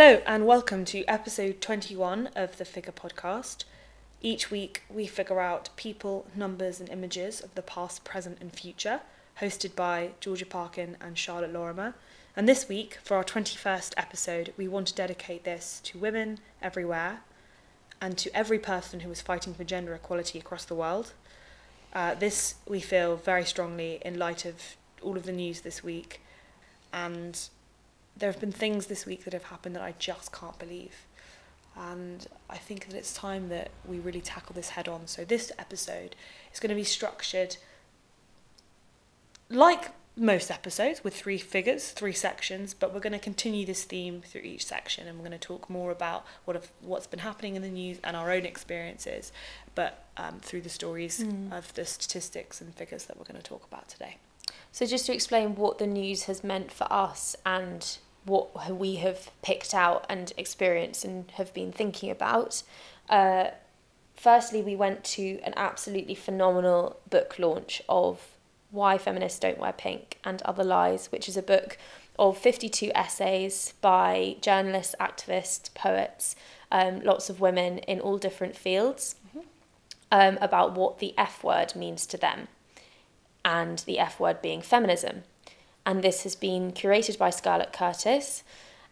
Hello, 0.00 0.22
and 0.26 0.46
welcome 0.46 0.84
to 0.84 1.04
episode 1.06 1.60
21 1.60 2.28
of 2.36 2.56
the 2.56 2.64
Figure 2.64 2.92
Podcast. 2.92 3.64
Each 4.22 4.48
week, 4.48 4.84
we 4.88 5.08
figure 5.08 5.40
out 5.40 5.70
people, 5.74 6.24
numbers, 6.36 6.78
and 6.78 6.88
images 6.88 7.40
of 7.40 7.52
the 7.56 7.62
past, 7.62 8.04
present, 8.04 8.38
and 8.40 8.52
future, 8.52 9.00
hosted 9.40 9.74
by 9.74 10.10
Georgia 10.20 10.46
Parkin 10.46 10.96
and 11.00 11.18
Charlotte 11.18 11.52
Lorimer. 11.52 11.96
And 12.36 12.48
this 12.48 12.68
week, 12.68 12.98
for 13.02 13.16
our 13.16 13.24
21st 13.24 13.94
episode, 13.96 14.54
we 14.56 14.68
want 14.68 14.86
to 14.86 14.94
dedicate 14.94 15.42
this 15.42 15.80
to 15.86 15.98
women 15.98 16.38
everywhere 16.62 17.22
and 18.00 18.16
to 18.18 18.30
every 18.32 18.60
person 18.60 19.00
who 19.00 19.10
is 19.10 19.20
fighting 19.20 19.52
for 19.52 19.64
gender 19.64 19.94
equality 19.94 20.38
across 20.38 20.64
the 20.64 20.76
world. 20.76 21.12
Uh, 21.92 22.14
this, 22.14 22.54
we 22.68 22.78
feel 22.78 23.16
very 23.16 23.44
strongly 23.44 24.00
in 24.04 24.16
light 24.16 24.44
of 24.44 24.76
all 25.02 25.16
of 25.16 25.24
the 25.24 25.32
news 25.32 25.62
this 25.62 25.82
week. 25.82 26.20
And 26.92 27.48
there 28.18 28.30
have 28.30 28.40
been 28.40 28.52
things 28.52 28.86
this 28.86 29.06
week 29.06 29.24
that 29.24 29.32
have 29.32 29.44
happened 29.44 29.74
that 29.76 29.82
I 29.82 29.94
just 29.98 30.32
can't 30.32 30.58
believe. 30.58 30.94
And 31.76 32.26
I 32.50 32.56
think 32.56 32.86
that 32.88 32.96
it's 32.96 33.14
time 33.14 33.48
that 33.50 33.70
we 33.86 34.00
really 34.00 34.20
tackle 34.20 34.54
this 34.54 34.70
head 34.70 34.88
on. 34.88 35.06
So, 35.06 35.24
this 35.24 35.52
episode 35.58 36.16
is 36.52 36.58
going 36.58 36.70
to 36.70 36.74
be 36.74 36.82
structured 36.84 37.56
like 39.48 39.90
most 40.16 40.50
episodes 40.50 41.04
with 41.04 41.14
three 41.14 41.38
figures, 41.38 41.90
three 41.90 42.12
sections, 42.12 42.74
but 42.74 42.92
we're 42.92 43.00
going 43.00 43.12
to 43.12 43.18
continue 43.20 43.64
this 43.64 43.84
theme 43.84 44.20
through 44.20 44.40
each 44.40 44.66
section 44.66 45.06
and 45.06 45.16
we're 45.16 45.24
going 45.24 45.38
to 45.38 45.46
talk 45.46 45.70
more 45.70 45.92
about 45.92 46.26
what 46.44 46.56
have, 46.56 46.72
what's 46.80 47.06
been 47.06 47.20
happening 47.20 47.54
in 47.54 47.62
the 47.62 47.68
news 47.70 47.98
and 48.02 48.16
our 48.16 48.32
own 48.32 48.44
experiences, 48.44 49.30
but 49.76 50.04
um, 50.16 50.40
through 50.40 50.62
the 50.62 50.68
stories 50.68 51.20
Mm. 51.20 51.56
of 51.56 51.72
the 51.74 51.84
statistics 51.84 52.60
and 52.60 52.74
figures 52.74 53.04
that 53.04 53.16
we're 53.16 53.24
going 53.24 53.40
to 53.40 53.42
talk 53.48 53.64
about 53.70 53.88
today. 53.88 54.16
So, 54.72 54.84
just 54.86 55.06
to 55.06 55.14
explain 55.14 55.54
what 55.54 55.78
the 55.78 55.86
news 55.86 56.24
has 56.24 56.42
meant 56.42 56.72
for 56.72 56.92
us 56.92 57.36
and 57.46 57.98
what 58.24 58.76
we 58.76 58.96
have 58.96 59.30
picked 59.42 59.74
out 59.74 60.04
and 60.08 60.32
experienced 60.36 61.04
and 61.04 61.30
have 61.32 61.52
been 61.54 61.72
thinking 61.72 62.10
about. 62.10 62.62
Uh, 63.08 63.48
firstly, 64.14 64.62
we 64.62 64.76
went 64.76 65.04
to 65.04 65.40
an 65.44 65.54
absolutely 65.56 66.14
phenomenal 66.14 66.98
book 67.08 67.38
launch 67.38 67.82
of 67.88 68.28
Why 68.70 68.98
Feminists 68.98 69.38
Don't 69.38 69.58
Wear 69.58 69.72
Pink 69.72 70.18
and 70.24 70.42
Other 70.42 70.64
Lies, 70.64 71.10
which 71.10 71.28
is 71.28 71.36
a 71.36 71.42
book 71.42 71.78
of 72.18 72.36
52 72.36 72.90
essays 72.94 73.74
by 73.80 74.36
journalists, 74.40 74.94
activists, 75.00 75.72
poets, 75.72 76.34
um, 76.70 77.00
lots 77.00 77.30
of 77.30 77.40
women 77.40 77.78
in 77.78 78.00
all 78.00 78.18
different 78.18 78.56
fields 78.56 79.14
um, 80.10 80.38
about 80.40 80.74
what 80.74 80.98
the 80.98 81.14
F 81.16 81.44
word 81.44 81.74
means 81.76 82.06
to 82.06 82.16
them 82.16 82.48
and 83.44 83.78
the 83.80 83.98
F 83.98 84.18
word 84.20 84.42
being 84.42 84.60
feminism. 84.60 85.22
And 85.88 86.04
this 86.04 86.24
has 86.24 86.36
been 86.36 86.72
curated 86.72 87.16
by 87.16 87.30
Scarlett 87.30 87.72
Curtis. 87.72 88.42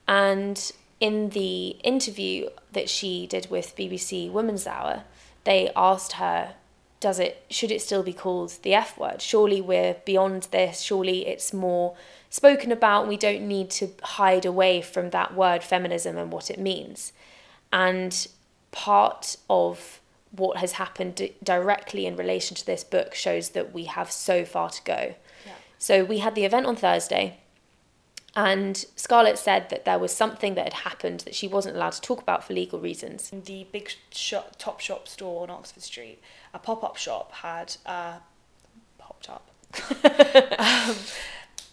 And 0.08 0.72
in 0.98 1.28
the 1.28 1.76
interview 1.84 2.48
that 2.72 2.88
she 2.88 3.26
did 3.26 3.50
with 3.50 3.76
BBC 3.76 4.32
Women's 4.32 4.66
Hour, 4.66 5.02
they 5.44 5.70
asked 5.76 6.12
her, 6.12 6.54
does 6.98 7.18
it 7.18 7.44
should 7.50 7.70
it 7.70 7.82
still 7.82 8.02
be 8.02 8.14
called 8.14 8.54
the 8.62 8.72
F 8.72 8.96
word? 8.96 9.20
Surely 9.20 9.60
we're 9.60 9.96
beyond 10.06 10.44
this, 10.44 10.80
surely 10.80 11.26
it's 11.26 11.52
more 11.52 11.94
spoken 12.30 12.72
about 12.72 13.06
we 13.06 13.18
don't 13.18 13.46
need 13.46 13.68
to 13.72 13.90
hide 14.02 14.46
away 14.46 14.80
from 14.80 15.10
that 15.10 15.34
word 15.34 15.62
feminism 15.62 16.16
and 16.16 16.32
what 16.32 16.50
it 16.50 16.58
means. 16.58 17.12
And 17.70 18.26
part 18.72 19.36
of 19.50 20.00
what 20.30 20.56
has 20.56 20.72
happened 20.72 21.28
directly 21.42 22.06
in 22.06 22.16
relation 22.16 22.56
to 22.56 22.64
this 22.64 22.84
book 22.84 23.14
shows 23.14 23.50
that 23.50 23.74
we 23.74 23.84
have 23.84 24.10
so 24.10 24.46
far 24.46 24.70
to 24.70 24.82
go. 24.84 25.14
So 25.78 26.04
we 26.04 26.18
had 26.18 26.34
the 26.34 26.44
event 26.44 26.66
on 26.66 26.76
Thursday, 26.76 27.38
and 28.36 28.84
Scarlett 28.96 29.38
said 29.38 29.70
that 29.70 29.86
there 29.86 29.98
was 29.98 30.12
something 30.12 30.54
that 30.56 30.64
had 30.64 30.72
happened 30.90 31.20
that 31.20 31.34
she 31.34 31.48
wasn't 31.48 31.74
allowed 31.74 31.92
to 31.92 32.02
talk 32.02 32.20
about 32.20 32.44
for 32.44 32.52
legal 32.52 32.78
reasons. 32.78 33.32
In 33.32 33.42
the 33.42 33.66
big 33.72 33.90
shop, 34.10 34.58
Topshop 34.58 35.08
store 35.08 35.42
on 35.42 35.50
Oxford 35.50 35.82
Street, 35.82 36.20
a 36.52 36.58
pop 36.58 36.84
up 36.84 36.96
shop 36.96 37.32
had 37.32 37.76
uh, 37.86 38.18
popped 38.98 39.30
up, 39.30 39.50
um, 40.58 40.96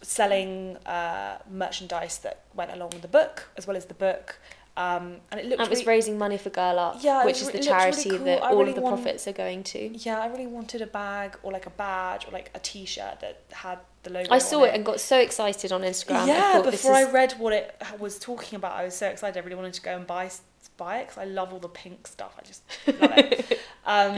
selling 0.02 0.78
uh, 0.86 1.40
merchandise 1.50 2.20
that 2.20 2.46
went 2.54 2.72
along 2.72 2.92
with 2.92 3.02
the 3.02 3.10
book, 3.10 3.50
as 3.58 3.68
well 3.68 3.76
as 3.76 3.86
the 3.86 3.94
book. 3.94 4.40
Um, 4.76 5.18
and 5.32 5.40
it 5.40 5.46
looked 5.46 5.60
And 5.60 5.68
it 5.68 5.70
was 5.70 5.80
really- 5.82 5.86
raising 5.98 6.18
money 6.18 6.38
for 6.38 6.50
Girl 6.50 6.80
Up, 6.80 6.98
Yeah, 7.02 7.26
which 7.26 7.40
was 7.40 7.42
is 7.44 7.48
the 7.50 7.54
it 7.60 7.66
looks 7.66 7.68
really 7.68 7.80
charity 7.92 8.10
cool. 8.10 8.20
that 8.26 8.44
I 8.44 8.50
all 8.50 8.58
really 8.58 8.70
of 8.72 8.76
the 8.76 8.82
want- 8.82 8.96
profits 9.04 9.28
are 9.28 9.32
going 9.34 9.64
to. 9.66 9.98
Yeah, 9.98 10.20
I 10.20 10.28
really 10.28 10.48
wanted 10.48 10.82
a 10.82 10.88
bag 10.88 11.38
or 11.44 11.52
like 11.52 11.68
a 11.68 11.70
badge 11.70 12.28
or 12.28 12.32
like 12.32 12.50
a 12.56 12.60
T-shirt 12.60 13.20
that 13.20 13.44
had 13.52 13.78
the 14.02 14.10
logo. 14.12 14.34
I 14.34 14.40
saw 14.40 14.64
it 14.64 14.74
and 14.74 14.84
got 14.84 15.00
so 15.00 15.20
excited 15.20 15.72
on 15.72 15.82
Instagram. 15.82 16.22
I 16.22 16.26
yeah, 16.28 16.62
this 16.64 16.72
before 16.82 16.96
I 16.96 17.04
read 17.12 17.34
what 17.34 17.54
it 17.54 17.80
was 18.00 18.18
talking 18.18 18.58
about, 18.58 18.72
I 18.74 18.84
was 18.84 18.96
so 18.96 19.08
excited. 19.08 19.40
I 19.40 19.44
really 19.44 19.56
wanted 19.56 19.74
to 19.76 19.82
go 19.82 19.96
and 19.96 20.08
buy 20.08 20.32
buy 20.76 20.98
it 21.02 21.04
because 21.08 21.20
I 21.20 21.26
love 21.26 21.54
all 21.54 21.60
the 21.60 21.70
pink 21.70 22.08
stuff. 22.08 22.34
I 22.40 22.42
just 22.42 22.64
love 23.00 23.12
it. 23.18 23.60
um, 23.86 24.18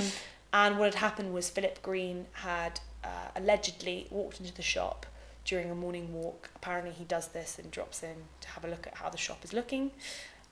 and 0.54 0.80
what 0.80 0.86
had 0.86 0.96
happened 1.02 1.34
was 1.34 1.50
Philip 1.50 1.82
Green 1.82 2.28
had 2.32 2.80
uh, 3.04 3.08
allegedly 3.36 4.08
walked 4.10 4.40
into 4.40 4.54
the 4.54 4.62
shop 4.62 5.06
during 5.44 5.70
a 5.70 5.76
morning 5.76 6.14
walk. 6.14 6.50
Apparently, 6.56 6.92
he 6.94 7.04
does 7.04 7.28
this 7.28 7.60
and 7.60 7.70
drops 7.72 8.04
in 8.04 8.16
to 8.40 8.48
have 8.48 8.64
a 8.64 8.70
look 8.70 8.88
at 8.88 8.96
how 8.96 9.10
the 9.10 9.18
shop 9.18 9.44
is 9.44 9.52
looking, 9.52 9.92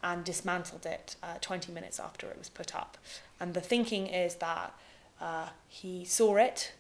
and 0.04 0.24
dismantled 0.26 0.86
it 0.86 1.16
uh, 1.24 1.36
20 1.42 1.72
minutes 1.72 2.00
after 2.00 2.28
it 2.30 2.38
was 2.38 2.50
put 2.50 2.76
up. 2.76 2.98
And 3.40 3.54
the 3.54 3.62
thinking 3.62 4.08
is 4.08 4.36
that 4.36 4.78
uh, 5.22 5.48
he 5.68 6.04
saw 6.06 6.36
it 6.36 6.74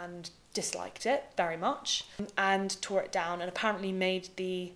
and 0.00 0.30
disliked 0.54 1.04
it 1.04 1.24
very 1.36 1.56
much 1.56 2.04
and 2.38 2.80
tore 2.80 3.02
it 3.02 3.10
down 3.12 3.40
and 3.40 3.48
apparently 3.48 3.90
made 3.92 4.28
the 4.36 4.72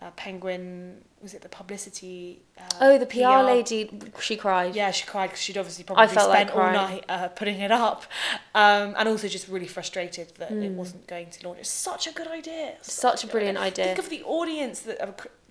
uh, 0.00 0.10
penguin 0.16 1.04
was 1.22 1.32
it 1.34 1.42
the 1.42 1.48
publicity 1.48 2.40
uh, 2.58 2.62
Oh, 2.80 2.98
the 2.98 3.06
PR, 3.06 3.44
lady, 3.46 3.88
she 4.20 4.36
cried. 4.36 4.74
yeah 4.74 4.90
she 4.90 5.06
cried 5.06 5.28
because 5.28 5.40
she'd 5.40 5.56
obviously 5.58 5.84
probably 5.84 6.08
felt 6.08 6.28
like 6.30 6.48
spent 6.48 6.58
all 6.58 6.72
night 6.72 7.04
uh, 7.08 7.28
putting 7.28 7.60
it 7.60 7.70
up 7.70 8.04
um, 8.54 8.94
and 8.98 9.08
also 9.08 9.28
just 9.28 9.46
really 9.46 9.68
frustrated 9.68 10.32
that 10.38 10.50
it 10.50 10.72
Mm. 10.72 10.74
wasn't 10.74 11.06
going 11.06 11.30
to 11.30 11.46
launch 11.46 11.60
it's 11.60 11.68
such 11.70 12.08
a 12.08 12.12
good 12.12 12.26
idea 12.26 12.74
Such 12.82 13.22
a 13.22 13.26
brilliant 13.28 13.58
idea. 13.58 13.84
think 13.84 13.98
of 13.98 14.08
the 14.08 14.24
audience 14.24 14.80
that 14.80 14.98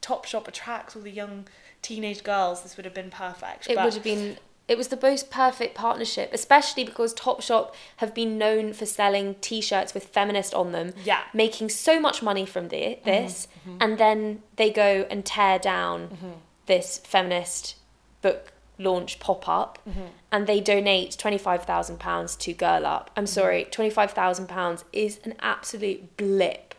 Topshop 0.01 0.47
attracts 0.47 0.95
all 0.95 1.01
the 1.01 1.11
young 1.11 1.47
teenage 1.81 2.23
girls 2.23 2.63
this 2.63 2.75
would 2.77 2.85
have 2.85 2.93
been 2.93 3.09
perfect 3.11 3.69
It 3.69 3.75
but 3.75 3.85
would 3.85 3.93
have 3.95 4.03
been. 4.03 4.37
It 4.67 4.77
was 4.77 4.87
the 4.87 4.99
most 5.01 5.29
perfect 5.31 5.75
partnership, 5.75 6.29
especially 6.33 6.85
because 6.85 7.13
Topshop 7.13 7.73
have 7.97 8.13
been 8.13 8.37
known 8.37 8.71
for 8.71 8.85
selling 8.85 9.35
T-shirts 9.41 9.93
with 9.93 10.05
feminist 10.05 10.53
on 10.53 10.71
them, 10.71 10.93
yeah 11.03 11.23
making 11.33 11.69
so 11.69 11.99
much 11.99 12.21
money 12.23 12.45
from 12.45 12.69
the, 12.69 12.77
Mm-hmm, 12.77 13.09
this, 13.09 13.47
and 13.81 13.97
then 13.97 14.43
they 14.55 14.69
go 14.71 15.05
and 15.09 15.25
tear 15.25 15.59
down 15.59 16.07
Mm-hmm. 16.09 16.31
this 16.67 16.99
feminist 17.03 17.75
book 18.21 18.53
launch 18.77 19.19
pop 19.19 19.49
up, 19.49 19.79
Mm-hmm. 19.89 20.05
and 20.31 20.47
they 20.47 20.61
donate 20.61 21.17
twenty 21.17 21.37
five 21.37 21.63
thousand 21.65 21.99
pounds 21.99 22.35
to 22.37 22.53
Girl 22.53 22.85
Up. 22.85 23.09
Mm-hmm. 23.09 23.19
I'm 23.19 23.27
sorry, 23.27 23.65
twenty 23.71 23.89
five 23.91 24.11
thousand 24.11 24.47
pounds 24.47 24.85
is 24.93 25.19
an 25.25 25.33
absolute 25.41 26.15
blip 26.17 26.75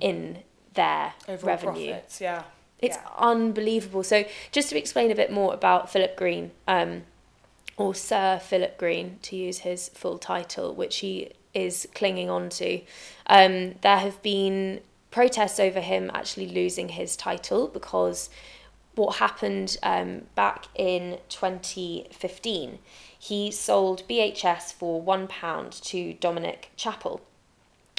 in 0.00 0.38
their 0.74 1.12
Mm-hmm. 1.22 1.32
overall 1.32 1.46
revenue. 1.56 1.90
profits 1.92 2.20
yeah 2.20 2.42
It's 2.78 2.96
yeah. 2.96 3.08
unbelievable. 3.18 4.02
So, 4.02 4.24
just 4.52 4.70
to 4.70 4.78
explain 4.78 5.10
a 5.10 5.14
bit 5.14 5.32
more 5.32 5.54
about 5.54 5.90
Philip 5.90 6.16
Green, 6.16 6.50
um, 6.68 7.02
or 7.76 7.94
Sir 7.94 8.38
Philip 8.38 8.78
Green, 8.78 9.18
to 9.22 9.36
use 9.36 9.58
his 9.58 9.88
full 9.90 10.18
title, 10.18 10.74
which 10.74 10.98
he 10.98 11.32
is 11.54 11.88
clinging 11.94 12.28
on 12.28 12.48
to, 12.50 12.80
um, 13.26 13.76
there 13.82 13.98
have 13.98 14.20
been 14.22 14.80
protests 15.10 15.60
over 15.60 15.80
him 15.80 16.10
actually 16.12 16.48
losing 16.48 16.90
his 16.90 17.16
title 17.16 17.68
because 17.68 18.28
what 18.96 19.16
happened 19.16 19.76
um, 19.82 20.22
back 20.34 20.66
in 20.74 21.18
2015, 21.28 22.78
he 23.18 23.50
sold 23.50 24.06
BHS 24.08 24.72
for 24.72 25.02
£1 25.02 25.82
to 25.84 26.14
Dominic 26.14 26.70
Chappell, 26.76 27.20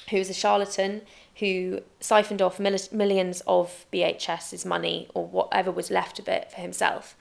who 0.09 0.17
is 0.17 0.29
a 0.29 0.33
charlatan 0.33 1.01
who 1.39 1.81
siphoned 1.99 2.41
off 2.41 2.59
mil- 2.59 2.77
millions 2.91 3.41
of 3.45 3.85
BHS's 3.91 4.65
money 4.65 5.07
or 5.13 5.25
whatever 5.27 5.71
was 5.71 5.91
left 5.91 6.19
of 6.19 6.27
it 6.27 6.51
for 6.51 6.61
himself. 6.61 7.15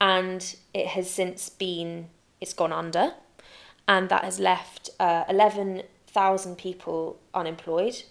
And 0.00 0.54
it 0.74 0.88
has 0.88 1.10
since 1.10 1.48
been, 1.48 2.08
it's 2.40 2.52
gone 2.52 2.72
under. 2.72 3.14
And 3.88 4.08
that 4.08 4.24
has 4.24 4.38
left 4.38 4.90
uh, 5.00 5.24
11,000 5.28 6.56
people 6.58 7.18
unemployed. 7.32 8.02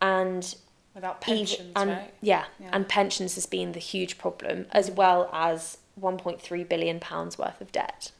And 0.00 0.54
without 0.94 1.22
even- 1.26 1.38
pensions 1.46 1.72
and 1.76 1.90
right 1.90 2.14
yeah, 2.20 2.44
Yeah. 2.60 2.70
and 2.72 2.88
pensions 2.88 3.34
has 3.34 3.46
been 3.46 3.72
the 3.72 3.78
huge 3.80 4.18
problem, 4.18 4.66
as 4.72 4.90
well 4.90 5.28
as 5.32 5.78
1.3 6.00 6.68
billion 6.68 7.00
pounds 7.00 7.38
worth 7.38 7.60
of 7.60 7.72
debt. 7.72 8.12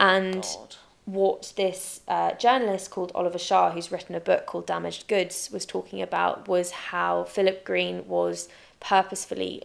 And 0.00 0.42
God. 0.42 0.76
What 1.04 1.52
this 1.56 2.00
uh, 2.06 2.32
journalist 2.34 2.90
called 2.90 3.12
Oliver 3.14 3.38
Shah, 3.38 3.72
who's 3.72 3.90
written 3.90 4.14
a 4.14 4.20
book 4.20 4.46
called 4.46 4.66
Damaged 4.66 5.08
Goods, 5.08 5.50
was 5.52 5.66
talking 5.66 6.00
about 6.00 6.46
was 6.46 6.70
how 6.70 7.24
Philip 7.24 7.64
Green 7.64 8.06
was 8.06 8.48
purposefully 8.80 9.64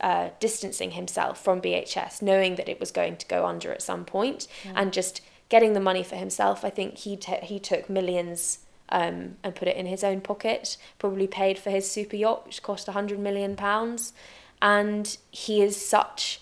uh, 0.00 0.30
distancing 0.40 0.92
himself 0.92 1.42
from 1.42 1.60
BHS, 1.60 2.22
knowing 2.22 2.56
that 2.56 2.68
it 2.68 2.80
was 2.80 2.90
going 2.90 3.16
to 3.16 3.26
go 3.26 3.44
under 3.44 3.70
at 3.70 3.82
some 3.82 4.04
point, 4.04 4.48
and 4.74 4.92
just 4.92 5.20
getting 5.48 5.74
the 5.74 5.80
money 5.80 6.02
for 6.02 6.16
himself. 6.16 6.64
I 6.64 6.70
think 6.70 6.98
he 6.98 7.16
t- 7.16 7.36
he 7.42 7.58
took 7.58 7.90
millions 7.90 8.60
um, 8.88 9.36
and 9.42 9.54
put 9.54 9.68
it 9.68 9.76
in 9.76 9.86
his 9.86 10.02
own 10.02 10.22
pocket. 10.22 10.78
Probably 10.98 11.26
paid 11.26 11.58
for 11.58 11.70
his 11.70 11.90
super 11.90 12.16
yacht, 12.16 12.46
which 12.46 12.62
cost 12.62 12.88
a 12.88 12.92
hundred 12.92 13.18
million 13.18 13.56
pounds, 13.56 14.14
and 14.62 15.16
he 15.30 15.60
is 15.60 15.76
such 15.76 16.40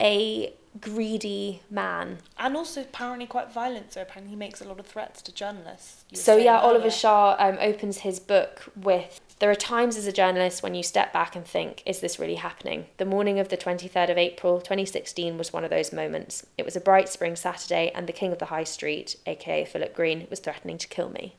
a 0.00 0.52
greedy 0.80 1.62
man. 1.70 2.18
And 2.38 2.56
also 2.56 2.82
apparently 2.82 3.26
quite 3.26 3.52
violent, 3.52 3.92
so 3.92 4.02
apparently 4.02 4.30
he 4.30 4.36
makes 4.36 4.60
a 4.60 4.64
lot 4.68 4.80
of 4.80 4.86
threats 4.86 5.22
to 5.22 5.32
journalists. 5.32 6.04
So 6.12 6.36
yeah, 6.36 6.58
Oliver. 6.58 6.90
Shah 6.90 7.36
um, 7.38 7.58
opens 7.60 7.98
his 7.98 8.18
book 8.20 8.62
with 8.74 9.20
there 9.40 9.50
are 9.50 9.54
times 9.56 9.96
as 9.96 10.06
a 10.06 10.12
journalist 10.12 10.62
when 10.62 10.74
you 10.74 10.82
step 10.82 11.12
back 11.12 11.34
and 11.36 11.44
think, 11.44 11.82
is 11.84 12.00
this 12.00 12.18
really 12.18 12.36
happening? 12.36 12.86
The 12.98 13.04
morning 13.04 13.38
of 13.40 13.48
the 13.48 13.56
23rd 13.56 14.10
of 14.10 14.16
April 14.18 14.60
2016 14.60 15.36
was 15.36 15.52
one 15.52 15.64
of 15.64 15.70
those 15.70 15.92
moments. 15.92 16.46
It 16.56 16.64
was 16.64 16.76
a 16.76 16.80
bright 16.80 17.08
spring 17.08 17.34
Saturday 17.36 17.90
and 17.94 18.06
the 18.06 18.12
king 18.12 18.32
of 18.32 18.38
the 18.38 18.46
high 18.46 18.64
street, 18.64 19.16
aka 19.26 19.64
Philip 19.64 19.94
Green, 19.94 20.26
was 20.30 20.38
threatening 20.40 20.78
to 20.78 20.88
kill 20.88 21.10
me. 21.10 21.34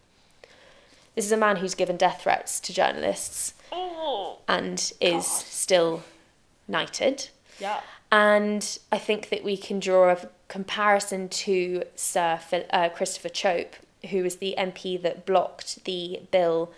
This 1.15 1.25
is 1.25 1.31
a 1.31 1.37
man 1.37 1.57
who's 1.57 1.75
given 1.75 1.95
death 1.95 2.21
threats 2.23 2.59
to 2.59 2.73
journalists 2.73 3.53
Oh, 3.71 4.39
and 4.47 4.79
is 4.99 5.23
God. 5.25 5.45
still 5.45 6.03
knighted. 6.67 7.29
yeah. 7.59 7.79
And 8.15 8.79
I 8.93 8.97
think 8.97 9.27
that 9.27 9.43
we 9.43 9.57
can 9.57 9.81
draw 9.81 10.09
a 10.09 10.29
comparison 10.47 11.27
to 11.27 11.83
Sir 11.97 12.39
uh, 12.69 12.87
Christopher 12.87 13.27
Chope, 13.27 13.75
who 14.09 14.23
was 14.23 14.37
the 14.37 14.55
MP 14.57 15.01
that 15.01 15.25
blocked 15.25 15.83
the 15.83 16.21
bill 16.31 16.71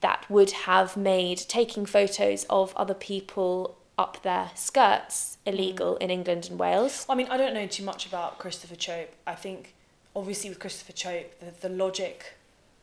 that 0.00 0.28
would 0.28 0.50
have 0.50 0.96
made 0.96 1.38
taking 1.38 1.86
photos 1.86 2.46
of 2.50 2.74
other 2.74 2.94
people 2.94 3.78
up 3.96 4.24
their 4.24 4.50
skirts 4.56 5.38
illegal 5.46 5.98
in 5.98 6.10
England 6.10 6.48
and 6.50 6.58
Wales. 6.58 7.06
I 7.08 7.14
mean, 7.14 7.28
I 7.28 7.36
don't 7.36 7.54
know 7.54 7.68
too 7.68 7.84
much 7.84 8.04
about 8.04 8.40
Christopher 8.40 8.74
Chope. 8.74 9.12
I 9.24 9.36
think, 9.36 9.74
obviously, 10.16 10.50
with 10.50 10.58
Christopher 10.58 10.94
Chope, 10.94 11.38
the, 11.38 11.68
the 11.68 11.72
logic 11.72 12.34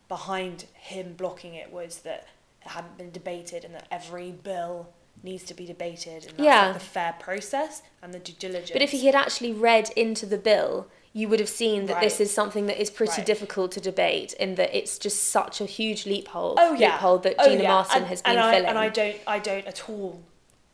behind 0.07 0.67
him 0.73 1.15
blocking 1.17 1.53
it 1.53 1.69
was 1.69 1.97
that 1.99 2.27
it 2.61 2.69
hadn't 2.69 2.97
been 2.97 3.11
debated 3.11 3.65
and 3.65 3.75
that 3.75 3.87
every 3.91 4.31
bill 4.31 4.87
needs 5.23 5.43
to 5.43 5.53
be 5.53 5.65
debated 5.65 6.23
and 6.25 6.31
that's 6.37 6.39
Yeah. 6.39 6.65
like 6.67 6.73
the 6.75 6.79
fair 6.79 7.15
process 7.19 7.81
and 8.01 8.13
the 8.13 8.19
due 8.19 8.33
diligence. 8.33 8.71
But 8.71 8.81
if 8.81 8.91
he 8.91 9.05
had 9.05 9.15
actually 9.15 9.51
read 9.51 9.89
into 9.95 10.25
the 10.25 10.37
bill, 10.37 10.87
you 11.11 11.27
would 11.27 11.39
have 11.39 11.49
seen 11.49 11.87
that 11.87 12.01
this 12.01 12.19
is 12.19 12.33
something 12.33 12.67
that 12.67 12.79
is 12.79 12.89
pretty 12.89 13.21
Right. 13.21 13.25
difficult 13.25 13.71
to 13.73 13.81
debate, 13.81 14.33
in 14.33 14.55
that 14.55 14.75
it's 14.75 14.97
just 14.97 15.23
such 15.23 15.59
a 15.59 15.65
huge 15.65 16.05
loophole, 16.05 16.55
oh 16.57 16.73
yeah, 16.73 16.93
loophole 16.93 17.17
that 17.19 17.35
oh, 17.39 17.49
Gina 17.49 17.63
yeah. 17.63 17.69
Martin 17.69 17.97
and, 17.97 18.05
has 18.07 18.21
been 18.21 18.31
and 18.31 18.39
I, 18.39 18.51
filling. 18.53 18.69
And 18.69 18.77
I 18.77 18.89
don't, 18.89 19.17
I 19.25 19.39
don't 19.39 19.65
at 19.65 19.89
all, 19.89 20.21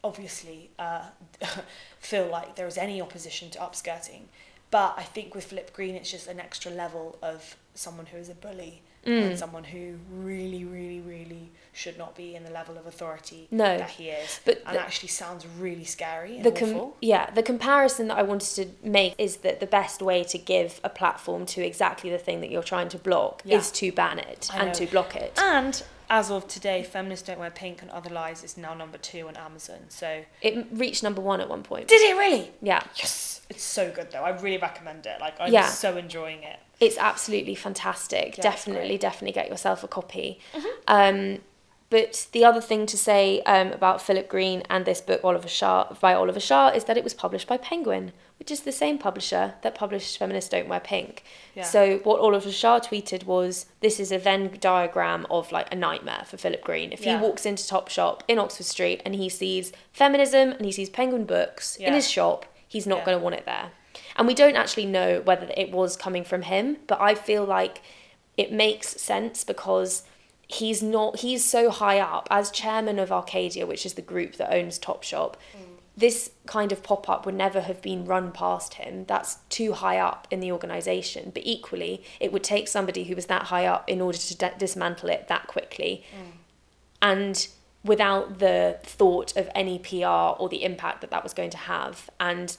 obviously, 0.03 0.69
uh, 0.77 1.05
feel 1.99 2.27
like 2.27 2.55
there 2.55 2.67
is 2.67 2.77
any 2.77 3.01
opposition 3.01 3.49
to 3.51 3.59
upskirting. 3.59 4.23
But 4.71 4.95
I 4.97 5.03
think 5.03 5.33
with 5.33 5.45
Philip 5.45 5.71
Green, 5.73 5.95
it's 5.95 6.11
just 6.11 6.27
an 6.27 6.39
extra 6.39 6.71
level 6.71 7.17
of 7.21 7.55
someone 7.73 8.07
who 8.07 8.17
is 8.17 8.29
a 8.29 8.35
bully 8.35 8.81
Mm. 9.05 9.21
and 9.29 9.39
someone 9.39 9.63
who 9.65 9.95
really, 10.11 10.65
really, 10.65 10.99
really 11.01 11.51
should 11.73 11.97
not 11.97 12.15
be 12.15 12.35
in 12.35 12.43
the 12.43 12.49
level 12.51 12.77
of 12.77 12.85
authority 12.87 13.47
No. 13.51 13.77
that 13.77 13.89
he 13.91 14.09
is. 14.09 14.39
But 14.45 14.63
and 14.65 14.75
the- 14.75 14.81
actually 14.81 15.09
sounds 15.09 15.45
really 15.59 15.83
scary 15.83 16.37
and 16.37 16.45
the 16.45 16.51
com- 16.51 16.69
awful. 16.69 16.97
yeah 17.01 17.29
the 17.31 17.43
comparison 17.43 18.07
that 18.07 18.17
I 18.17 18.23
wanted 18.23 18.55
to 18.55 18.87
make 18.87 19.13
is 19.17 19.37
that 19.37 19.59
the 19.59 19.67
best 19.67 20.01
way 20.01 20.23
to 20.23 20.37
give 20.37 20.79
a 20.83 20.89
platform 20.89 21.45
to 21.47 21.61
exactly 21.61 22.09
the 22.09 22.17
thing 22.17 22.39
that 22.41 22.49
you're 22.49 22.63
trying 22.63 22.89
to 22.89 22.97
block 22.97 23.41
Yeah. 23.45 23.57
is 23.57 23.71
to 23.73 23.91
ban 23.91 24.19
it 24.19 24.49
I 24.53 24.59
and 24.59 24.67
know. 24.69 24.73
to 24.73 24.85
block 24.87 25.15
it. 25.15 25.33
And 25.37 25.83
as 26.09 26.29
of 26.31 26.47
today, 26.47 26.83
Feminists 26.83 27.27
Don't 27.27 27.39
Wear 27.39 27.49
Pink 27.51 27.81
and 27.81 27.91
Other 27.91 28.09
Lies 28.09 28.43
is 28.43 28.57
now 28.57 28.73
number 28.73 28.97
two 28.97 29.27
on 29.27 29.35
Amazon. 29.37 29.79
So 29.89 30.23
It 30.41 30.67
reached 30.71 31.03
number 31.03 31.21
one 31.21 31.41
at 31.41 31.49
one 31.49 31.63
point. 31.63 31.87
did 31.87 32.01
it 32.01 32.17
really? 32.17 32.51
Yeah, 32.61 32.83
Yes, 32.95 33.41
it's 33.49 33.63
so 33.63 33.91
good 33.91 34.11
though. 34.11 34.23
I 34.23 34.29
really 34.29 34.57
recommend 34.57 35.05
it. 35.05 35.19
Like 35.21 35.35
I'm 35.39 35.51
Yeah. 35.51 35.67
so 35.67 35.97
enjoying 35.97 36.43
it. 36.43 36.57
it's 36.79 36.97
absolutely 36.97 37.55
fantastic. 37.55 38.37
Yeah, 38.37 38.43
definitely, 38.43 38.97
definitely 38.97 39.33
get 39.33 39.49
yourself 39.49 39.83
a 39.83 39.87
copy. 39.87 40.39
Mm-hmm. 40.53 40.67
Um, 40.87 41.41
but 41.89 42.27
the 42.31 42.43
other 42.43 42.61
thing 42.61 42.85
to 42.87 42.97
say 42.97 43.41
um, 43.41 43.71
about 43.71 44.01
Philip 44.01 44.27
Green 44.27 44.63
and 44.69 44.85
this 44.85 45.01
book, 45.01 45.21
Oliver 45.23 45.47
Shah, 45.47 45.93
by 46.01 46.13
Oliver 46.15 46.39
Shah, 46.39 46.69
is 46.69 46.85
that 46.85 46.97
it 46.97 47.03
was 47.03 47.13
published 47.13 47.47
by 47.47 47.57
Penguin, 47.57 48.11
which 48.37 48.51
is 48.51 48.61
the 48.61 48.71
same 48.71 48.97
publisher 48.97 49.53
that 49.61 49.75
published 49.75 50.17
Feminists 50.17 50.49
Don't 50.49 50.67
Wear 50.67 50.79
Pink. 50.79 51.23
Yeah. 51.55 51.63
So 51.63 51.97
what 51.99 52.19
Oliver 52.19 52.51
Shah 52.51 52.79
tweeted 52.79 53.23
was, 53.25 53.65
"This 53.79 53.99
is 53.99 54.11
a 54.11 54.17
Venn 54.17 54.57
diagram 54.59 55.25
of 55.29 55.51
like 55.51 55.71
a 55.71 55.75
nightmare 55.75 56.23
for 56.25 56.37
Philip 56.37 56.61
Green. 56.63 56.91
If 56.91 57.05
Yeah. 57.05 57.17
he 57.17 57.23
walks 57.23 57.45
into 57.45 57.63
Topshop 57.63 58.21
in 58.27 58.37
Oxford 58.39 58.65
Street 58.65 59.01
and 59.05 59.15
he 59.15 59.29
sees 59.29 59.71
feminism 59.93 60.51
and 60.51 60.65
he 60.65 60.71
sees 60.71 60.89
Penguin 60.89 61.25
books 61.25 61.77
in 61.77 61.93
his 61.93 62.09
shop, 62.09 62.45
he's 62.67 62.85
not 62.85 62.99
Yeah. 62.99 63.05
going 63.05 63.17
to 63.17 63.23
want 63.23 63.35
it 63.35 63.45
there." 63.45 63.71
And 64.17 64.27
we 64.27 64.33
don't 64.33 64.55
actually 64.57 64.85
know 64.85 65.21
whether 65.21 65.47
it 65.55 65.71
was 65.71 65.95
coming 65.95 66.23
from 66.23 66.43
him, 66.43 66.77
but 66.87 66.99
I 66.99 67.15
feel 67.15 67.45
like 67.45 67.81
it 68.37 68.51
makes 68.51 68.89
sense 69.01 69.43
because 69.45 70.03
he's 70.47 70.83
not 70.83 71.19
he's 71.21 71.43
so 71.43 71.69
high 71.71 71.99
up 71.99 72.27
as 72.29 72.51
chairman 72.51 72.99
of 72.99 73.11
Arcadia, 73.11 73.65
which 73.65 73.85
is 73.85 73.93
the 73.95 74.01
group 74.01 74.35
that 74.35 74.53
owns 74.53 74.77
Topshop. 74.77 75.35
Mm. 75.57 75.64
This 75.97 76.31
kind 76.45 76.71
of 76.71 76.83
pop 76.83 77.07
up 77.09 77.25
would 77.25 77.35
never 77.35 77.61
have 77.61 77.81
been 77.81 78.05
run 78.05 78.31
past 78.31 78.75
him. 78.75 79.05
That's 79.05 79.37
too 79.49 79.73
high 79.73 79.97
up 79.97 80.27
in 80.29 80.41
the 80.41 80.51
organisation. 80.51 81.31
But 81.33 81.43
equally, 81.45 82.03
it 82.19 82.33
would 82.33 82.43
take 82.43 82.67
somebody 82.67 83.05
who 83.05 83.15
was 83.15 83.27
that 83.27 83.43
high 83.43 83.65
up 83.65 83.89
in 83.89 84.01
order 84.01 84.17
to 84.17 84.37
d- 84.37 84.47
dismantle 84.57 85.09
it 85.09 85.27
that 85.29 85.47
quickly. 85.47 86.03
And 87.01 87.47
without 87.85 88.39
the 88.39 88.79
thought 88.83 89.37
of 89.37 89.47
any 89.53 89.77
PR 89.77 90.41
or 90.41 90.49
the 90.49 90.63
impact 90.63 91.01
that 91.01 91.11
that 91.11 91.23
was 91.23 91.33
going 91.33 91.51
to 91.51 91.57
have. 91.57 92.09
And 92.19 92.57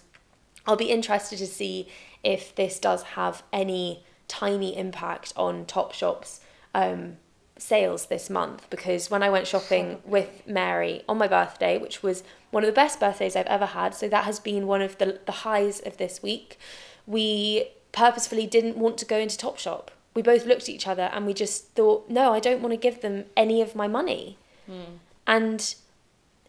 I'll 0.66 0.76
be 0.76 0.90
interested 0.90 1.38
to 1.38 1.46
see 1.46 1.88
if 2.22 2.54
this 2.54 2.78
does 2.78 3.02
have 3.02 3.42
any 3.52 4.04
tiny 4.28 4.76
impact 4.76 5.32
on 5.36 5.66
Topshop's 5.66 6.40
um, 6.74 7.16
sales 7.58 8.06
this 8.06 8.28
month. 8.30 8.68
Because 8.70 9.10
when 9.10 9.22
I 9.22 9.30
went 9.30 9.46
shopping 9.46 10.00
with 10.04 10.42
Mary 10.46 11.02
on 11.08 11.18
my 11.18 11.28
birthday, 11.28 11.78
which 11.78 12.02
was 12.02 12.22
one 12.50 12.62
of 12.62 12.66
the 12.66 12.72
best 12.72 13.00
birthdays 13.00 13.36
I've 13.36 13.46
ever 13.46 13.66
had, 13.66 13.94
so 13.94 14.08
that 14.08 14.24
has 14.24 14.38
been 14.40 14.66
one 14.66 14.82
of 14.82 14.98
the, 14.98 15.20
the 15.26 15.32
highs 15.32 15.80
of 15.80 15.96
this 15.96 16.22
week, 16.22 16.58
we 17.06 17.68
purposefully 17.92 18.46
didn't 18.46 18.76
want 18.76 18.98
to 18.98 19.04
go 19.04 19.18
into 19.18 19.36
Topshop. 19.36 19.88
We 20.14 20.22
both 20.22 20.46
looked 20.46 20.62
at 20.62 20.68
each 20.68 20.86
other 20.86 21.10
and 21.12 21.26
we 21.26 21.34
just 21.34 21.68
thought, 21.70 22.08
no, 22.08 22.32
I 22.32 22.40
don't 22.40 22.62
want 22.62 22.72
to 22.72 22.78
give 22.78 23.02
them 23.02 23.24
any 23.36 23.60
of 23.60 23.74
my 23.74 23.86
money. 23.86 24.38
Hmm. 24.66 24.96
And 25.26 25.74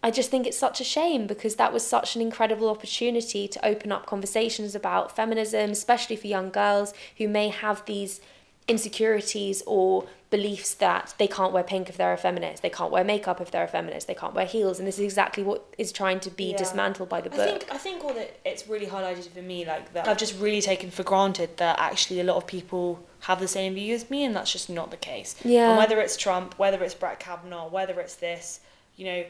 I 0.04 0.12
just 0.12 0.30
think 0.30 0.46
it's 0.46 0.58
such 0.58 0.80
a 0.80 0.84
shame 0.84 1.28
because 1.28 1.56
that 1.56 1.74
was 1.74 1.86
such 1.86 2.16
an 2.16 2.22
incredible 2.22 2.70
opportunity 2.70 3.48
to 3.48 3.66
open 3.66 3.92
up 3.92 4.06
conversations 4.06 4.76
about 4.76 5.16
feminism, 5.16 5.72
especially 5.72 6.16
for 6.16 6.28
young 6.28 6.50
girls 6.50 6.94
who 7.18 7.28
may 7.28 7.50
have 7.50 7.84
these 7.86 8.22
insecurities 8.68 9.64
or 9.66 10.06
beliefs 10.30 10.74
that 10.74 11.14
they 11.18 11.28
can't 11.28 11.54
wear 11.54 11.64
pink 11.64 11.88
if 11.88 11.96
they're 11.96 12.12
a 12.12 12.18
feminist, 12.18 12.62
they 12.62 12.70
can't 12.70 12.92
wear 12.92 13.04
makeup 13.04 13.40
if 13.40 13.50
they're 13.50 13.64
a 13.64 13.68
feminist, 13.68 14.08
they 14.08 14.14
can't 14.14 14.34
wear 14.34 14.46
heels, 14.46 14.78
and 14.78 14.86
this 14.86 14.96
is 14.96 15.06
exactly 15.06 15.42
what 15.42 15.64
is 15.78 15.94
trying 15.94 16.20
to 16.20 16.30
be 16.30 16.52
Yeah. 16.52 16.58
dismantled 16.58 17.08
by 17.08 17.22
the 17.22 17.30
book. 17.30 17.40
I 17.40 17.46
think 17.46 17.66
I 17.72 17.78
think 17.78 18.04
all 18.04 18.14
that 18.14 18.36
it's 18.44 18.68
really 18.68 18.88
highlighted 18.88 19.30
for 19.30 19.42
me 19.42 19.64
like 19.66 19.94
that 19.94 20.08
I've 20.08 20.18
just 20.18 20.38
really 20.38 20.62
taken 20.62 20.92
for 20.92 21.04
granted 21.04 21.56
that 21.58 21.80
actually 21.80 22.20
a 22.20 22.26
lot 22.26 22.36
of 22.36 22.46
people 22.46 23.00
have 23.22 23.40
the 23.40 23.48
same 23.48 23.74
view 23.76 23.96
as 23.96 24.10
me 24.10 24.26
and 24.26 24.36
that's 24.36 24.52
just 24.52 24.70
not 24.70 24.92
the 24.92 24.98
case. 24.98 25.36
Yeah. 25.46 25.70
And 25.70 25.78
whether 25.78 26.00
it's 26.02 26.18
Trump, 26.18 26.60
whether 26.60 26.84
it's 26.84 26.94
Brett 26.94 27.20
Kavanaugh, 27.20 27.70
whether 27.70 27.98
it's 28.02 28.16
this, 28.16 28.60
you 28.98 29.06
know, 29.06 29.24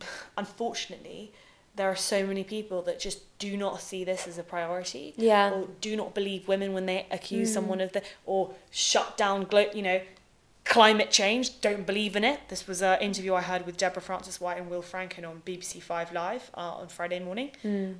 unfortunately, 0.38 1.32
there 1.76 1.88
are 1.88 1.96
so 1.96 2.24
many 2.26 2.44
people 2.44 2.82
that 2.82 3.00
just 3.00 3.18
do 3.38 3.56
not 3.56 3.80
see 3.80 4.04
this 4.04 4.26
as 4.28 4.38
a 4.38 4.42
priority. 4.44 5.12
Yeah. 5.16 5.50
Or 5.52 5.68
do 5.80 5.96
not 5.96 6.14
believe 6.14 6.46
women 6.46 6.72
when 6.72 6.86
they 6.86 7.06
accuse 7.10 7.50
Mm. 7.50 7.54
someone 7.54 7.80
of 7.80 7.92
the 7.92 8.02
or 8.26 8.54
shut 8.70 9.16
down 9.16 9.44
glo- 9.44 9.70
you 9.74 9.82
know 9.82 10.00
climate 10.64 11.10
change 11.10 11.60
don't 11.60 11.84
believe 11.84 12.16
in 12.16 12.24
it 12.24 12.40
this 12.48 12.66
was 12.66 12.80
an 12.80 12.98
interview 13.02 13.34
i 13.34 13.42
heard 13.42 13.66
with 13.66 13.76
deborah 13.76 14.00
frances-white 14.00 14.56
and 14.56 14.70
will 14.70 14.80
franken 14.82 15.28
on 15.28 15.42
bbc 15.44 15.82
five 15.82 16.10
live 16.10 16.50
uh, 16.56 16.60
on 16.80 16.88
friday 16.88 17.20
morning 17.20 17.50
Mm. 17.62 17.96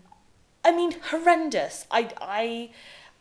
i 0.64 0.73
mean 0.73 0.93
horrendous 1.11 1.87
i 1.90 2.09
i 2.23 2.71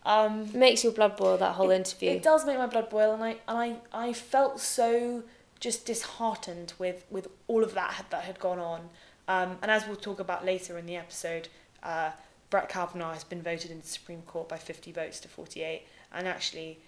um 0.05 0.43
It 0.43 0.53
makes 0.55 0.81
your 0.85 0.93
blood 0.93 1.17
boil 1.17 1.37
that 1.39 1.55
whole 1.55 1.71
it, 1.71 1.75
interview. 1.75 2.11
it 2.11 2.23
does 2.23 2.45
make 2.45 2.57
my 2.57 2.67
blood 2.67 2.89
boil 2.89 3.13
and 3.13 3.21
i 3.21 3.31
and 3.49 3.57
i 3.65 3.75
i 4.07 4.13
felt 4.13 4.61
so 4.61 5.23
just 5.59 5.85
disheartened 5.85 6.71
with 6.79 7.03
with 7.11 7.27
all 7.49 7.63
of 7.65 7.73
that 7.73 7.91
had, 7.97 8.09
that 8.11 8.23
had 8.23 8.39
gone 8.39 8.59
on 8.59 8.89
um 9.27 9.57
and 9.61 9.71
as 9.71 9.87
we'll 9.87 9.95
talk 9.95 10.19
about 10.19 10.45
later 10.45 10.77
in 10.77 10.85
the 10.85 10.95
episode 10.95 11.47
uh 11.83 12.11
brett 12.49 12.69
kavanaugh 12.69 13.13
has 13.13 13.23
been 13.23 13.41
voted 13.41 13.71
into 13.71 13.83
the 13.83 13.89
supreme 13.91 14.21
court 14.23 14.47
by 14.49 14.57
50 14.57 14.91
votes 14.91 15.19
to 15.19 15.27
48 15.27 15.83
and 16.13 16.27
actually 16.27 16.79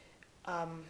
um 0.46 0.86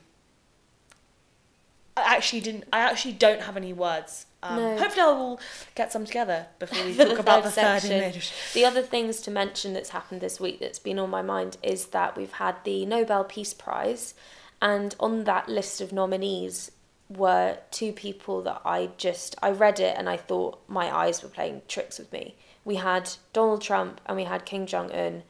I 1.98 2.16
actually 2.16 2.42
didn't. 2.42 2.66
I 2.74 2.80
actually 2.80 3.14
don't 3.14 3.42
have 3.42 3.56
any 3.56 3.72
words. 3.72 4.26
Um, 4.44 4.58
No. 4.58 4.78
Hopefully, 4.78 5.02
I 5.02 5.12
will 5.12 5.40
get 5.76 5.94
some 5.94 6.06
together 6.06 6.48
before 6.60 6.84
we 6.84 6.94
talk 6.98 7.08
the 7.08 7.20
about 7.20 7.44
the 7.44 7.52
third 7.52 7.86
image. 7.86 8.34
The 8.54 8.66
other 8.66 8.82
things 8.82 9.22
to 9.22 9.32
mention 9.32 9.74
that's 9.74 9.90
happened 9.92 10.20
this 10.20 10.40
week 10.40 10.60
that's 10.60 10.80
been 10.80 11.00
on 11.00 11.10
my 11.10 11.22
mind 11.22 11.58
is 11.64 11.88
that 11.88 12.18
we've 12.18 12.34
had 12.34 12.58
the 12.66 12.86
Nobel 12.86 13.24
Peace 13.24 13.54
Prize, 13.54 14.14
and 14.62 14.94
on 15.00 15.24
that 15.24 15.48
list 15.48 15.80
of 15.80 15.94
nominees 15.94 16.72
were 17.10 17.60
two 17.72 17.92
people 17.92 18.42
that 18.42 18.62
I 18.66 18.90
just 18.98 19.36
I 19.42 19.52
read 19.52 19.80
it 19.80 19.96
and 19.98 20.10
I 20.10 20.18
thought 20.18 20.60
my 20.68 20.94
eyes 20.96 21.22
were 21.22 21.30
playing 21.30 21.62
tricks 21.68 22.00
with 22.00 22.12
me. 22.12 22.36
We 22.64 22.76
had 22.76 23.12
Donald 23.34 23.62
Trump 23.62 24.02
and 24.06 24.18
we 24.18 24.24
had 24.24 24.46
Kim 24.46 24.66
Jong 24.66 24.92
Un 24.92 25.24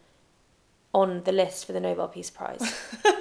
on 0.94 1.24
the 1.24 1.34
list 1.34 1.66
for 1.66 1.74
the 1.74 1.82
Nobel 1.82 2.08
Peace 2.08 2.30
Prize. 2.30 2.74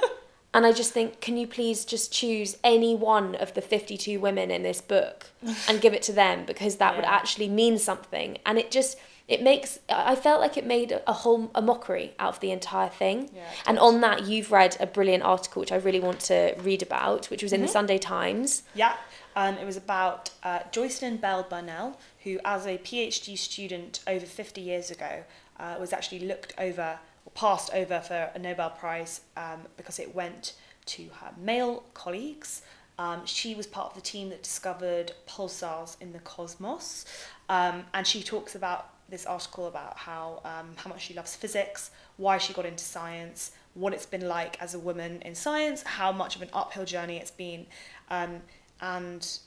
And 0.55 0.65
I 0.65 0.71
just 0.71 0.93
think, 0.93 1.21
can 1.21 1.37
you 1.37 1.49
please 1.49 1.85
just 1.85 2.13
choose 2.13 2.57
any 2.63 2.95
one 2.95 3.35
of 3.35 3.55
the 3.55 3.61
52 3.61 4.21
women 4.21 4.53
in 4.53 4.63
this 4.63 4.81
book 4.81 5.27
and 5.69 5.81
give 5.81 5.93
it 5.93 6.03
to 6.03 6.13
them 6.13 6.45
because 6.47 6.77
that 6.77 6.95
would 6.95 7.05
actually 7.05 7.49
mean 7.49 7.77
something. 7.77 8.39
And 8.47 8.57
it 8.57 8.71
just, 8.71 8.97
it 9.27 9.43
makes, 9.43 9.79
I 9.89 10.15
felt 10.17 10.41
like 10.41 10.57
it 10.57 10.67
made 10.67 11.01
a 11.07 11.13
whole, 11.13 11.51
a 11.55 11.63
mockery 11.63 12.13
out 12.19 12.35
of 12.35 12.41
the 12.41 12.51
entire 12.51 12.91
thing. 12.91 13.31
Yeah, 13.35 13.43
and 13.67 13.79
on 13.79 14.01
that, 14.03 14.27
you've 14.27 14.53
read 14.53 14.77
a 14.81 14.87
brilliant 14.87 15.23
article, 15.23 15.61
which 15.61 15.73
I 15.73 15.77
really 15.77 16.01
want 16.01 16.21
to 16.21 16.55
read 16.63 16.83
about, 16.83 17.31
which 17.31 17.43
was 17.43 17.53
in 17.53 17.61
the 17.61 17.67
Mm-hmm. 17.67 17.73
Sunday 17.73 17.99
Times. 17.99 18.65
Yeah, 18.75 18.97
and 19.35 19.59
it 19.59 19.65
was 19.65 19.79
about 19.79 20.31
uh, 20.43 20.61
Jocelyn 20.71 21.17
Bell 21.17 21.47
Burnell, 21.49 21.99
who, 22.23 22.39
as 22.45 22.67
a 22.67 22.77
PhD 22.79 23.39
student 23.39 24.01
over 24.07 24.27
50 24.27 24.61
years 24.61 24.91
ago, 24.91 25.25
uh, 25.59 25.77
was 25.81 25.93
actually 25.95 26.21
looked 26.21 26.53
over 26.59 26.99
or 27.25 27.33
passed 27.33 27.73
over 27.73 28.01
for 28.01 28.31
a 28.35 28.39
Nobel 28.39 28.71
Prize 28.71 29.23
um, 29.39 29.63
because 29.79 29.99
it 29.99 30.15
went 30.15 30.53
to 30.87 31.05
her 31.21 31.33
male 31.39 31.85
colleagues. 31.95 32.61
Um, 32.99 33.25
she 33.25 33.55
was 33.55 33.67
part 33.67 33.89
of 33.89 33.95
the 33.95 34.03
team 34.03 34.29
that 34.29 34.43
discovered 34.43 35.13
pulsars 35.27 35.97
in 36.01 36.13
the 36.13 36.19
cosmos, 36.21 37.07
um, 37.49 37.85
and 37.95 38.07
she 38.07 38.23
talks 38.23 38.55
about 38.55 38.91
this 39.15 39.27
article 39.27 39.67
about 39.69 39.97
how 39.97 40.41
um, 40.45 40.69
how 40.77 40.91
much 40.91 41.03
she 41.07 41.15
loves 41.15 41.35
physics, 41.35 41.91
why 42.17 42.37
she 42.39 42.53
got 42.53 42.67
into 42.67 42.85
science, 42.85 43.53
what 43.75 43.93
it's 43.95 44.07
been 44.07 44.27
like 44.29 44.61
as 44.61 44.75
a 44.75 44.79
woman 44.79 45.23
in 45.23 45.35
science, 45.35 45.83
how 45.83 46.11
much 46.13 46.37
of 46.37 46.43
an 46.43 46.51
uphill 46.53 46.85
journey 46.85 47.17
it's 47.17 47.31
been, 47.31 47.67
um, 48.11 48.41
and 48.81 49.39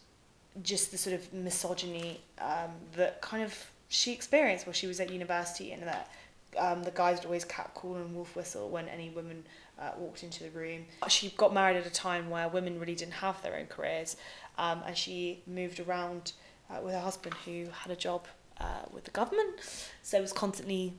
just 0.64 0.92
the 0.92 0.98
sort 0.98 1.14
of 1.14 1.34
misogyny 1.34 2.22
um, 2.40 2.72
that 2.96 3.22
kind 3.22 3.44
of 3.44 3.54
she 3.90 4.12
experienced 4.14 4.66
while 4.66 4.74
she 4.74 4.88
was 4.88 5.00
at 5.00 5.12
university, 5.12 5.72
and 5.74 5.84
that 5.84 6.10
um, 6.58 6.84
the 6.84 6.92
guys 6.92 7.18
would 7.18 7.26
always 7.26 7.46
catcall 7.46 7.96
and 7.96 8.16
wolf 8.16 8.36
whistle 8.36 8.70
when 8.70 8.88
any 8.88 9.10
woman 9.10 9.44
uh, 9.80 9.92
walked 9.98 10.24
into 10.24 10.44
the 10.44 10.50
room. 10.52 10.86
She 11.10 11.30
got 11.32 11.54
married 11.54 11.78
at 11.78 11.86
a 11.86 11.92
time 11.92 12.30
where 12.30 12.48
women 12.48 12.80
really 12.80 12.96
didn't 12.96 13.20
have 13.26 13.42
their 13.44 13.56
own 13.56 13.68
careers, 13.68 14.16
um, 14.58 14.82
and 14.86 14.96
she 14.98 15.42
moved 15.46 15.80
around 15.80 16.32
uh, 16.70 16.80
with 16.82 16.94
her 16.94 17.02
husband 17.02 17.36
who 17.46 17.68
had 17.84 17.92
a 17.92 17.96
job 17.96 18.26
uh, 18.60 18.86
with 18.92 19.04
the 19.06 19.12
government, 19.12 19.60
so 20.04 20.18
it 20.18 20.22
was 20.22 20.34
constantly 20.34 20.94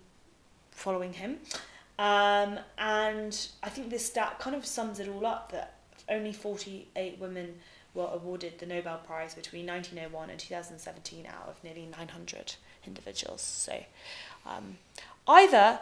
following 0.71 1.13
him. 1.15 1.39
Um, 1.99 2.59
and 2.79 3.49
I 3.63 3.69
think 3.69 3.91
this 3.91 4.07
stat 4.07 4.39
kind 4.39 4.55
of 4.55 4.65
sums 4.65 5.01
it 5.01 5.09
all 5.09 5.27
up 5.27 5.51
that 5.53 5.75
only 6.09 6.33
48 6.33 7.19
women 7.19 7.55
were 7.95 8.09
awarded 8.13 8.59
the 8.61 8.67
Nobel 8.67 8.99
Prize 8.99 9.35
between 9.35 9.67
1901 9.67 10.31
and 10.31 10.39
2017 10.39 11.27
out 11.27 11.49
of 11.49 11.63
nearly 11.65 11.87
900 11.91 12.55
individuals. 12.87 13.43
So 13.43 13.83
um, 14.47 14.79
either 15.27 15.81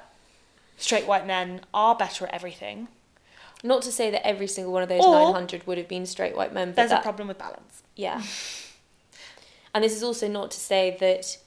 straight 0.79 1.07
white 1.07 1.27
men 1.27 1.61
are 1.75 1.95
better 1.95 2.27
at 2.27 2.35
everything, 2.35 2.89
Not 3.63 3.83
to 3.83 3.93
say 3.93 4.11
that 4.11 4.27
every 4.27 4.47
single 4.47 4.73
one 4.73 4.83
of 4.83 4.89
those 4.89 5.05
Or- 5.05 5.33
900 5.33 5.67
would 5.67 5.79
have 5.79 5.89
been 5.89 6.07
straight 6.07 6.37
white 6.37 6.53
men, 6.53 6.69
but 6.69 6.77
there's 6.77 6.91
that, 6.91 7.01
a 7.01 7.03
problem 7.03 7.29
with 7.29 7.39
balance. 7.39 7.83
Yeah. 7.95 8.23
and 9.75 9.85
this 9.85 9.95
is 9.95 10.03
also 10.03 10.29
not 10.29 10.51
to 10.53 10.59
say 10.59 10.97
that 11.01 11.39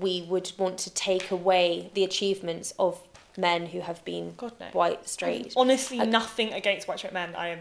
we 0.00 0.22
would 0.22 0.52
want 0.58 0.78
to 0.78 0.90
take 0.90 1.30
away 1.30 1.90
the 1.94 2.04
achievements 2.04 2.72
of 2.78 3.00
men 3.36 3.66
who 3.66 3.80
have 3.80 4.04
been 4.04 4.34
no. 4.40 4.48
white, 4.72 5.08
straight. 5.08 5.52
Honestly, 5.56 5.98
Uh, 6.00 6.04
nothing 6.04 6.52
against 6.52 6.86
white 6.88 6.98
straight 6.98 7.12
men. 7.14 7.34
I 7.36 7.48
am 7.48 7.60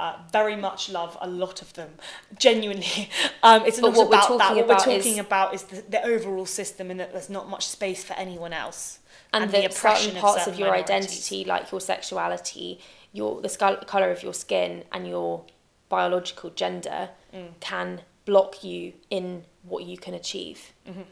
uh, 0.00 0.16
very 0.32 0.54
much 0.56 0.88
love 0.88 1.16
a 1.20 1.28
lot 1.28 1.60
of 1.60 1.72
them. 1.74 1.90
Genuinely, 2.38 3.10
um, 3.42 3.64
it's 3.66 3.78
not 3.78 3.92
about 3.94 4.10
that. 4.10 4.22
talking 4.28 4.56
What 4.56 4.64
about 4.64 4.86
we're 4.86 4.92
is- 4.94 5.04
talking 5.04 5.18
about 5.18 5.54
is 5.54 5.62
the, 5.64 5.82
the 5.88 6.02
overall 6.04 6.46
system, 6.46 6.90
and 6.90 7.00
that 7.00 7.12
there's 7.12 7.30
not 7.30 7.48
much 7.48 7.66
space 7.66 8.04
for 8.04 8.14
anyone 8.14 8.52
else. 8.52 9.00
and, 9.32 9.50
the 9.50 9.58
that 9.62 9.72
oppression 9.76 10.06
certain 10.12 10.20
parts 10.20 10.38
of, 10.46 10.54
certain 10.54 10.60
your 10.60 10.74
identity, 10.74 11.44
like 11.44 11.70
your 11.72 11.80
sexuality, 11.80 12.80
your 13.12 13.40
the 13.42 13.48
color 13.86 14.10
of 14.10 14.22
your 14.22 14.34
skin, 14.34 14.84
and 14.92 15.06
your 15.08 15.44
biological 15.88 16.50
gender, 16.50 17.10
Mm. 17.34 17.48
can 17.60 18.00
block 18.24 18.64
you 18.64 18.94
in 19.10 19.44
what 19.62 19.84
you 19.84 19.98
can 19.98 20.14
achieve. 20.14 20.72
Mhm. 20.88 21.04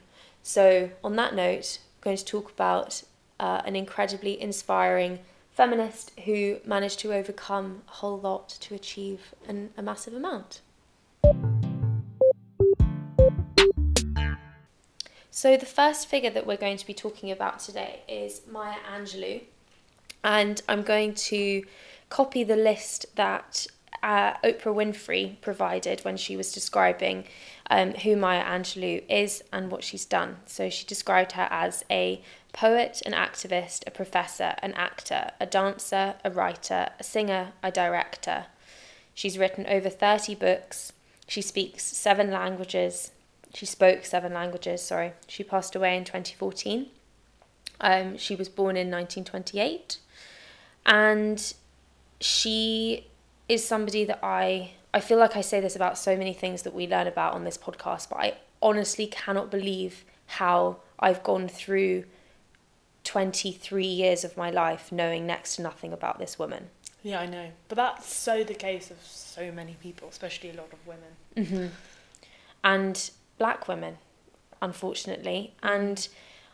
So, 0.49 0.91
on 1.03 1.17
that 1.17 1.35
note, 1.35 1.81
I'm 1.81 2.03
going 2.03 2.17
to 2.17 2.25
talk 2.25 2.53
about 2.53 3.03
uh, 3.41 3.63
an 3.65 3.75
incredibly 3.75 4.41
inspiring 4.41 5.19
feminist 5.51 6.13
who 6.21 6.59
managed 6.65 7.01
to 7.01 7.13
overcome 7.13 7.83
a 7.89 7.91
whole 7.91 8.21
lot 8.21 8.51
to 8.61 8.77
achieve 8.77 9.35
an, 9.49 9.71
a 9.77 9.83
massive 9.83 10.15
amount. 10.15 10.61
So, 15.33 15.57
the 15.57 15.67
first 15.67 16.07
figure 16.07 16.31
that 16.31 16.47
we're 16.47 16.57
going 16.57 16.77
to 16.77 16.87
be 16.87 16.95
talking 16.95 17.33
about 17.33 17.59
today 17.59 18.03
is 18.09 18.43
Maya 18.49 18.79
Angelou, 18.97 19.43
and 20.23 20.63
I'm 20.69 20.85
going 20.85 21.15
to 21.15 21.65
copy 22.09 22.45
the 22.45 22.55
list 22.55 23.17
that 23.17 23.67
uh, 24.07 24.35
Oprah 24.45 24.73
Winfrey 24.73 25.41
provided 25.41 26.01
when 26.05 26.17
she 26.17 26.37
was 26.37 26.53
describing 26.53 27.25
um, 27.69 27.93
who 27.93 28.15
Maya 28.15 28.45
Angelou 28.45 29.03
is 29.09 29.43
and 29.53 29.69
what 29.69 29.83
she's 29.83 30.05
done. 30.05 30.37
So, 30.47 30.71
she 30.71 30.87
described 30.87 31.33
her 31.33 31.49
as 31.51 31.85
a 31.91 32.23
poet, 32.53 33.03
an 33.05 33.13
activist, 33.13 33.83
a 33.85 33.91
professor, 33.91 34.55
an 34.63 34.75
actor, 34.75 35.33
a 35.41 35.47
dancer, 35.47 36.15
a 36.25 36.31
writer, 36.31 36.91
a 37.01 37.03
singer, 37.03 37.53
a 37.65 37.73
director. 37.73 38.47
She's 39.13 39.39
written 39.39 39.67
over 39.67 39.91
30 39.91 40.37
books. 40.37 40.93
She 41.27 41.43
speaks 41.43 41.83
seven 41.83 42.31
languages. 42.31 43.11
She 43.55 43.67
spoke 43.67 44.05
seven 44.05 44.33
languages, 44.33 44.83
sorry. 44.83 45.15
She 45.27 45.43
passed 45.43 45.75
away 45.75 45.97
in 45.97 46.05
2014. 46.05 46.87
Um, 47.81 48.17
she 48.17 48.37
was 48.37 48.49
born 48.49 48.77
in 48.77 48.89
1928. 48.89 49.99
And 50.87 51.55
she 52.21 53.09
is 53.49 53.67
somebody 53.67 54.05
that 54.05 54.21
I 54.23 54.73
I 54.95 55.01
feel 55.01 55.19
like 55.19 55.37
I 55.37 55.43
say 55.43 55.61
this 55.61 55.77
about 55.77 55.99
so 55.99 56.17
many 56.17 56.33
things 56.33 56.63
that 56.63 56.75
we 56.75 56.87
learn 56.87 57.07
about 57.07 57.35
on 57.35 57.45
this 57.45 57.59
podcast, 57.59 58.09
but 58.09 58.19
I 58.19 58.39
honestly 58.63 59.07
cannot 59.07 59.51
believe 59.51 60.05
how 60.27 60.79
I've 60.99 61.23
gone 61.23 61.49
through 61.49 62.05
23 63.05 63.85
years 63.85 64.25
of 64.25 64.37
my 64.39 64.51
life 64.51 64.91
knowing 64.91 65.27
next 65.27 65.57
to 65.57 65.63
nothing 65.63 65.93
about 65.93 66.19
this 66.19 66.39
woman. 66.39 66.71
Yeah, 67.03 67.21
I 67.21 67.27
know, 67.27 67.51
but 67.69 67.77
that's 67.77 68.13
so 68.13 68.43
the 68.43 68.55
case 68.55 68.91
of 68.91 68.97
so 69.03 69.53
many 69.53 69.77
people, 69.83 70.09
especially 70.09 70.51
a 70.51 70.55
lot 70.55 70.73
of 70.73 70.87
women. 70.87 71.13
Mm-hmm. 71.37 71.67
And 72.65 73.11
black 73.39 73.69
women, 73.69 73.99
unfortunately. 74.63 75.53
And 75.63 76.09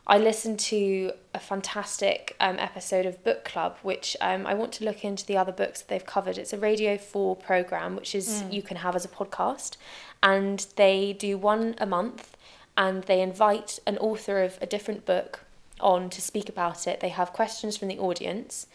I 0.06 0.18
listened 0.18 0.58
to 0.60 1.12
a 1.32 1.38
fantastic 1.38 2.34
um, 2.40 2.58
episode 2.58 3.06
of 3.06 3.22
Book 3.22 3.44
Club, 3.44 3.78
which 3.82 4.16
um, 4.20 4.46
I 4.46 4.54
want 4.54 4.72
to 4.74 4.84
look 4.84 5.04
into 5.04 5.24
the 5.24 5.36
other 5.36 5.52
books 5.52 5.80
that 5.80 5.88
they've 5.88 6.04
covered. 6.04 6.38
It's 6.38 6.52
a 6.52 6.58
Radio 6.58 6.98
4 6.98 7.36
program, 7.36 7.94
which 7.94 8.14
is 8.14 8.42
Mm. 8.42 8.52
you 8.52 8.62
can 8.62 8.78
have 8.78 8.96
as 8.96 9.04
a 9.04 9.08
podcast. 9.08 9.76
And 10.22 10.66
they 10.76 11.12
do 11.12 11.38
one 11.38 11.76
a 11.78 11.86
month 11.86 12.36
and 12.76 13.04
they 13.04 13.20
invite 13.20 13.78
an 13.86 13.96
author 13.98 14.42
of 14.42 14.58
a 14.60 14.66
different 14.66 15.06
book 15.06 15.44
on 15.80 16.10
to 16.10 16.20
speak 16.20 16.48
about 16.48 16.86
it. 16.86 17.00
They 17.00 17.10
have 17.10 17.32
questions 17.32 17.76
from 17.76 17.88
the 17.88 17.98
audience. 17.98 18.66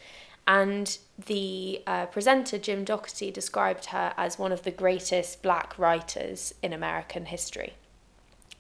And 0.48 0.98
the 1.25 1.81
uh, 1.86 2.05
presenter, 2.05 2.57
Jim 2.57 2.86
Naughtie, 2.86 3.31
described 3.31 3.88
her 3.88 4.13
as 4.15 4.39
one 4.39 4.53
of 4.53 4.63
the 4.63 4.72
greatest 4.72 5.41
black 5.41 5.77
writers 5.77 6.53
in 6.63 6.72
American 6.72 7.25
history. 7.25 7.74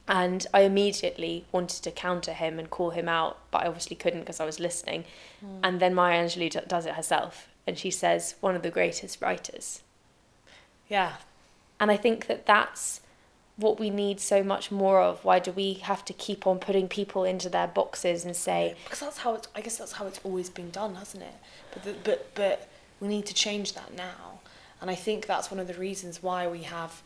And 0.07 0.47
I 0.53 0.61
immediately 0.61 1.45
wanted 1.51 1.83
to 1.83 1.91
counter 1.91 2.31
him 2.33 2.59
and 2.59 2.69
call 2.69 2.91
him 2.91 3.09
out, 3.09 3.39
but 3.51 3.63
I 3.63 3.67
obviously 3.67 3.95
couldn't 3.97 4.21
because 4.21 4.39
I 4.39 4.45
was 4.45 4.59
listening. 4.59 5.03
Hmm. 5.41 5.59
And 5.63 5.79
then 5.79 5.93
Maya 5.93 6.23
Angelou 6.23 6.49
d- 6.49 6.59
does 6.67 6.85
it 6.85 6.93
herself, 6.93 7.49
and 7.65 7.77
she 7.77 7.91
says, 7.91 8.35
one 8.39 8.55
of 8.55 8.61
the 8.63 8.69
greatest 8.71 9.21
writers. 9.21 9.81
Yeah, 10.87 11.13
And 11.79 11.91
I 11.91 11.97
think 11.97 12.27
that 12.27 12.45
that's 12.45 13.01
what 13.57 13.79
we 13.79 13.89
need 13.89 14.19
so 14.21 14.43
much 14.43 14.71
more 14.71 15.01
of. 15.01 15.25
Why 15.25 15.39
do 15.39 15.51
we 15.51 15.73
have 15.73 16.05
to 16.05 16.13
keep 16.13 16.47
on 16.47 16.59
putting 16.59 16.87
people 16.87 17.23
into 17.23 17.49
their 17.49 17.67
boxes 17.67 18.23
and 18.23 18.35
say, 18.35 18.75
because 18.85 19.01
that's 19.01 19.17
how 19.17 19.33
it's. 19.35 19.47
I 19.55 19.61
guess 19.61 19.77
that's 19.77 19.93
how 19.93 20.05
it's 20.07 20.19
always 20.23 20.49
been 20.49 20.69
done, 20.69 20.95
hasn't 20.95 21.23
it? 21.23 21.35
But 21.73 21.83
the, 21.83 21.95
but 22.03 22.35
but 22.35 22.69
we 23.01 23.07
need 23.07 23.25
to 23.25 23.33
change 23.33 23.73
that 23.73 23.93
now, 23.95 24.39
and 24.79 24.89
I 24.89 24.95
think 24.95 25.25
that's 25.25 25.51
one 25.51 25.59
of 25.59 25.67
the 25.67 25.73
reasons 25.73 26.23
why 26.23 26.47
we 26.47 26.63
have 26.63 27.01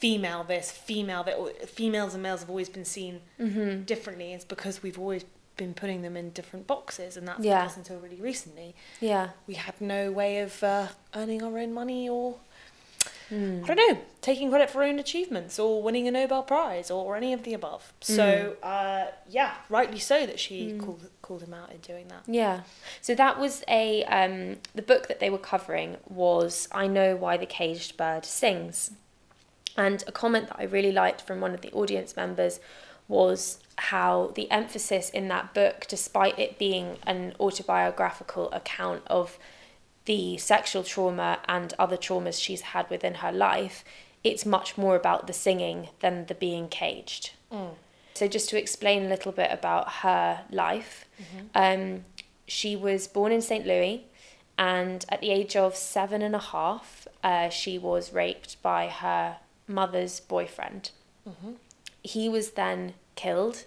female 0.00 0.42
this, 0.44 0.70
female 0.70 1.22
that, 1.24 1.68
females 1.68 2.14
and 2.14 2.22
males 2.22 2.40
have 2.40 2.50
always 2.50 2.68
been 2.68 2.84
seen 2.84 3.20
mm-hmm, 3.38 3.82
differently. 3.82 4.32
It's 4.32 4.44
because 4.44 4.82
we've 4.82 4.98
always 4.98 5.24
been 5.56 5.74
putting 5.74 6.00
them 6.02 6.16
in 6.16 6.30
different 6.30 6.66
boxes, 6.66 7.16
and 7.18 7.28
that's 7.28 7.44
Yeah. 7.44 7.70
until 7.76 7.98
really 7.98 8.20
recently 8.20 8.74
yeah, 9.00 9.30
we 9.46 9.54
had 9.54 9.78
no 9.80 10.10
way 10.10 10.38
of 10.40 10.62
uh, 10.62 10.88
earning 11.14 11.42
our 11.42 11.58
own 11.58 11.72
money 11.74 12.08
or 12.08 12.36
mm. 13.30 13.62
I 13.62 13.66
don't 13.74 13.76
know, 13.76 14.00
taking 14.22 14.48
credit 14.50 14.70
for 14.70 14.78
our 14.82 14.88
own 14.88 14.98
achievements 14.98 15.58
or 15.58 15.82
winning 15.82 16.08
a 16.08 16.10
Nobel 16.10 16.42
Prize 16.42 16.90
or, 16.90 17.14
any 17.16 17.32
of 17.32 17.42
the 17.42 17.54
above. 17.54 17.92
So, 18.00 18.56
uh, 18.62 19.06
yeah, 19.28 19.54
rightly 19.68 19.98
so 19.98 20.24
that 20.26 20.40
she 20.40 20.72
Mm. 20.72 20.80
called, 20.84 21.10
called 21.22 21.42
him 21.42 21.54
out 21.54 21.70
in 21.72 21.78
doing 21.78 22.08
that. 22.08 22.22
Yeah. 22.26 22.62
So 23.02 23.14
that 23.14 23.38
was 23.38 23.62
a 23.68 24.04
um 24.04 24.56
the 24.74 24.82
book 24.82 25.08
that 25.08 25.20
they 25.20 25.30
were 25.30 25.38
covering 25.52 25.98
was 26.08 26.68
I 26.72 26.86
Know 26.86 27.16
Why 27.16 27.36
the 27.36 27.46
Caged 27.46 27.96
Bird 27.96 28.24
Sings. 28.24 28.92
And 29.76 30.04
a 30.06 30.12
comment 30.12 30.48
that 30.48 30.56
I 30.58 30.64
really 30.64 30.92
liked 30.92 31.22
from 31.22 31.40
one 31.40 31.54
of 31.54 31.60
the 31.60 31.72
audience 31.72 32.16
members 32.16 32.60
was 33.08 33.58
how 33.76 34.30
the 34.34 34.50
emphasis 34.50 35.10
in 35.10 35.28
that 35.28 35.52
book, 35.52 35.86
despite 35.88 36.38
it 36.38 36.58
being 36.58 36.96
an 37.06 37.34
autobiographical 37.40 38.50
account 38.52 39.02
of 39.06 39.38
the 40.04 40.36
sexual 40.38 40.82
trauma 40.82 41.40
and 41.48 41.74
other 41.78 41.96
traumas 41.96 42.40
she's 42.40 42.60
had 42.60 42.88
within 42.88 43.14
her 43.14 43.32
life, 43.32 43.84
it's 44.22 44.46
much 44.46 44.78
more 44.78 44.96
about 44.96 45.26
the 45.26 45.32
singing 45.32 45.88
than 46.00 46.26
the 46.26 46.34
being 46.34 46.68
caged. 46.68 47.32
Mm. 47.52 47.74
So, 48.14 48.28
just 48.28 48.48
to 48.50 48.58
explain 48.58 49.06
a 49.06 49.08
little 49.08 49.32
bit 49.32 49.50
about 49.50 49.88
her 50.02 50.42
life, 50.50 51.06
um, 51.54 52.04
she 52.46 52.76
was 52.76 53.06
born 53.06 53.32
in 53.32 53.40
St. 53.40 53.66
Louis, 53.66 54.04
and 54.58 55.04
at 55.08 55.20
the 55.20 55.30
age 55.30 55.56
of 55.56 55.74
seven 55.74 56.20
and 56.20 56.34
a 56.34 56.40
half, 56.40 57.08
uh, 57.24 57.48
she 57.48 57.78
was 57.78 58.12
raped 58.12 58.60
by 58.62 58.88
her 58.88 59.36
mother's 59.70 60.20
boyfriend. 60.20 60.90
He 62.02 62.28
was 62.28 62.52
then 62.52 62.94
killed. 63.14 63.64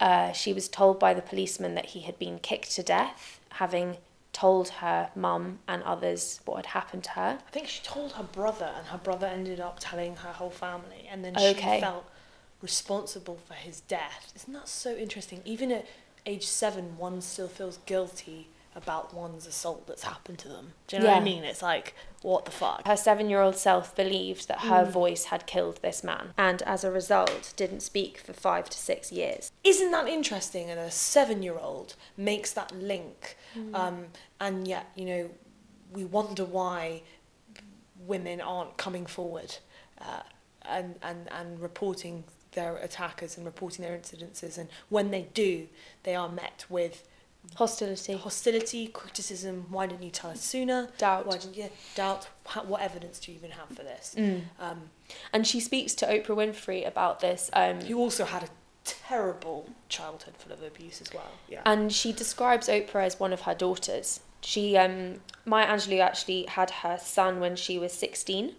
Uh, 0.00 0.32
she 0.32 0.52
was 0.52 0.68
told 0.68 0.98
by 0.98 1.14
the 1.14 1.22
policeman 1.22 1.74
that 1.74 1.86
he 1.86 2.00
had 2.00 2.18
been 2.18 2.38
kicked 2.38 2.72
to 2.72 2.82
death, 2.82 3.40
having 3.50 3.96
told 4.32 4.68
her 4.68 5.10
mum 5.14 5.58
and 5.68 5.82
others 5.84 6.40
what 6.44 6.56
had 6.56 6.66
happened 6.66 7.04
to 7.04 7.10
her. 7.10 7.38
I 7.46 7.50
think 7.50 7.68
she 7.68 7.82
told 7.82 8.12
her 8.12 8.22
brother, 8.24 8.70
and 8.76 8.86
her 8.88 8.98
brother 8.98 9.26
ended 9.26 9.60
up 9.60 9.76
telling 9.78 10.16
her 10.16 10.30
whole 10.32 10.50
family, 10.50 11.06
and 11.10 11.24
then 11.24 11.36
Okay. 11.36 11.76
she 11.76 11.80
felt 11.80 12.04
responsible 12.60 13.38
for 13.46 13.54
his 13.54 13.80
death. 13.80 14.32
Isn't 14.34 14.52
that 14.54 14.68
so 14.68 14.96
interesting? 14.96 15.40
Even 15.44 15.70
at 15.70 15.86
age 16.26 16.46
seven, 16.46 16.96
one 16.98 17.20
still 17.20 17.48
feels 17.48 17.78
guilty 17.86 18.48
about 18.74 19.12
one's 19.12 19.46
assault 19.46 19.86
that's 19.86 20.04
happened 20.04 20.38
to 20.38 20.48
them. 20.48 20.72
Do 20.86 20.96
you 20.96 21.02
know 21.02 21.08
what 21.10 21.16
I 21.16 21.20
mean? 21.20 21.44
It's 21.44 21.62
like, 21.62 21.94
what 22.22 22.44
the 22.44 22.50
fuck? 22.50 22.86
Her 22.86 22.96
seven 22.96 23.28
year 23.28 23.40
old 23.40 23.56
self 23.56 23.94
believed 23.94 24.48
that 24.48 24.60
her 24.60 24.84
voice 24.84 25.24
had 25.24 25.46
killed 25.46 25.80
this 25.82 26.02
man, 26.04 26.32
and 26.38 26.62
as 26.62 26.84
a 26.84 26.90
result, 26.90 27.52
didn't 27.56 27.80
speak 27.80 28.18
for 28.18 28.32
five 28.32 28.68
to 28.70 28.78
six 28.78 29.12
years. 29.12 29.52
Isn't 29.64 29.90
that 29.90 30.08
interesting? 30.08 30.70
And 30.70 30.78
a 30.78 30.90
seven-year-old 30.90 31.94
makes 32.16 32.52
that 32.52 32.72
link, 32.74 33.36
um, 33.74 34.06
and 34.40 34.66
yet 34.66 34.86
you 34.94 35.04
know, 35.04 35.30
we 35.92 36.04
wonder 36.04 36.44
why 36.44 37.02
women 38.06 38.40
aren't 38.40 38.76
coming 38.76 39.06
forward 39.06 39.56
uh, 40.00 40.22
and 40.62 40.96
and 41.02 41.28
and 41.30 41.60
reporting 41.60 42.24
their 42.52 42.76
attackers 42.76 43.36
and 43.36 43.46
reporting 43.46 43.84
their 43.84 43.96
incidences. 43.96 44.58
And 44.58 44.68
when 44.88 45.10
they 45.10 45.28
do, 45.34 45.68
they 46.02 46.14
are 46.14 46.28
met 46.28 46.66
with 46.68 47.08
Hostility. 47.56 48.14
hostility, 48.14 48.86
criticism. 48.88 49.66
Why 49.68 49.86
didn't 49.86 50.02
you 50.04 50.10
tell 50.10 50.30
us 50.30 50.40
sooner? 50.40 50.88
Doubt. 50.98 51.26
Why 51.26 51.36
didn't 51.38 51.56
you 51.56 51.68
doubt? 51.94 52.28
What 52.66 52.80
evidence 52.80 53.18
do 53.20 53.30
you 53.32 53.38
even 53.38 53.50
have 53.50 53.68
for 53.68 53.82
this? 53.82 54.14
Mm. 54.16 54.42
Um, 54.58 54.90
And 55.32 55.46
she 55.46 55.60
speaks 55.60 55.94
to 55.96 56.06
Oprah 56.06 56.36
Winfrey 56.36 56.86
about 56.86 57.20
this. 57.20 57.50
Um, 57.52 57.80
who 57.80 57.98
also 57.98 58.24
had 58.24 58.42
a 58.44 58.48
terrible 58.84 59.68
childhood 59.88 60.34
full 60.38 60.52
of 60.52 60.62
abuse 60.62 61.00
as 61.00 61.12
well. 61.12 61.30
Yeah. 61.48 61.62
and 61.66 61.92
she 61.92 62.12
describes 62.12 62.68
Oprah 62.68 63.04
as 63.06 63.20
one 63.20 63.32
of 63.32 63.42
her 63.42 63.54
daughters. 63.54 64.20
She, 64.40 64.76
um, 64.76 65.20
Maya 65.44 65.66
Angelou 65.66 66.00
actually 66.00 66.44
had 66.46 66.70
her 66.70 66.98
son 66.98 67.38
when 67.38 67.54
she 67.54 67.78
was 67.78 67.92
16, 67.92 68.56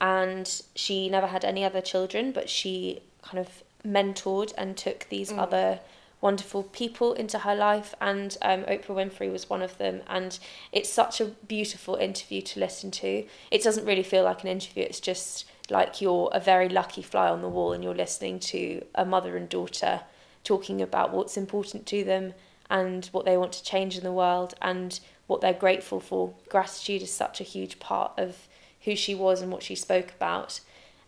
and 0.00 0.62
she 0.74 1.08
never 1.08 1.28
had 1.28 1.44
any 1.44 1.64
other 1.64 1.80
children, 1.80 2.32
but 2.32 2.50
she 2.50 3.00
kind 3.22 3.38
of 3.38 3.62
mentored 3.86 4.52
and 4.58 4.76
took 4.76 5.06
these 5.08 5.30
Mm. 5.32 5.38
other 5.38 5.80
wonderful 6.24 6.62
people 6.62 7.12
into 7.12 7.40
her 7.40 7.54
life, 7.54 7.94
and 8.00 8.38
um, 8.40 8.62
Oprah 8.62 8.96
Winfrey 8.96 9.30
was 9.30 9.50
one 9.50 9.60
of 9.60 9.76
them. 9.76 10.00
And 10.08 10.38
it's 10.72 10.88
such 10.88 11.20
a 11.20 11.26
beautiful 11.26 11.96
interview 11.96 12.40
to 12.40 12.60
listen 12.60 12.90
to. 12.92 13.26
It 13.50 13.62
doesn't 13.62 13.84
really 13.84 14.02
feel 14.02 14.24
like 14.24 14.42
an 14.42 14.48
interview, 14.48 14.84
it's 14.84 15.00
just 15.00 15.44
like 15.68 16.00
you're 16.00 16.30
a 16.32 16.40
very 16.40 16.70
lucky 16.70 17.02
fly 17.02 17.28
on 17.28 17.42
the 17.42 17.48
wall 17.48 17.72
and 17.72 17.84
you're 17.84 17.94
listening 17.94 18.38
to 18.38 18.82
a 18.94 19.04
mother 19.04 19.36
and 19.36 19.48
daughter 19.48 20.00
talking 20.44 20.80
about 20.80 21.12
what's 21.12 21.36
important 21.36 21.86
to 21.86 22.04
them 22.04 22.34
and 22.70 23.06
what 23.12 23.24
they 23.24 23.36
want 23.36 23.52
to 23.52 23.62
change 23.62 23.96
in 23.96 24.04
the 24.04 24.12
world 24.12 24.54
and 24.60 25.00
what 25.26 25.42
they're 25.42 25.52
grateful 25.52 26.00
for. 26.00 26.32
Gratitude 26.48 27.02
is 27.02 27.12
such 27.12 27.38
a 27.40 27.44
huge 27.44 27.78
part 27.78 28.12
of 28.16 28.48
who 28.84 28.96
she 28.96 29.14
was 29.14 29.42
and 29.42 29.52
what 29.52 29.62
she 29.62 29.74
spoke 29.74 30.10
about, 30.10 30.60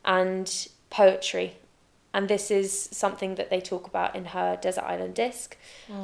and 0.04 0.68
poetry. 0.90 1.56
And 2.16 2.28
this 2.28 2.50
is 2.50 2.88
something 2.92 3.34
that 3.34 3.50
they 3.50 3.60
talk 3.60 3.86
about 3.86 4.16
in 4.16 4.24
her 4.36 4.58
Desert 4.58 4.84
Island 4.84 5.12
Disc, 5.14 5.54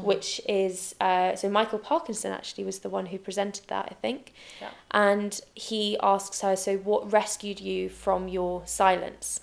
which 0.03 0.43
is 0.47 0.95
uh, 1.01 1.35
so 1.37 1.49
Michael 1.49 1.79
Parkinson 1.79 2.33
actually 2.33 2.65
was 2.65 2.81
the 2.81 2.91
one 2.91 3.07
who 3.07 3.19
presented 3.19 3.67
that, 3.69 3.89
I 3.91 3.95
think. 3.95 4.35
Yeah. 4.61 4.69
And 4.91 5.41
he 5.55 5.97
asks 6.03 6.43
her, 6.43 6.55
So, 6.55 6.77
what 6.77 7.11
rescued 7.11 7.61
you 7.61 7.89
from 7.89 8.29
your 8.29 8.61
silence 8.67 9.41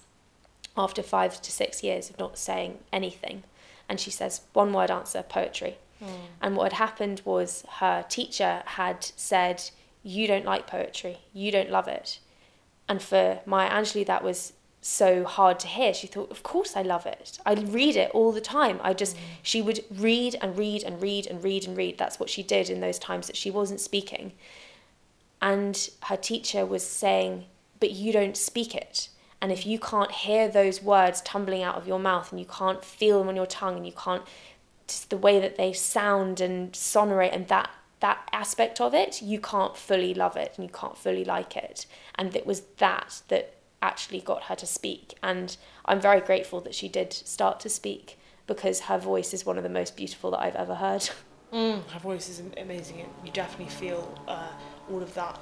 after 0.77 1.01
five 1.01 1.41
to 1.41 1.51
six 1.51 1.81
years 1.81 2.11
of 2.11 2.19
not 2.19 2.37
saying 2.37 2.77
anything? 2.93 3.45
And 3.89 3.99
she 3.99 4.11
says, 4.11 4.41
One 4.53 4.71
word 4.71 4.91
answer 4.91 5.23
poetry. 5.23 5.79
And 6.39 6.55
what 6.55 6.71
had 6.71 6.87
happened 6.87 7.23
was 7.25 7.63
her 7.79 8.05
teacher 8.07 8.61
had 8.67 9.03
said, 9.15 9.71
You 10.03 10.27
don't 10.27 10.45
like 10.45 10.67
poetry, 10.67 11.17
you 11.33 11.51
don't 11.51 11.71
love 11.71 11.87
it. 11.87 12.19
And 12.87 13.01
for 13.01 13.39
Maya 13.47 13.71
Angelou, 13.71 14.05
that 14.05 14.23
was 14.23 14.53
so 14.81 15.23
hard 15.23 15.59
to 15.59 15.67
hear. 15.67 15.93
She 15.93 16.07
thought, 16.07 16.31
Of 16.31 16.43
course 16.43 16.75
I 16.75 16.81
love 16.81 17.05
it. 17.05 17.39
I 17.45 17.53
read 17.53 17.95
it 17.95 18.11
all 18.11 18.31
the 18.31 18.41
time. 18.41 18.79
I 18.83 18.93
just, 18.93 19.15
mm. 19.15 19.19
she 19.43 19.61
would 19.61 19.83
read 19.91 20.35
and 20.41 20.57
read 20.57 20.83
and 20.83 21.01
read 21.01 21.27
and 21.27 21.43
read 21.43 21.67
and 21.67 21.75
read. 21.75 21.97
That's 21.97 22.19
what 22.19 22.29
she 22.29 22.43
did 22.43 22.69
in 22.69 22.79
those 22.79 22.99
times 22.99 23.27
that 23.27 23.35
she 23.35 23.51
wasn't 23.51 23.81
speaking. 23.81 24.33
And 25.41 25.89
her 26.03 26.17
teacher 26.17 26.65
was 26.65 26.85
saying, 26.85 27.45
But 27.79 27.91
you 27.91 28.13
don't 28.13 28.37
speak 28.37 28.75
it. 28.75 29.09
And 29.41 29.51
if 29.51 29.65
you 29.65 29.79
can't 29.79 30.11
hear 30.11 30.49
those 30.49 30.81
words 30.81 31.21
tumbling 31.21 31.63
out 31.63 31.75
of 31.75 31.87
your 31.87 31.99
mouth 31.99 32.31
and 32.31 32.39
you 32.39 32.45
can't 32.45 32.83
feel 32.83 33.19
them 33.19 33.29
on 33.29 33.37
your 33.37 33.45
tongue 33.45 33.77
and 33.77 33.85
you 33.85 33.93
can't 33.93 34.23
just 34.87 35.09
the 35.09 35.17
way 35.17 35.39
that 35.39 35.55
they 35.55 35.71
sound 35.71 36.41
and 36.41 36.73
sonorate 36.73 37.33
and 37.33 37.47
that 37.47 37.69
that 38.01 38.29
aspect 38.31 38.79
of 38.79 38.93
it, 38.93 39.21
you 39.21 39.39
can't 39.39 39.75
fully 39.75 40.13
love 40.13 40.37
it 40.37 40.53
and 40.55 40.65
you 40.65 40.71
can't 40.71 40.97
fully 40.97 41.25
like 41.25 41.57
it. 41.57 41.85
And 42.15 42.33
it 42.35 42.45
was 42.45 42.61
that 42.77 43.21
that 43.27 43.55
actually 43.81 44.21
got 44.21 44.43
her 44.43 44.55
to 44.55 44.65
speak. 44.65 45.15
And 45.23 45.55
I'm 45.85 45.99
very 46.01 46.21
grateful 46.21 46.61
that 46.61 46.75
she 46.75 46.87
did 46.87 47.13
start 47.13 47.59
to 47.61 47.69
speak 47.69 48.17
because 48.47 48.81
her 48.81 48.97
voice 48.97 49.33
is 49.33 49.45
one 49.45 49.57
of 49.57 49.63
the 49.63 49.69
most 49.69 49.95
beautiful 49.95 50.31
that 50.31 50.39
I've 50.39 50.55
ever 50.55 50.75
heard. 50.75 51.09
Mm, 51.51 51.83
her 51.87 51.99
voice 51.99 52.29
is 52.29 52.43
amazing. 52.61 53.09
You 53.25 53.31
definitely 53.31 53.73
feel 53.73 54.15
uh, 54.27 54.49
all 54.91 55.01
of 55.01 55.15
that. 55.15 55.39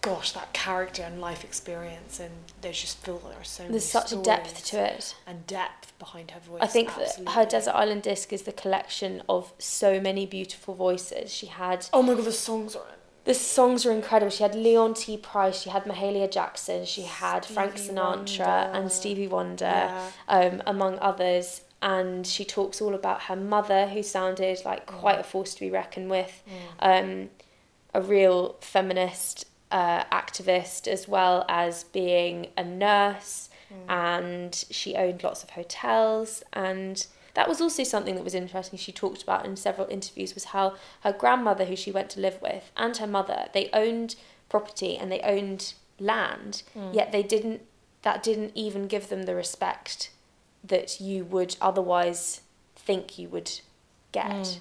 Gosh, 0.00 0.30
that 0.30 0.52
character 0.52 1.02
and 1.02 1.20
life 1.20 1.42
experience, 1.42 2.20
and 2.20 2.30
there's 2.60 2.80
just 2.80 2.98
feel 3.04 3.18
there 3.18 3.40
are 3.40 3.42
so 3.42 3.64
many 3.64 3.72
There's 3.72 3.84
such 3.84 4.12
a 4.12 4.16
depth 4.22 4.64
to 4.66 4.76
it. 4.94 5.16
and 5.26 5.44
depth 5.48 5.98
behind 5.98 6.30
her 6.30 6.38
voice. 6.38 6.60
I 6.62 6.68
think 6.68 6.94
that 6.94 7.28
her. 7.30 7.44
Desert 7.44 7.74
Island 7.74 8.02
disc 8.04 8.32
is 8.32 8.42
the 8.42 8.52
collection 8.52 9.22
of 9.28 9.52
so 9.58 9.98
many 10.00 10.24
beautiful 10.24 10.74
voices. 10.76 11.32
She 11.34 11.46
had 11.46 11.88
Oh 11.92 12.02
my 12.02 12.14
god, 12.14 12.24
the 12.26 12.30
songs 12.30 12.76
are. 12.76 12.86
The 13.26 13.34
songs 13.34 13.84
are 13.84 13.90
incredible. 13.92 14.30
She 14.30 14.42
had 14.44 14.52
Leontyne 14.54 15.20
Price, 15.22 15.60
she 15.62 15.70
had 15.70 15.84
Mahalia 15.84 16.30
Jackson, 16.30 16.84
she 16.86 17.02
had 17.02 17.44
Frank 17.44 17.74
Sinatra 17.74 18.06
Wonder. 18.06 18.44
and 18.44 18.90
Stevie 18.92 19.26
Wonder, 19.28 19.64
Yeah. 19.66 20.10
um, 20.28 20.62
among 20.66 20.98
others. 21.00 21.62
And 21.82 22.26
she 22.26 22.44
talks 22.44 22.80
all 22.80 22.94
about 22.94 23.24
her 23.24 23.36
mother, 23.36 23.88
who 23.88 24.02
sounded 24.02 24.64
like 24.64 24.86
quite 24.86 25.18
a 25.20 25.24
force 25.24 25.54
to 25.54 25.60
be 25.60 25.70
reckoned 25.70 26.08
with, 26.10 26.42
um, 26.80 27.28
a 27.92 28.00
real 28.00 28.56
feminist 28.60 29.44
uh, 29.72 30.04
activist, 30.04 30.86
as 30.86 31.06
well 31.08 31.44
as 31.48 31.84
being 31.84 32.46
a 32.56 32.64
nurse. 32.64 33.50
And 33.88 34.54
she 34.70 34.94
owned 34.94 35.22
lots 35.24 35.42
of 35.42 35.50
hotels. 35.50 36.42
And 36.52 37.04
that 37.36 37.48
was 37.48 37.60
also 37.60 37.84
something 37.84 38.14
that 38.16 38.24
was 38.24 38.34
interesting. 38.34 38.78
She 38.78 38.92
talked 38.92 39.22
about 39.22 39.44
in 39.44 39.56
several 39.56 39.86
interviews 39.88 40.34
was 40.34 40.44
how 40.46 40.74
her 41.02 41.12
grandmother, 41.12 41.66
who 41.66 41.76
she 41.76 41.92
went 41.92 42.08
to 42.10 42.20
live 42.20 42.40
with, 42.40 42.72
and 42.76 42.96
her 42.96 43.06
mother, 43.06 43.46
they 43.52 43.68
owned 43.72 44.16
property 44.48 44.96
and 44.96 45.12
they 45.12 45.20
owned 45.20 45.74
land, 46.00 46.62
yet 46.92 47.12
they 47.12 47.22
didn't. 47.22 47.60
That 48.02 48.22
didn't 48.22 48.52
even 48.54 48.86
give 48.86 49.08
them 49.08 49.24
the 49.24 49.34
respect 49.34 50.10
that 50.62 51.00
you 51.00 51.24
would 51.24 51.56
otherwise 51.60 52.40
think 52.76 53.18
you 53.18 53.28
would 53.28 53.50
get 54.12 54.60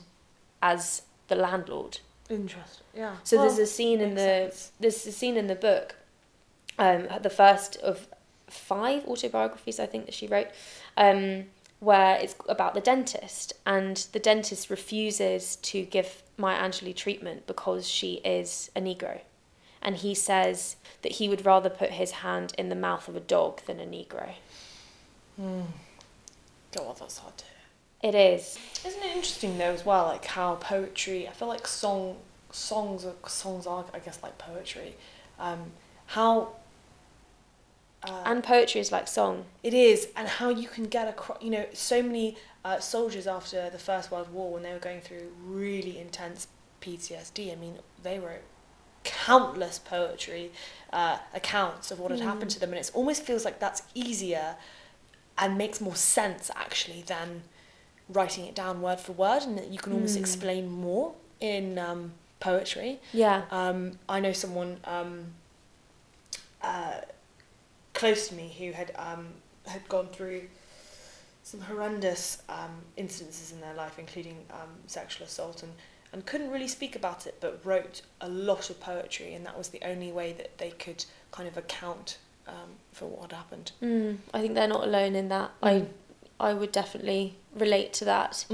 as 0.62 1.04
the 1.28 1.36
landlord. 1.36 2.00
Interesting. 2.30 2.86
Yeah. 2.96 3.16
So 3.24 3.38
Well, 3.38 3.46
there's 3.48 3.60
a 3.60 3.66
scene 3.72 4.02
in 4.02 4.16
the 4.16 4.22
sense. 4.22 4.72
there's 4.80 5.06
a 5.08 5.12
scene 5.12 5.38
in 5.38 5.48
the 5.48 5.56
book, 5.56 5.96
um, 6.80 7.08
the 7.22 7.30
first 7.30 7.78
of 7.78 8.08
five 8.48 9.06
autobiographies 9.06 9.80
I 9.80 9.86
think 9.86 10.06
that 10.06 10.14
she 10.16 10.28
wrote, 10.28 10.48
um, 10.98 11.46
where 11.80 12.18
it's 12.18 12.36
about 12.48 12.74
the 12.74 12.82
dentist 12.82 13.54
and 13.66 13.98
the 14.12 14.20
dentist 14.20 14.70
refuses 14.70 15.58
to 15.58 15.84
give 15.84 16.24
Maya 16.38 16.60
Angelou 16.60 16.96
treatment 16.96 17.46
because 17.48 17.88
she 17.88 18.16
is 18.26 18.72
a 18.76 18.82
Negro, 18.82 19.22
and 19.82 19.98
he 19.98 20.14
says 20.16 20.78
that 21.02 21.14
he 21.14 21.30
would 21.30 21.46
rather 21.46 21.70
put 21.70 21.92
his 21.92 22.12
hand 22.12 22.54
in 22.58 22.70
the 22.70 22.76
mouth 22.76 23.08
of 23.08 23.16
a 23.16 23.20
dog 23.20 23.62
than 23.66 23.80
a 23.80 23.86
Negro. 23.86 24.34
God, 25.38 26.98
that's 27.00 27.20
hard 27.20 27.38
to. 27.38 27.46
It 28.02 28.16
is. 28.16 28.60
Isn't 28.86 29.02
it 29.02 29.16
interesting 29.16 29.58
though 29.58 29.72
as 29.72 29.86
well, 29.86 30.06
like 30.06 30.26
how 30.26 30.56
poetry? 30.56 31.28
I 31.28 31.32
feel 31.32 31.48
like 31.48 31.68
song 31.68 32.18
songs 32.52 33.06
are 33.06 33.16
songs 33.28 33.66
are 33.66 33.86
I 33.94 34.00
guess 34.00 34.22
like 34.22 34.38
poetry. 34.38 34.96
Um, 35.40 35.72
how. 36.08 36.56
Uh, 38.08 38.22
And 38.26 38.44
poetry 38.44 38.82
is 38.82 38.92
like 38.92 39.08
song. 39.08 39.46
It 39.64 39.74
is, 39.74 40.10
and 40.16 40.28
how 40.28 40.50
you 40.50 40.68
can 40.68 40.86
get 40.86 41.08
across. 41.08 41.42
You 41.42 41.50
know, 41.52 41.66
so 41.74 42.02
many 42.02 42.38
uh, 42.64 42.80
soldiers 42.80 43.28
after 43.28 43.70
the 43.70 43.80
First 43.80 44.12
World 44.12 44.32
War, 44.32 44.52
when 44.54 44.64
they 44.64 44.74
were 44.74 44.80
going 44.80 45.02
through 45.02 45.32
really 45.46 45.98
intense 46.00 46.48
PTSD. 46.82 47.52
I 47.52 47.56
mean, 47.56 47.80
they 48.04 48.20
wrote 48.20 48.42
countless 49.04 49.78
poetry 49.80 50.52
uh, 50.92 51.18
accounts 51.34 51.92
of 51.92 52.00
what 52.00 52.12
had 52.12 52.20
happened 52.22 52.52
to 52.52 52.60
them, 52.60 52.72
and 52.72 52.80
it 52.80 52.92
almost 52.94 53.24
feels 53.24 53.46
like 53.46 53.60
that's 53.60 53.84
easier 53.94 54.56
and 55.38 55.58
makes 55.58 55.80
more 55.82 55.96
sense 55.96 56.50
actually 56.56 57.04
than 57.04 57.44
writing 58.08 58.46
it 58.46 58.56
down 58.56 58.82
word 58.82 59.00
for 59.00 59.12
word, 59.12 59.44
and 59.44 59.58
that 59.58 59.68
you 59.70 59.78
can 59.80 59.94
almost 59.94 60.18
explain 60.18 60.70
more 60.70 61.14
in 61.40 61.78
um, 61.78 62.14
poetry. 62.40 63.00
Yeah. 63.14 63.44
Um, 63.52 64.00
I 64.08 64.20
know 64.20 64.32
someone 64.34 64.80
um, 64.86 65.26
uh, 66.62 67.02
close 67.96 68.28
to 68.28 68.36
me 68.36 68.56
who 68.60 68.72
had 68.72 68.92
um, 68.96 69.28
had 69.66 69.88
gone 69.90 70.08
through 70.08 70.44
some 71.44 71.62
horrendous 71.62 72.42
um, 72.50 72.82
incidences 72.98 73.52
in 73.52 73.62
their 73.62 73.74
life, 73.74 73.98
including 74.00 74.46
um, 74.52 74.70
sexual 74.88 75.26
assault, 75.26 75.64
and, 75.64 75.72
and 76.12 76.26
couldn't 76.26 76.50
really 76.50 76.68
speak 76.68 76.96
about 76.96 77.28
it, 77.28 77.36
but 77.40 77.60
wrote 77.64 78.02
a 78.22 78.30
lot 78.30 78.70
of 78.70 78.80
poetry, 78.80 79.34
and 79.34 79.46
that 79.46 79.58
was 79.58 79.70
the 79.70 79.82
only 79.84 80.12
way 80.12 80.34
that 80.34 80.58
they 80.58 80.72
could 80.72 81.06
kind 81.32 81.48
of 81.48 81.56
account 81.58 82.18
um, 82.48 82.72
for 82.92 83.06
what 83.06 83.22
had 83.24 83.34
happened. 83.34 83.72
Mm, 83.82 84.18
I 84.34 84.42
think 84.42 84.56
they're 84.56 84.68
not 84.68 84.84
alone 84.84 85.16
in 85.16 85.30
that. 85.30 85.52
I 85.62 85.86
I 86.40 86.54
would 86.54 86.72
definitely 86.72 87.36
relate 87.56 87.94
to 87.94 88.06
that. 88.06 88.46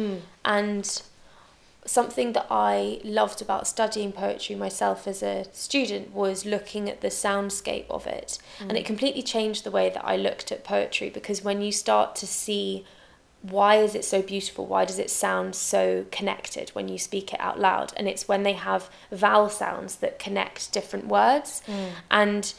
And 0.45 1.01
something 1.85 2.33
that 2.33 2.45
I 2.49 2.99
loved 3.03 3.41
about 3.41 3.67
studying 3.67 4.11
poetry 4.11 4.55
myself 4.55 5.07
as 5.07 5.23
a 5.23 5.45
student 5.51 6.13
was 6.13 6.45
looking 6.45 6.89
at 6.89 7.01
the 7.01 7.07
soundscape 7.07 7.89
of 7.89 8.05
it. 8.05 8.37
And 8.59 8.77
it 8.77 8.83
mm. 8.83 8.87
completely 8.87 9.23
changed 9.23 9.63
the 9.63 9.71
way 9.71 9.89
that 9.89 10.05
I 10.05 10.15
looked 10.15 10.51
at 10.51 10.63
poetry 10.63 11.09
because 11.09 11.43
when 11.43 11.61
you 11.61 11.71
start 11.71 12.15
to 12.17 12.27
see 12.27 12.85
why 13.41 13.77
is 13.77 13.95
it 13.95 14.05
so 14.05 14.21
beautiful? 14.21 14.67
Why 14.67 14.85
does 14.85 14.99
it 14.99 15.09
sound 15.09 15.55
so 15.55 16.05
connected 16.11 16.69
when 16.69 16.87
you 16.87 16.99
speak 16.99 17.33
it 17.33 17.39
out 17.39 17.59
loud? 17.59 17.91
And 17.97 18.07
it's 18.07 18.27
when 18.27 18.43
they 18.43 18.53
have 18.53 18.89
vowel 19.11 19.49
sounds 19.49 19.95
that 19.97 20.19
connect 20.19 20.71
different 20.71 21.07
words. 21.07 21.63
Mm. 21.65 21.89
And 22.11 22.53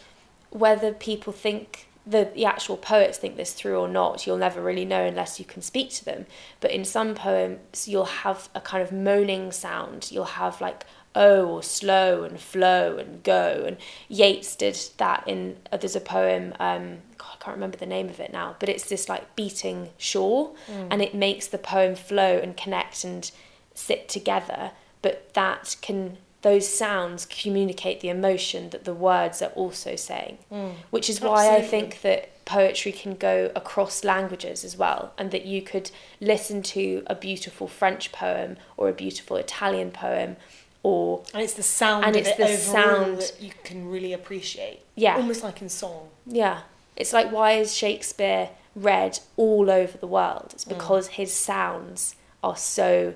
whether 0.51 0.93
people 0.93 1.33
think 1.33 1.89
the, 2.07 2.31
the 2.35 2.45
actual 2.45 2.77
poets 2.77 3.19
think 3.19 3.37
this 3.37 3.53
through 3.53 3.79
or 3.79 3.89
not, 3.89 4.27
you'll 4.27 4.37
never 4.37 4.61
really 4.61 4.85
know 4.85 5.05
unless 5.05 5.39
you 5.39 5.45
can 5.45 5.63
speak 5.63 5.91
to 5.91 6.05
them. 6.05 6.27
But 6.61 6.73
in 6.73 6.85
some 6.85 7.15
poems, 7.15 7.87
you'll 7.87 8.05
have 8.05 8.49
a 8.55 8.61
kind 8.61 8.83
of 8.83 8.91
moaning 8.93 9.53
sound. 9.53 10.11
You'll 10.11 10.25
have 10.25 10.61
like 10.61 10.85
oh 11.15 11.47
or 11.47 11.63
slow 11.63 12.25
and 12.25 12.41
flow 12.41 12.97
and 12.97 13.23
go. 13.23 13.65
And 13.67 13.77
Yeats 14.09 14.57
did 14.57 14.79
that 14.97 15.25
in 15.27 15.59
uh, 15.71 15.77
there's 15.77 15.97
a 15.97 16.01
poem. 16.01 16.55
Um, 16.59 16.99
God, 17.19 17.29
I 17.35 17.45
can't 17.45 17.57
remember 17.57 17.77
the 17.77 17.87
name 17.87 18.09
of 18.09 18.19
it 18.19 18.33
now, 18.33 18.57
but 18.59 18.69
it's 18.69 18.89
this 18.89 19.09
like 19.09 19.37
beating 19.37 19.91
shore, 19.99 20.53
and 20.91 21.03
it 21.03 21.15
makes 21.15 21.47
the 21.47 21.59
poem 21.59 21.95
flow 21.95 22.39
and 22.39 22.57
connect 22.57 23.05
and 23.05 23.31
sit 23.75 24.09
together. 24.09 24.73
But 25.03 25.35
that 25.35 25.77
can 25.83 26.19
those 26.43 26.69
sounds 26.69 27.25
communicate 27.27 28.01
the 28.01 28.09
emotion 28.09 28.71
that 28.71 28.85
the 28.85 28.95
words 28.95 29.41
are 29.43 29.51
also 29.51 29.97
saying, 29.97 30.39
mm, 30.53 30.73
which 30.91 31.09
is 31.09 31.21
why 31.21 31.55
I 31.57 31.63
think 31.63 32.01
that 32.03 32.45
poetry 32.45 32.91
can 32.93 33.15
go 33.15 33.51
across 33.55 34.03
languages 34.03 34.65
as 34.65 34.77
well, 34.77 35.13
and 35.17 35.31
that 35.31 35.45
you 35.47 35.63
could 35.63 35.91
listen 36.21 36.61
to 36.63 37.05
a 37.07 37.15
beautiful 37.15 37.69
French 37.69 38.11
poem 38.13 38.57
or 38.77 38.89
a 38.89 38.93
beautiful 38.93 39.37
Italian 39.37 39.93
poem, 39.93 40.37
or 40.83 41.23
And 41.33 41.43
it's 41.45 41.55
the 41.55 41.63
sound 41.63 42.05
And 42.05 42.17
it's 42.17 42.31
it 42.31 42.37
the 42.39 42.57
sound- 42.57 43.19
that 43.19 43.35
you 43.41 43.53
can 43.63 43.89
really 43.89 44.13
appreciate. 44.13 44.81
Yeah. 44.97 45.17
Almost 45.17 45.45
like 45.45 45.63
in 45.63 45.69
song. 45.69 46.09
yeah, 46.27 46.63
it's 46.97 47.13
like 47.13 47.31
why 47.31 47.53
is 47.53 47.73
Shakespeare 47.75 48.51
read 48.75 49.21
all 49.37 49.71
over 49.71 49.97
the 49.97 50.09
world? 50.09 50.51
It's 50.55 50.65
mm. 50.65 50.71
because 50.71 51.07
his 51.09 51.33
sounds 51.33 52.17
are 52.43 52.57
so 52.57 53.15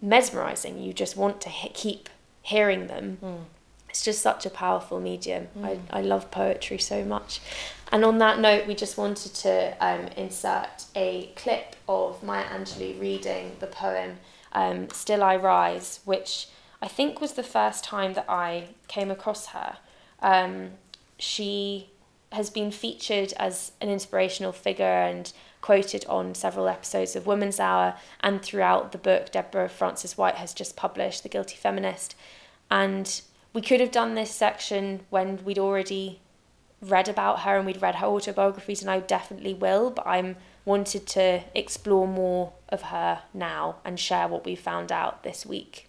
mesmerizing. 0.00 0.82
You 0.82 0.92
just 0.92 1.16
want 1.16 1.40
to 1.42 1.48
he- 1.50 1.68
keep 1.68 2.08
hearing 2.42 2.86
them. 2.88 3.18
It's 3.88 4.04
just 4.04 4.22
such 4.22 4.46
a 4.46 4.50
powerful 4.50 5.00
medium. 5.00 5.48
I, 5.62 5.78
I 5.90 6.00
love 6.00 6.30
poetry 6.30 6.78
so 6.78 7.04
much. 7.04 7.40
And 7.90 8.04
on 8.06 8.18
that 8.18 8.38
note, 8.38 8.66
we 8.66 8.74
just 8.74 8.96
wanted 8.96 9.34
to 9.34 9.76
um, 9.80 10.06
insert 10.16 10.86
a 10.96 11.30
clip 11.36 11.76
of 11.86 12.22
Maya 12.22 12.44
Angelou 12.44 12.98
reading 12.98 13.56
the 13.60 13.66
poem 13.66 14.18
um, 14.52 14.88
Still 14.90 15.22
I 15.22 15.36
Rise, 15.36 16.00
which 16.04 16.48
I 16.80 16.88
think 16.88 17.20
was 17.20 17.32
the 17.32 17.42
first 17.42 17.84
time 17.84 18.14
that 18.14 18.26
I 18.28 18.68
came 18.88 19.10
across 19.10 19.48
her. 19.48 19.76
Um, 20.20 20.70
she 21.18 21.90
has 22.32 22.48
been 22.48 22.70
featured 22.70 23.34
as 23.36 23.72
an 23.80 23.90
inspirational 23.90 24.52
figure 24.52 24.84
and 24.84 25.32
quoted 25.62 26.04
on 26.06 26.34
several 26.34 26.68
episodes 26.68 27.16
of 27.16 27.26
Women's 27.26 27.58
Hour 27.58 27.94
and 28.20 28.42
throughout 28.42 28.92
the 28.92 28.98
book 28.98 29.32
Deborah 29.32 29.70
Frances-White 29.70 30.34
has 30.34 30.52
just 30.52 30.76
published, 30.76 31.22
The 31.22 31.30
Guilty 31.30 31.56
Feminist. 31.56 32.14
And 32.70 33.22
we 33.54 33.62
could 33.62 33.80
have 33.80 33.90
done 33.90 34.14
this 34.14 34.30
section 34.30 35.00
when 35.08 35.42
we'd 35.44 35.58
already 35.58 36.20
read 36.82 37.08
about 37.08 37.40
her 37.40 37.56
and 37.56 37.64
we'd 37.64 37.80
read 37.80 37.94
her 37.94 38.06
autobiographies, 38.08 38.82
and 38.82 38.90
I 38.90 38.98
definitely 38.98 39.54
will, 39.54 39.90
but 39.90 40.06
I'm 40.06 40.36
wanted 40.64 41.06
to 41.06 41.42
explore 41.54 42.08
more 42.08 42.52
of 42.68 42.82
her 42.82 43.22
now 43.32 43.76
and 43.84 43.98
share 43.98 44.26
what 44.28 44.44
we 44.44 44.56
found 44.56 44.90
out 44.90 45.22
this 45.22 45.46
week. 45.46 45.88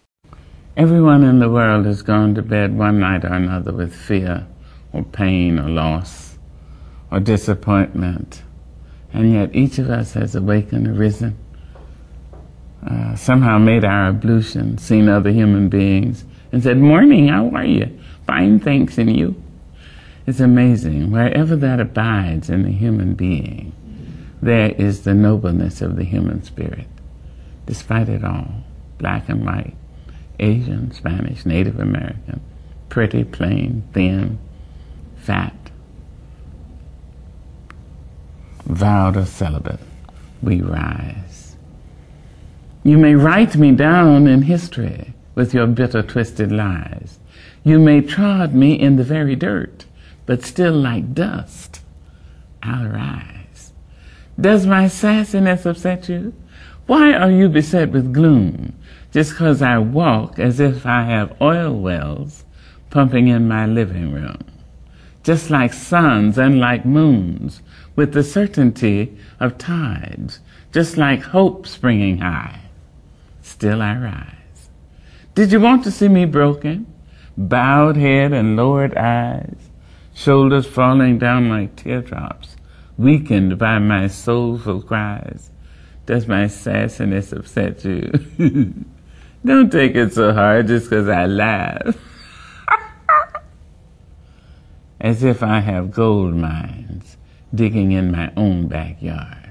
Everyone 0.76 1.24
in 1.24 1.40
the 1.40 1.48
world 1.48 1.84
has 1.86 2.02
gone 2.02 2.34
to 2.36 2.42
bed 2.42 2.76
one 2.78 3.00
night 3.00 3.24
or 3.24 3.32
another 3.32 3.72
with 3.72 3.94
fear 3.94 4.46
or 4.92 5.02
pain 5.02 5.58
or 5.58 5.68
loss 5.68 6.38
or 7.10 7.18
disappointment. 7.18 8.43
And 9.14 9.32
yet 9.32 9.54
each 9.54 9.78
of 9.78 9.88
us 9.88 10.12
has 10.14 10.34
awakened, 10.34 10.88
arisen, 10.88 11.38
uh, 12.84 13.14
somehow 13.14 13.58
made 13.58 13.84
our 13.84 14.08
ablution, 14.08 14.76
seen 14.76 15.08
other 15.08 15.30
human 15.30 15.68
beings, 15.68 16.24
and 16.50 16.62
said, 16.62 16.78
Morning, 16.78 17.28
how 17.28 17.48
are 17.50 17.64
you? 17.64 17.98
Fine, 18.26 18.60
thanks, 18.60 18.98
and 18.98 19.16
you? 19.16 19.40
It's 20.26 20.40
amazing. 20.40 21.12
Wherever 21.12 21.54
that 21.54 21.78
abides 21.78 22.50
in 22.50 22.64
the 22.64 22.72
human 22.72 23.14
being, 23.14 23.72
there 24.42 24.70
is 24.70 25.04
the 25.04 25.14
nobleness 25.14 25.80
of 25.80 25.96
the 25.96 26.04
human 26.04 26.42
spirit, 26.42 26.88
despite 27.66 28.08
it 28.08 28.24
all, 28.24 28.64
black 28.98 29.28
and 29.28 29.46
white. 29.46 29.76
Asian, 30.40 30.90
Spanish, 30.90 31.46
Native 31.46 31.78
American, 31.78 32.40
pretty, 32.88 33.22
plain, 33.22 33.84
thin, 33.92 34.40
fat, 35.16 35.63
vowed 38.66 39.16
or 39.16 39.24
celibate, 39.24 39.80
we 40.42 40.60
rise. 40.60 41.56
You 42.82 42.98
may 42.98 43.14
write 43.14 43.56
me 43.56 43.72
down 43.72 44.26
in 44.26 44.42
history 44.42 45.14
with 45.34 45.54
your 45.54 45.66
bitter, 45.66 46.02
twisted 46.02 46.52
lies. 46.52 47.18
You 47.62 47.78
may 47.78 48.00
trod 48.00 48.54
me 48.54 48.78
in 48.78 48.96
the 48.96 49.04
very 49.04 49.36
dirt, 49.36 49.86
but 50.26 50.44
still 50.44 50.74
like 50.74 51.14
dust, 51.14 51.80
I'll 52.62 52.86
rise. 52.86 53.72
Does 54.40 54.66
my 54.66 54.84
sassiness 54.84 55.64
upset 55.64 56.08
you? 56.08 56.34
Why 56.86 57.12
are 57.12 57.30
you 57.30 57.48
beset 57.48 57.90
with 57.90 58.12
gloom? 58.12 58.74
Just 59.12 59.36
'cause 59.36 59.62
I 59.62 59.78
walk 59.78 60.38
as 60.38 60.60
if 60.60 60.84
I 60.84 61.04
have 61.04 61.40
oil 61.40 61.72
wells 61.80 62.44
pumping 62.90 63.28
in 63.28 63.48
my 63.48 63.64
living 63.66 64.12
room. 64.12 64.38
Just 65.22 65.50
like 65.50 65.72
suns 65.72 66.36
and 66.36 66.60
like 66.60 66.84
moons, 66.84 67.62
with 67.96 68.12
the 68.12 68.24
certainty 68.24 69.16
of 69.40 69.58
tides, 69.58 70.40
just 70.72 70.96
like 70.96 71.22
hope 71.22 71.66
springing 71.66 72.18
high. 72.18 72.60
Still 73.42 73.82
I 73.82 73.96
rise. 73.96 74.70
Did 75.34 75.52
you 75.52 75.60
want 75.60 75.84
to 75.84 75.90
see 75.90 76.08
me 76.08 76.24
broken? 76.24 76.92
Bowed 77.36 77.96
head 77.96 78.32
and 78.32 78.56
lowered 78.56 78.96
eyes, 78.96 79.70
shoulders 80.14 80.66
falling 80.66 81.18
down 81.18 81.48
like 81.48 81.76
teardrops, 81.76 82.56
weakened 82.96 83.58
by 83.58 83.78
my 83.78 84.06
soulful 84.08 84.82
cries. 84.82 85.50
Does 86.06 86.28
my 86.28 86.44
sassiness 86.44 87.32
upset 87.32 87.84
you? 87.84 88.12
Don't 89.44 89.70
take 89.70 89.94
it 89.94 90.12
so 90.12 90.32
hard 90.32 90.68
just 90.68 90.88
'cause 90.88 91.08
I 91.08 91.26
laugh. 91.26 91.96
As 95.00 95.22
if 95.22 95.42
I 95.42 95.60
have 95.60 95.90
gold 95.90 96.34
mines 96.34 97.16
digging 97.54 97.92
in 97.92 98.10
my 98.10 98.32
own 98.36 98.68
backyard. 98.68 99.50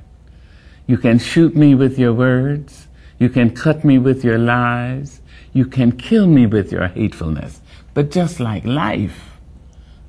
You 0.87 0.97
can 0.97 1.19
shoot 1.19 1.55
me 1.55 1.75
with 1.75 1.97
your 1.97 2.13
words. 2.13 2.87
You 3.19 3.29
can 3.29 3.55
cut 3.55 3.83
me 3.83 3.97
with 3.97 4.23
your 4.23 4.37
lies. 4.37 5.21
You 5.53 5.65
can 5.65 5.93
kill 5.93 6.27
me 6.27 6.45
with 6.45 6.71
your 6.71 6.87
hatefulness. 6.87 7.61
But 7.93 8.11
just 8.11 8.39
like 8.39 8.65
life, 8.65 9.37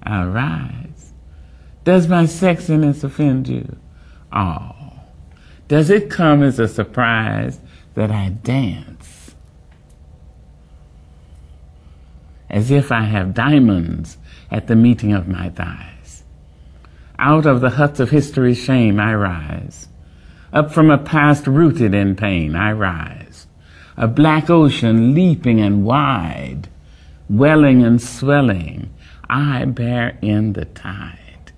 I'll 0.03 0.29
rise. 0.29 1.13
Does 1.85 2.09
my 2.09 2.25
sexiness 2.25 3.05
offend 3.05 3.47
you? 3.47 3.77
Oh. 4.33 4.75
Does 5.69 5.91
it 5.91 6.11
come 6.11 6.43
as 6.43 6.59
a 6.59 6.69
surprise 6.69 7.61
that 7.95 8.11
I 8.11 8.31
dance? 8.31 9.35
As 12.51 12.71
if 12.71 12.91
I 12.91 13.03
have 13.03 13.35
diamonds 13.35 14.19
at 14.51 14.67
the 14.67 14.77
meeting 14.77 15.13
of 15.13 15.29
my 15.29 15.51
thighs. 15.51 15.94
Out 17.19 17.47
of 17.47 17.61
the 17.61 17.71
huts 17.71 18.01
of 18.01 18.11
history's 18.11 18.59
shame 18.59 18.99
I 18.99 19.15
rise. 19.15 19.89
Up 20.53 20.73
from 20.73 20.91
a 20.91 20.99
past 20.99 21.47
rooted 21.47 21.95
in 21.95 22.17
pain 22.17 22.57
I 22.57 22.73
rise. 22.73 23.47
A 23.97 24.09
black 24.09 24.51
ocean 24.51 25.15
leaping 25.15 25.61
and 25.61 25.85
wide, 25.85 26.69
welling 27.29 27.85
and 27.85 28.03
swelling, 28.03 28.93
I 29.31 29.65
bear 29.65 30.19
in 30.21 30.55
the 30.55 30.65
tide. 30.65 31.53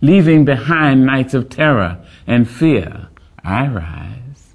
Leaving 0.00 0.44
behind 0.44 1.04
nights 1.04 1.34
of 1.34 1.48
terror 1.48 1.98
and 2.26 2.48
fear, 2.48 3.08
I 3.44 3.66
rise. 3.66 4.54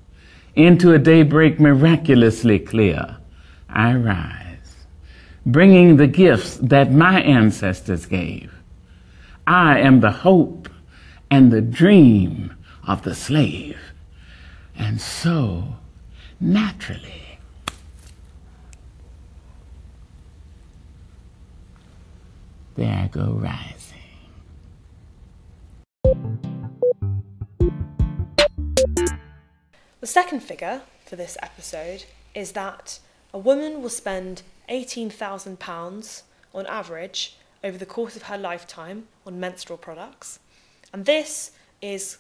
Into 0.56 0.94
a 0.94 1.00
daybreak 1.00 1.60
miraculously 1.60 2.60
clear, 2.60 3.18
I 3.68 3.96
rise. 3.96 4.86
Bringing 5.46 5.98
the 5.98 6.08
gifts 6.08 6.58
that 6.58 6.94
my 6.94 7.22
ancestors 7.22 8.06
gave. 8.06 8.53
I 9.46 9.80
am 9.80 10.00
the 10.00 10.12
hope 10.12 10.70
and 11.30 11.52
the 11.52 11.62
dream 11.62 12.56
of 12.88 13.04
the 13.04 13.14
slave. 13.14 13.78
And 14.76 15.02
so, 15.02 15.76
naturally, 16.40 17.40
there 22.76 23.04
I 23.04 23.08
go 23.08 23.34
rising. 23.34 24.00
The 30.00 30.08
second 30.08 30.42
figure 30.42 30.82
for 31.06 31.16
this 31.16 31.38
episode 31.42 32.06
is 32.34 32.54
that 32.54 33.00
a 33.34 33.40
woman 33.40 33.82
will 33.82 33.90
spend 33.90 34.44
£18,000 34.70 36.22
on 36.54 36.66
average 36.68 37.38
over 37.63 37.78
the 37.78 37.86
course 37.86 38.15
of 38.15 38.23
her 38.23 38.38
lifetime 38.38 39.08
on 39.26 39.39
menstrual 39.39 39.78
products. 39.78 40.39
And 40.91 41.06
this 41.06 41.52
is 41.82 42.17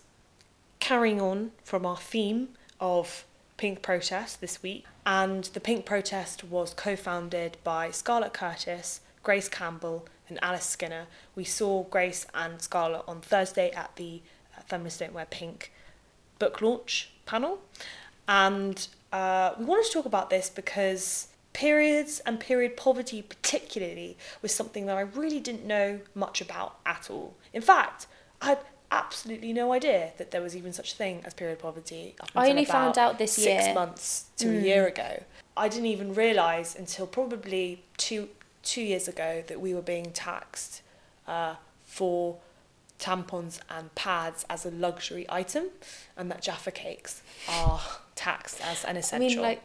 carrying 0.79 1.21
on 1.21 1.51
from 1.63 1.85
our 1.85 1.97
theme 1.97 2.49
of 2.79 3.25
Pink 3.57 3.81
Protest 3.81 4.41
this 4.41 4.63
week. 4.63 4.85
And 5.05 5.45
the 5.45 5.59
Pink 5.59 5.85
Protest 5.85 6.43
was 6.43 6.73
co 6.73 6.95
founded 6.95 7.57
by 7.63 7.91
Scarlett 7.91 8.33
Curtis, 8.33 9.01
Grace 9.21 9.49
Campbell, 9.49 10.05
and 10.29 10.39
Alice 10.41 10.65
Skinner. 10.65 11.07
We 11.35 11.43
saw 11.43 11.83
Grace 11.83 12.25
and 12.33 12.61
Scarlett 12.61 13.03
on 13.07 13.21
Thursday 13.21 13.71
at 13.71 13.95
the 13.95 14.21
uh, 14.57 14.61
Feminists 14.61 14.99
Don't 14.99 15.13
Wear 15.13 15.25
Pink 15.25 15.71
book 16.39 16.61
launch 16.61 17.11
panel. 17.25 17.59
And 18.27 18.87
uh, 19.11 19.53
we 19.57 19.65
wanted 19.65 19.85
to 19.85 19.91
talk 19.93 20.05
about 20.05 20.29
this 20.29 20.49
because 20.49 21.27
periods 21.53 22.19
and 22.25 22.39
period 22.39 22.75
poverty, 22.75 23.21
particularly, 23.21 24.17
was 24.41 24.53
something 24.53 24.85
that 24.87 24.97
I 24.97 25.01
really 25.01 25.39
didn't 25.39 25.65
know 25.65 25.99
much 26.15 26.41
about 26.41 26.77
at 26.85 27.09
all. 27.09 27.35
In 27.53 27.61
fact, 27.61 28.07
I 28.41 28.47
had 28.49 28.59
absolutely 28.91 29.53
no 29.53 29.73
idea 29.73 30.11
that 30.17 30.31
there 30.31 30.41
was 30.41 30.55
even 30.55 30.73
such 30.73 30.93
a 30.93 30.95
thing 30.95 31.21
as 31.25 31.33
period 31.33 31.59
poverty. 31.59 32.15
Up 32.21 32.29
I 32.35 32.49
only 32.49 32.65
found 32.65 32.97
out 32.97 33.17
this 33.17 33.33
six 33.33 33.45
year. 33.47 33.67
Hmm. 33.69 33.73
months 33.75 34.25
to 34.37 34.49
a 34.57 34.61
year 34.61 34.87
ago. 34.87 35.23
I 35.55 35.67
didn't 35.69 35.87
even 35.87 36.13
realise 36.13 36.75
until 36.75 37.07
probably 37.07 37.83
two 37.97 38.29
two 38.63 38.81
years 38.81 39.07
ago 39.07 39.43
that 39.47 39.59
we 39.59 39.73
were 39.73 39.81
being 39.81 40.11
taxed 40.11 40.81
uh, 41.27 41.55
for 41.85 42.37
tampons 42.97 43.59
and 43.69 43.93
pads 43.95 44.45
as 44.49 44.65
a 44.65 44.71
luxury 44.71 45.25
item, 45.29 45.65
and 46.15 46.31
that 46.31 46.41
Jaffa 46.41 46.71
cakes 46.71 47.21
are 47.49 47.81
taxed 48.15 48.61
as 48.61 48.83
an 48.85 48.95
I 48.95 48.99
essential. 48.99 49.29
mean, 49.29 49.41
like, 49.41 49.61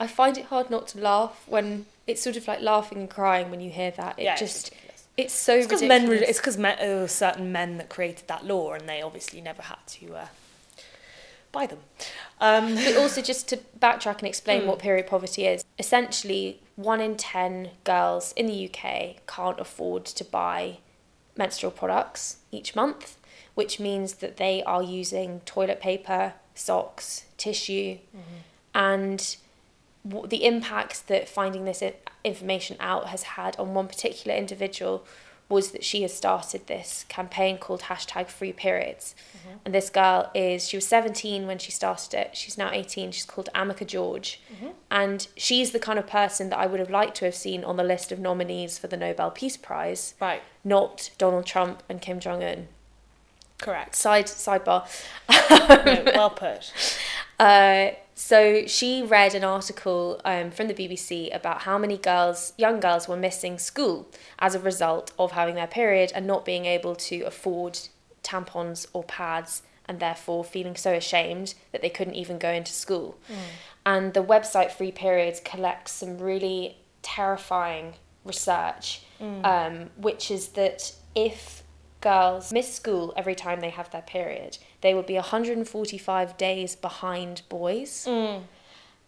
I 0.00 0.06
find 0.08 0.36
it 0.38 0.46
hard 0.46 0.70
not 0.70 0.88
to 0.88 0.98
laugh 0.98 1.44
when 1.46 1.86
it's 2.06 2.22
sort 2.22 2.36
of 2.36 2.48
like 2.48 2.60
laughing 2.60 2.98
and 2.98 3.08
crying 3.10 3.50
when 3.50 3.60
you 3.60 3.70
hear 3.70 3.92
that. 3.92 4.18
It 4.18 4.24
yeah, 4.24 4.32
it's 4.32 4.40
just, 4.40 4.70
ridiculous. 4.70 5.04
it's 5.16 5.34
so 5.34 5.54
It's 5.56 5.66
because 5.66 5.82
ridiculous. 5.82 6.20
men. 6.20 6.28
It's 6.28 6.38
because 6.38 6.56
there 6.56 6.96
were 7.00 7.06
certain 7.08 7.52
men 7.52 7.76
that 7.76 7.88
created 7.90 8.26
that 8.28 8.44
law, 8.46 8.72
and 8.72 8.88
they 8.88 9.02
obviously 9.02 9.40
never 9.40 9.62
had 9.62 9.78
to 9.98 10.14
uh, 10.16 10.26
buy 11.52 11.66
them. 11.66 11.80
Um, 12.40 12.74
but 12.86 12.96
also 12.96 13.20
just 13.20 13.46
to 13.50 13.58
backtrack 13.78 14.18
and 14.20 14.26
explain 14.28 14.62
Mm. 14.62 14.66
what 14.66 14.78
period 14.78 15.06
poverty 15.06 15.46
is 15.46 15.64
essentially 15.78 16.60
one 16.76 17.00
in 17.00 17.16
10 17.16 17.70
girls 17.84 18.32
in 18.36 18.46
the 18.46 18.64
uk 18.66 18.82
can't 19.26 19.60
afford 19.60 20.06
to 20.06 20.24
buy 20.24 20.78
menstrual 21.36 21.70
products 21.70 22.38
each 22.50 22.74
month 22.74 23.18
which 23.54 23.78
means 23.78 24.14
that 24.14 24.38
they 24.38 24.62
are 24.62 24.82
using 24.82 25.40
toilet 25.44 25.80
paper 25.80 26.32
socks 26.54 27.24
tissue 27.36 27.98
and 28.74 29.36
the 30.04 30.44
impact 30.44 31.08
that 31.08 31.28
finding 31.28 31.64
this 31.64 31.82
information 32.24 32.76
out 32.80 33.08
has 33.08 33.22
had 33.22 33.56
on 33.56 33.74
one 33.74 33.88
particular 33.88 34.36
individual 34.36 35.04
was 35.50 35.72
that 35.72 35.82
she 35.82 36.02
has 36.02 36.14
started 36.14 36.66
this 36.68 37.04
campaign 37.08 37.58
called 37.58 37.82
hashtag 37.82 38.28
free 38.28 38.52
periods. 38.52 39.16
And 39.64 39.74
this 39.74 39.90
girl 39.90 40.30
is 40.32 40.68
she 40.68 40.76
was 40.76 40.86
17 40.86 41.46
when 41.46 41.58
she 41.58 41.72
started 41.72 42.14
it. 42.14 42.36
She's 42.36 42.56
now 42.56 42.70
18 42.72 43.10
she's 43.10 43.24
called 43.24 43.48
Amika 43.54 43.84
George. 43.84 44.40
And 44.90 45.26
she's 45.36 45.72
the 45.72 45.80
kind 45.80 45.98
of 45.98 46.06
person 46.06 46.50
that 46.50 46.58
I 46.58 46.66
would 46.66 46.78
have 46.78 46.88
liked 46.88 47.16
to 47.16 47.24
have 47.24 47.34
seen 47.34 47.64
on 47.64 47.76
the 47.76 47.82
list 47.82 48.12
of 48.12 48.20
nominees 48.20 48.78
for 48.78 48.86
the 48.86 48.96
Nobel 48.96 49.32
Peace 49.32 49.56
Prize 49.56 50.14
right. 50.20 50.40
not 50.64 51.10
Donald 51.18 51.46
Trump 51.46 51.82
and 51.88 52.00
Kim 52.00 52.20
Jong 52.20 52.44
Un 52.44 52.68
Correct. 53.58 53.94
side 53.96 54.26
sidebar. 54.26 54.86
No, 55.60 56.12
well 56.14 56.30
put. 56.30 56.72
Uh, 57.40 57.92
so 58.20 58.66
she 58.66 59.02
read 59.02 59.34
an 59.34 59.44
article 59.44 60.20
um, 60.26 60.50
from 60.50 60.68
the 60.68 60.74
BBC 60.74 61.34
about 61.34 61.62
how 61.62 61.78
many 61.78 61.96
girls, 61.96 62.52
young 62.58 62.78
girls, 62.78 63.08
were 63.08 63.16
missing 63.16 63.58
school 63.58 64.06
as 64.38 64.54
a 64.54 64.58
result 64.58 65.10
of 65.18 65.32
having 65.32 65.54
their 65.54 65.66
period 65.66 66.12
and 66.14 66.26
not 66.26 66.44
being 66.44 66.66
able 66.66 66.94
to 66.94 67.22
afford 67.22 67.78
tampons 68.22 68.86
or 68.92 69.04
pads, 69.04 69.62
and 69.86 70.00
therefore 70.00 70.44
feeling 70.44 70.76
so 70.76 70.92
ashamed 70.92 71.54
that 71.72 71.80
they 71.80 71.88
couldn't 71.88 72.14
even 72.14 72.38
go 72.38 72.50
into 72.50 72.72
school. 72.72 73.16
And 73.86 74.12
the 74.12 74.22
website 74.22 74.70
Free 74.70 74.92
Periods 74.92 75.40
collects 75.42 75.92
some 75.92 76.18
really 76.18 76.76
terrifying 77.00 77.94
research, 78.26 79.00
um, 79.46 79.88
which 79.96 80.30
is 80.30 80.48
that 80.48 80.94
if 81.14 81.59
girls 82.00 82.52
miss 82.52 82.72
school 82.74 83.12
every 83.16 83.34
time 83.34 83.60
they 83.60 83.70
have 83.70 83.90
their 83.90 84.02
period, 84.02 84.58
they 84.80 84.94
would 84.94 85.06
be 85.06 85.14
145 85.14 86.36
days 86.36 86.74
behind 86.76 87.42
boys, 87.48 88.06
mm. 88.08 88.42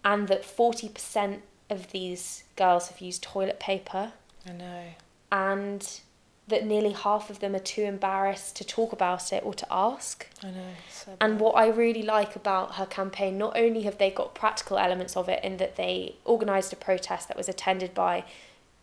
and 0.05 0.29
that 0.29 0.43
40% 0.43 1.41
of 1.71 1.91
these 1.93 2.45
girls 2.57 2.89
have 2.89 3.01
used 3.01 3.23
toilet 3.23 3.59
paper, 3.59 4.13
I 4.47 4.53
know. 4.53 4.85
and 5.31 6.01
that 6.49 6.67
nearly 6.67 6.93
half 6.93 7.31
of 7.31 7.39
them 7.39 7.55
are 7.55 7.61
too 7.61 7.83
embarrassed 7.83 8.57
to 8.57 8.65
talk 8.65 8.93
about 8.93 9.33
it 9.33 9.43
or 9.45 9.55
to 9.55 9.67
ask. 9.71 10.29
I 10.43 10.49
know. 10.51 10.73
So 10.91 11.17
And 11.21 11.39
what 11.39 11.53
I 11.53 11.69
really 11.69 12.03
like 12.03 12.35
about 12.35 12.75
her 12.75 12.87
campaign, 12.87 13.39
not 13.39 13.57
only 13.57 13.83
have 13.83 13.99
they 13.99 14.11
got 14.11 14.35
practical 14.35 14.77
elements 14.77 15.17
of 15.17 15.29
it 15.29 15.43
in 15.45 15.57
that 15.59 15.77
they 15.77 16.17
organised 16.27 16.73
a 16.73 16.77
protest 16.77 17.29
that 17.29 17.37
was 17.37 17.49
attended 17.49 17.95
by 17.95 18.25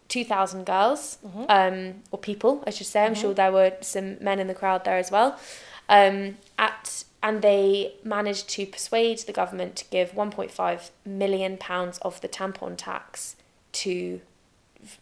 2,000 0.10 0.66
girls, 0.66 1.18
um, 1.48 1.96
or 2.12 2.20
people, 2.20 2.64
I 2.68 2.72
should 2.72 2.88
say. 2.88 3.06
I'm 3.06 3.16
sure 3.16 3.34
there 3.34 3.52
were 3.52 3.74
some 3.82 4.22
men 4.24 4.40
in 4.40 4.48
the 4.48 4.54
crowd 4.56 4.84
there 4.84 4.98
as 4.98 5.12
well. 5.12 5.40
Um, 5.88 6.38
at 6.58 7.04
and 7.22 7.42
they 7.42 7.94
managed 8.04 8.48
to 8.50 8.66
persuade 8.66 9.20
the 9.20 9.34
government 9.34 9.76
to 9.76 9.86
give 9.92 10.12
1.5 10.14 10.90
million 11.06 11.58
pounds 11.58 11.98
of 12.00 12.22
the 12.22 12.30
tampon 12.30 12.76
tax 12.78 13.36
to 13.74 14.22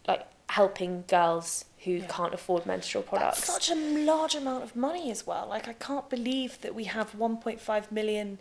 like 0.08 0.26
helping 0.50 1.04
girls 1.08 1.66
who 1.84 1.92
Yeah. 1.92 2.08
can't 2.08 2.34
afford 2.34 2.66
menstrual 2.66 3.04
products. 3.04 3.42
That's 3.48 3.66
such 3.68 3.70
a 3.70 3.80
large 3.80 4.34
amount 4.34 4.64
of 4.64 4.76
money 4.76 5.12
as 5.12 5.28
well. 5.28 5.46
Like 5.48 5.68
I 5.68 5.74
can't 5.74 6.10
believe 6.10 6.60
that 6.62 6.74
we 6.74 6.86
have 6.86 7.14
1.5 7.18 7.92
million. 7.92 8.40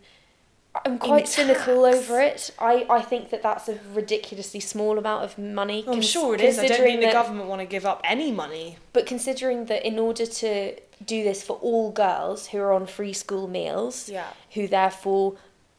I'm 0.85 0.97
quite 0.97 1.27
cynical 1.27 1.85
over 1.85 2.19
it. 2.21 2.51
I, 2.59 2.85
I 2.89 3.01
think 3.01 3.29
that 3.29 3.41
that's 3.43 3.67
a 3.69 3.79
ridiculously 3.93 4.59
small 4.59 4.97
amount 4.97 5.23
of 5.23 5.37
money. 5.37 5.79
I'm 5.87 5.95
cons- 5.95 6.09
sure 6.09 6.35
it 6.35 6.41
is. 6.41 6.59
I 6.59 6.67
don't 6.67 6.77
think 6.77 6.99
the 6.99 7.07
that- 7.07 7.13
government 7.13 7.47
want 7.47 7.61
to 7.61 7.65
give 7.67 7.85
up 7.85 8.01
any 8.03 8.31
money. 8.31 8.77
But 8.93 9.05
considering 9.05 9.65
that 9.65 9.85
in 9.85 9.99
order 9.99 10.25
to 10.25 10.75
do 11.05 11.23
this 11.23 11.43
for 11.43 11.57
all 11.57 11.91
girls 11.91 12.47
who 12.47 12.57
are 12.59 12.73
on 12.73 12.85
free 12.87 13.13
school 13.13 13.47
meals, 13.47 14.09
Yeah. 14.09 14.27
who 14.53 14.67
therefore 14.67 15.35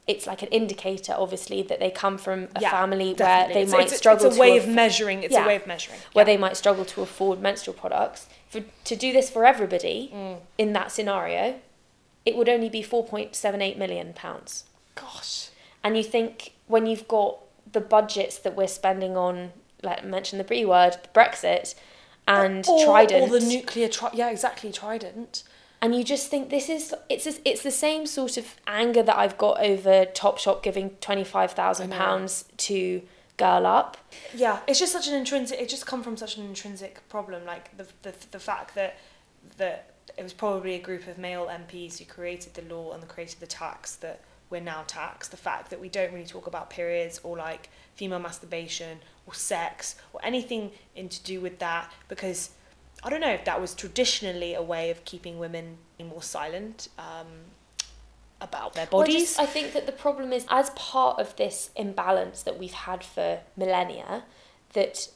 it's 0.06 0.26
like 0.26 0.40
an 0.42 0.48
indicator, 0.48 1.14
obviously, 1.16 1.60
that 1.62 1.80
they 1.80 1.90
come 1.90 2.16
from 2.16 2.48
a 2.56 2.60
Yeah, 2.62 2.70
family 2.70 3.12
definitely. 3.12 3.24
where 3.24 3.54
they 3.54 3.60
It's- 3.62 3.72
might 3.72 3.86
it's, 3.88 3.96
struggle 3.98 4.26
It's 4.28 4.36
a 4.36 4.38
to 4.38 4.40
way 4.40 4.56
aff- 4.56 4.64
of 4.64 4.70
measuring. 4.70 5.22
It's 5.22 5.34
Yeah. 5.34 5.44
a 5.44 5.48
way 5.48 5.56
of 5.56 5.66
measuring. 5.66 5.98
where 6.14 6.22
Yeah. 6.22 6.32
they 6.32 6.36
might 6.38 6.56
struggle 6.56 6.84
to 6.86 7.02
afford 7.02 7.40
menstrual 7.42 7.74
products. 7.76 8.26
For 8.48 8.62
to 8.84 8.96
do 8.96 9.12
this 9.12 9.28
for 9.28 9.44
everybody 9.44 10.10
Mm. 10.14 10.36
in 10.56 10.72
that 10.72 10.90
scenario, 10.92 11.56
it 12.24 12.36
would 12.36 12.48
only 12.48 12.70
be 12.70 12.80
four 12.82 13.04
point 13.04 13.36
seven 13.36 13.60
eight 13.60 13.76
million 13.76 14.14
pounds. 14.14 14.64
Gosh. 15.00 15.48
And 15.84 15.96
you 15.96 16.02
think 16.02 16.52
when 16.66 16.86
you've 16.86 17.08
got 17.08 17.38
the 17.70 17.80
budgets 17.80 18.38
that 18.38 18.56
we're 18.56 18.66
spending 18.68 19.16
on, 19.16 19.52
like 19.82 20.02
I 20.02 20.06
mentioned 20.06 20.40
the 20.40 20.44
B 20.44 20.64
word, 20.64 20.96
Brexit, 21.14 21.74
and 22.26 22.66
or, 22.68 22.84
Trident, 22.84 23.30
Or 23.30 23.38
the 23.38 23.46
nuclear. 23.46 23.88
Tri- 23.88 24.10
yeah, 24.14 24.30
exactly. 24.30 24.72
Trident. 24.72 25.44
and 25.80 25.94
you 25.94 26.02
just 26.04 26.28
think 26.28 26.50
this 26.50 26.68
is 26.68 26.94
it's 27.08 27.24
just, 27.24 27.40
it's 27.44 27.62
the 27.62 27.70
same 27.70 28.06
sort 28.06 28.36
of 28.36 28.56
anger 28.66 29.02
that 29.02 29.16
I've 29.16 29.38
got 29.38 29.60
over 29.60 30.04
Topshop 30.06 30.62
giving 30.62 30.90
twenty 31.00 31.24
five 31.24 31.52
thousand 31.52 31.90
pounds 31.92 32.44
to 32.58 33.02
Girl 33.36 33.64
Up. 33.66 33.96
Yeah, 34.34 34.58
it's 34.66 34.78
just 34.80 34.92
such 34.92 35.06
an 35.08 35.14
intrinsic. 35.14 35.60
It 35.60 35.68
just 35.68 35.86
come 35.86 36.02
from 36.02 36.16
such 36.16 36.36
an 36.36 36.44
intrinsic 36.44 37.08
problem, 37.08 37.44
like 37.46 37.76
the 37.76 37.86
the 38.02 38.12
the 38.32 38.40
fact 38.40 38.74
that 38.74 38.98
that 39.56 39.90
it 40.16 40.22
was 40.22 40.32
probably 40.32 40.74
a 40.74 40.80
group 40.80 41.06
of 41.06 41.16
male 41.16 41.46
MPs 41.46 41.98
who 41.98 42.04
created 42.04 42.54
the 42.54 42.62
law 42.62 42.92
and 42.92 43.06
created 43.06 43.38
the 43.40 43.46
tax 43.46 43.94
that 43.96 44.20
we're 44.50 44.60
now 44.60 44.84
taxed. 44.86 45.30
The 45.30 45.36
fact 45.36 45.70
that 45.70 45.80
we 45.80 45.88
don't 45.88 46.12
really 46.12 46.26
talk 46.26 46.46
about 46.46 46.70
periods 46.70 47.20
or 47.22 47.36
like 47.36 47.70
female 47.94 48.18
masturbation 48.18 48.98
or 49.26 49.34
sex 49.34 49.96
or 50.12 50.20
anything 50.24 50.70
in 50.96 51.08
to 51.08 51.22
do 51.22 51.40
with 51.40 51.58
that 51.58 51.92
because 52.08 52.50
I 53.02 53.10
don't 53.10 53.20
know 53.20 53.30
if 53.32 53.44
that 53.44 53.60
was 53.60 53.74
traditionally 53.74 54.54
a 54.54 54.62
way 54.62 54.90
of 54.90 55.04
keeping 55.04 55.38
women 55.38 55.78
more 56.00 56.22
silent 56.22 56.88
um, 56.98 57.26
about 58.40 58.74
their 58.74 58.88
Well, 58.90 59.02
bodies. 59.02 59.14
just- 59.36 59.40
I 59.40 59.46
think 59.46 59.72
that 59.72 59.86
the 59.86 59.92
problem 59.92 60.32
is, 60.32 60.46
as 60.48 60.70
part 60.70 61.18
of 61.20 61.36
this 61.36 61.70
imbalance 61.76 62.42
that 62.42 62.58
we've 62.58 62.72
had 62.72 63.04
for 63.04 63.40
millennia, 63.56 64.24
that 64.72 65.08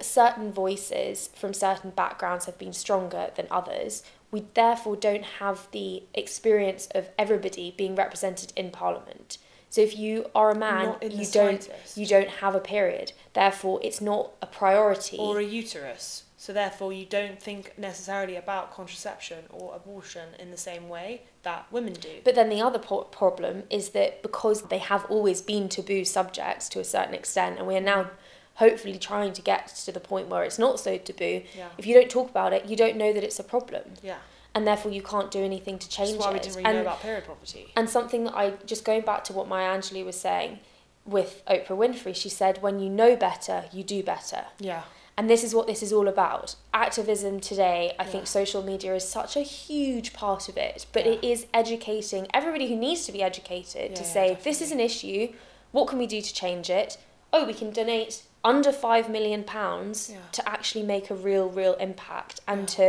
certain 0.00 0.52
voices 0.52 1.30
from 1.34 1.54
certain 1.54 1.90
backgrounds 1.90 2.44
have 2.44 2.58
been 2.58 2.72
stronger 2.74 3.30
than 3.36 3.46
others. 3.50 4.02
We 4.30 4.44
therefore 4.54 4.96
don't 4.96 5.24
have 5.40 5.68
the 5.72 6.02
experience 6.14 6.88
of 6.94 7.08
everybody 7.18 7.74
being 7.76 7.94
represented 7.94 8.52
in 8.56 8.70
Parliament. 8.70 9.38
So 9.70 9.80
if 9.82 9.96
you 9.98 10.30
are 10.34 10.50
a 10.50 10.54
man, 10.54 10.86
Not 10.86 11.02
in 11.02 11.10
the 11.10 11.16
you 11.16 11.26
don't 11.26 11.62
slightest. 11.62 11.96
you 11.98 12.06
don't 12.06 12.28
have 12.28 12.54
a 12.54 12.60
period. 12.60 13.12
Therefore, 13.34 13.80
it's 13.82 14.00
not 14.00 14.30
a 14.40 14.46
priority. 14.46 15.16
or 15.18 15.38
a 15.38 15.44
uterus. 15.44 16.24
So 16.38 16.52
therefore, 16.52 16.92
you 16.92 17.06
don't 17.06 17.42
think 17.42 17.76
necessarily 17.78 18.36
about 18.36 18.72
contraception 18.72 19.44
or 19.50 19.74
abortion 19.74 20.28
in 20.38 20.50
the 20.50 20.56
same 20.56 20.88
way 20.88 21.22
that 21.42 21.66
women 21.72 21.94
do. 21.94 22.20
But 22.24 22.34
then 22.36 22.48
the 22.50 22.60
other 22.60 22.78
po- 22.78 23.02
problem 23.04 23.64
is 23.70 23.90
that 23.90 24.22
because 24.22 24.62
they 24.62 24.78
have 24.78 25.04
always 25.06 25.40
been 25.42 25.68
taboo 25.68 26.04
subjects 26.04 26.68
to 26.70 26.80
a 26.80 26.84
certain 26.84 27.14
extent, 27.14 27.58
and 27.58 27.66
we 27.66 27.76
are 27.76 27.80
now 27.80 28.10
hopefully 28.56 28.98
trying 28.98 29.32
to 29.32 29.42
get 29.42 29.68
to 29.68 29.92
the 29.92 30.00
point 30.00 30.28
where 30.28 30.42
it's 30.44 30.58
not 30.58 30.78
so 30.80 30.98
taboo, 30.98 31.42
Yeah. 31.56 31.68
if 31.78 31.86
you 31.86 31.94
don't 31.94 32.10
talk 32.10 32.30
about 32.30 32.52
it, 32.52 32.66
you 32.66 32.76
don't 32.76 32.96
know 32.96 33.12
that 33.12 33.22
it's 33.24 33.38
a 33.38 33.44
problem, 33.44 33.94
yeah, 34.02 34.16
and 34.54 34.66
therefore 34.66 34.92
you 34.92 35.02
can't 35.02 35.30
do 35.30 35.42
anything 35.44 35.78
to 35.78 35.88
change 35.88 36.12
that's 36.12 36.20
why 36.24 36.30
we 36.32 36.36
it. 36.38 36.42
didn't 36.42 36.56
really 36.56 36.66
and, 36.68 36.76
know 36.76 36.82
about 36.82 37.00
period 37.00 37.24
poverty. 37.26 37.72
and 37.76 37.88
something 37.88 38.24
that 38.24 38.34
I 38.36 38.50
just 38.66 38.84
going 38.84 39.02
back 39.02 39.24
to 39.24 39.32
what 39.32 39.46
Maya 39.48 39.68
Angelou 39.76 40.04
was 40.04 40.18
saying 40.18 40.58
with 41.04 41.42
Oprah 41.46 41.68
Winfrey, 41.76 42.14
she 42.16 42.28
said, 42.28 42.62
"When 42.62 42.80
you 42.80 42.88
know 42.90 43.14
better, 43.16 43.66
you 43.72 43.82
do 43.84 44.02
better." 44.02 44.46
Yeah, 44.58 44.82
And 45.18 45.30
this 45.30 45.42
is 45.44 45.54
what 45.54 45.66
this 45.66 45.82
is 45.82 45.94
all 45.94 46.08
about. 46.08 46.56
Activism 46.74 47.40
today, 47.40 47.94
I 47.98 48.04
Yeah. 48.04 48.10
think 48.10 48.26
social 48.26 48.62
media 48.62 48.94
is 48.94 49.08
such 49.08 49.34
a 49.36 49.40
huge 49.40 50.12
part 50.12 50.48
of 50.50 50.58
it, 50.58 50.84
but 50.92 51.06
Yeah. 51.06 51.12
it 51.12 51.24
is 51.24 51.46
educating 51.54 52.26
everybody 52.34 52.66
who 52.68 52.76
needs 52.76 53.06
to 53.06 53.12
be 53.12 53.22
educated 53.22 53.96
to 53.96 54.02
Yeah, 54.02 54.08
yeah, 54.08 54.12
say 54.12 54.38
this 54.42 54.60
is 54.60 54.72
an 54.72 54.80
issue, 54.80 55.32
what 55.72 55.88
can 55.88 55.98
we 55.98 56.06
do 56.06 56.20
to 56.20 56.34
change 56.34 56.68
it? 56.68 56.98
Oh, 57.32 57.44
we 57.46 57.54
can 57.54 57.70
donate 57.70 58.24
under 58.46 58.72
5 58.72 59.10
million 59.10 59.42
pounds 59.44 60.10
Yeah. 60.10 60.18
to 60.32 60.48
actually 60.48 60.84
make 60.84 61.10
a 61.10 61.14
real 61.14 61.48
real 61.60 61.74
impact 61.74 62.40
and 62.46 62.68
to 62.68 62.86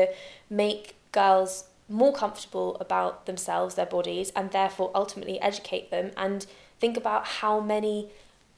make 0.50 0.96
girls 1.12 1.66
more 1.90 2.14
comfortable 2.14 2.78
about 2.86 3.26
themselves, 3.26 3.76
their 3.76 3.86
bodies 3.98 4.32
and 4.36 4.52
therefore 4.52 4.92
ultimately 4.94 5.40
educate 5.42 5.90
them 5.90 6.12
and 6.16 6.46
think 6.80 6.96
about 6.98 7.26
how 7.42 7.60
many 7.60 8.10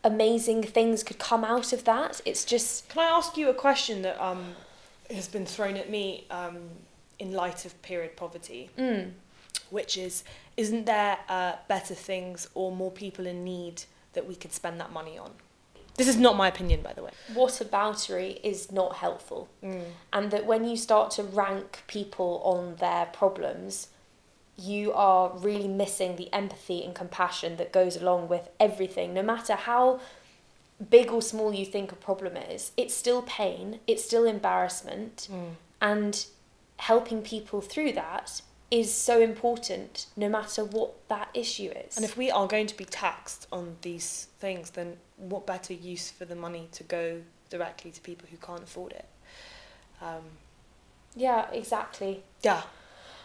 amazing 0.03 0.63
things 0.63 1.03
could 1.03 1.19
come 1.19 1.43
out 1.43 1.71
of 1.73 1.83
that. 1.85 2.21
It's 2.25 2.43
just 2.43 2.89
Can 2.89 3.01
I 3.07 3.09
ask 3.17 3.37
you 3.37 3.49
a 3.49 3.53
question 3.53 4.01
that 4.01 4.19
um, 4.29 4.55
has 5.09 5.27
been 5.27 5.45
thrown 5.45 5.77
at 5.77 5.89
me 5.89 6.25
um, 6.31 6.57
in 7.19 7.31
light 7.31 7.65
of 7.65 7.79
period 7.81 8.15
poverty, 8.15 8.69
mm, 8.77 9.11
which 9.69 9.97
is, 9.97 10.23
isn't 10.57 10.85
there 10.85 11.17
uh, 11.29 11.53
better 11.67 11.93
things 11.95 12.47
or 12.55 12.71
more 12.71 12.91
people 12.91 13.25
in 13.27 13.43
need 13.43 13.83
that 14.13 14.25
we 14.27 14.35
could 14.35 14.53
spend 14.53 14.79
that 14.81 14.91
money 14.91 15.17
on? 15.17 15.31
This 15.99 16.07
is 16.07 16.17
not 16.17 16.37
my 16.37 16.47
opinion, 16.47 16.81
by 16.81 16.93
the 16.93 17.03
way. 17.03 17.11
whataboutery 17.33 18.39
is 18.41 18.71
not 18.71 18.95
helpful. 18.95 19.49
Mm. 19.61 19.83
And 20.13 20.31
that 20.31 20.45
when 20.45 20.63
you 20.65 20.77
start 20.77 21.11
to 21.11 21.23
rank 21.23 21.83
people 21.87 22.41
on 22.45 22.75
their 22.77 23.07
problems, 23.07 23.89
you 24.55 24.93
are 24.93 25.31
really 25.37 25.67
missing 25.67 26.15
the 26.15 26.31
empathy 26.33 26.83
and 26.85 26.95
compassion 26.95 27.57
that 27.57 27.73
goes 27.73 27.97
along 27.97 28.29
with 28.29 28.49
everything. 28.61 29.13
No 29.13 29.21
matter 29.21 29.55
how 29.55 29.99
big 30.89 31.11
or 31.11 31.21
small 31.21 31.53
you 31.53 31.65
think 31.65 31.91
a 31.91 31.95
problem 31.95 32.37
is, 32.37 32.71
it's 32.77 32.93
still 32.93 33.21
pain, 33.23 33.81
it's 33.85 34.05
still 34.05 34.23
embarrassment, 34.23 35.27
mm. 35.29 35.51
and 35.81 36.25
helping 36.77 37.21
people 37.21 37.59
through 37.59 37.91
that 37.91 38.41
is 38.71 38.93
so 38.93 39.19
important 39.19 40.05
no 40.15 40.29
matter 40.29 40.63
what 40.63 40.93
that 41.09 41.29
issue 41.33 41.71
is. 41.71 41.97
And 41.97 42.05
if 42.05 42.15
we 42.15 42.31
are 42.31 42.47
going 42.47 42.67
to 42.67 42.77
be 42.77 42.85
taxed 42.85 43.47
on 43.51 43.75
these 43.81 44.27
things, 44.39 44.69
then 44.71 44.97
what 45.19 45.45
better 45.45 45.73
use 45.73 46.09
for 46.09 46.25
the 46.25 46.35
money 46.35 46.67
to 46.71 46.83
go 46.83 47.21
directly 47.49 47.91
to 47.91 48.01
people 48.01 48.27
who 48.31 48.37
can't 48.37 48.63
afford 48.63 48.93
it? 48.93 49.05
Um, 50.01 50.23
yeah, 51.15 51.49
exactly. 51.51 52.23
yeah, 52.41 52.61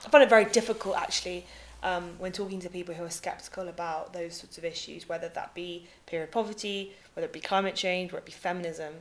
I 0.04 0.09
find 0.09 0.22
it 0.22 0.28
very 0.28 0.44
difficult 0.44 0.96
actually 0.96 1.46
um, 1.83 2.14
when 2.18 2.33
talking 2.33 2.61
to 2.61 2.70
people 2.70 2.94
who 2.94 3.04
are 3.04 3.11
skeptical 3.11 3.68
about 3.68 4.12
those 4.12 4.35
sorts 4.35 4.59
of 4.59 4.64
issues, 4.64 5.09
whether 5.09 5.28
that 5.28 5.54
be 5.54 5.87
period 6.07 6.33
poverty, 6.33 6.92
whether 7.12 7.26
it 7.26 7.33
be 7.33 7.40
climate 7.40 7.74
change, 7.74 8.11
whether 8.11 8.22
it 8.22 8.26
be 8.26 8.33
feminism. 8.33 8.94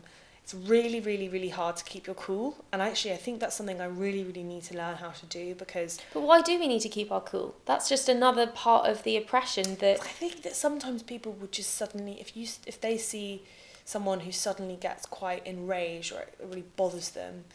It's 0.44 0.54
really, 0.54 1.00
really, 1.00 1.30
really 1.30 1.50
hard 1.50 1.78
to 1.78 1.86
keep 1.86 2.06
your 2.06 2.16
cool. 2.16 2.58
And 2.74 2.82
actually, 2.82 3.14
I 3.14 3.18
think 3.18 3.40
that's 3.40 3.56
something 3.56 3.80
I 3.80 3.86
really, 3.86 4.26
really 4.26 4.44
need 4.44 4.64
to 4.64 4.78
learn 4.78 4.96
how 4.96 5.12
to 5.12 5.26
do 5.28 5.56
because 5.56 6.00
But 6.14 6.22
why 6.22 6.42
do 6.42 6.60
we 6.60 6.68
need 6.68 6.82
to 6.82 6.90
keep 6.90 7.12
our 7.12 7.22
cool? 7.22 7.56
That's 7.66 7.88
just 7.88 8.10
another 8.10 8.46
part 8.48 8.90
of 8.90 9.04
the 9.04 9.16
oppression 9.16 9.76
that 9.76 10.02
I 10.02 10.08
think 10.08 10.44
that 10.44 10.56
sometimes 10.56 11.02
people 11.02 11.32
would 11.34 11.54
just 11.54 11.74
suddenly, 11.76 12.20
if 12.20 12.36
you, 12.36 12.46
if 12.68 12.80
they 12.82 12.98
see 12.98 13.44
someone 13.86 14.22
who 14.22 14.34
suddenly 14.34 14.76
gets 14.76 15.06
quite 15.06 15.46
enraged 15.48 16.12
or 16.12 16.20
it 16.20 16.36
really 16.42 16.66
bothers 16.76 17.12
them, 17.12 17.46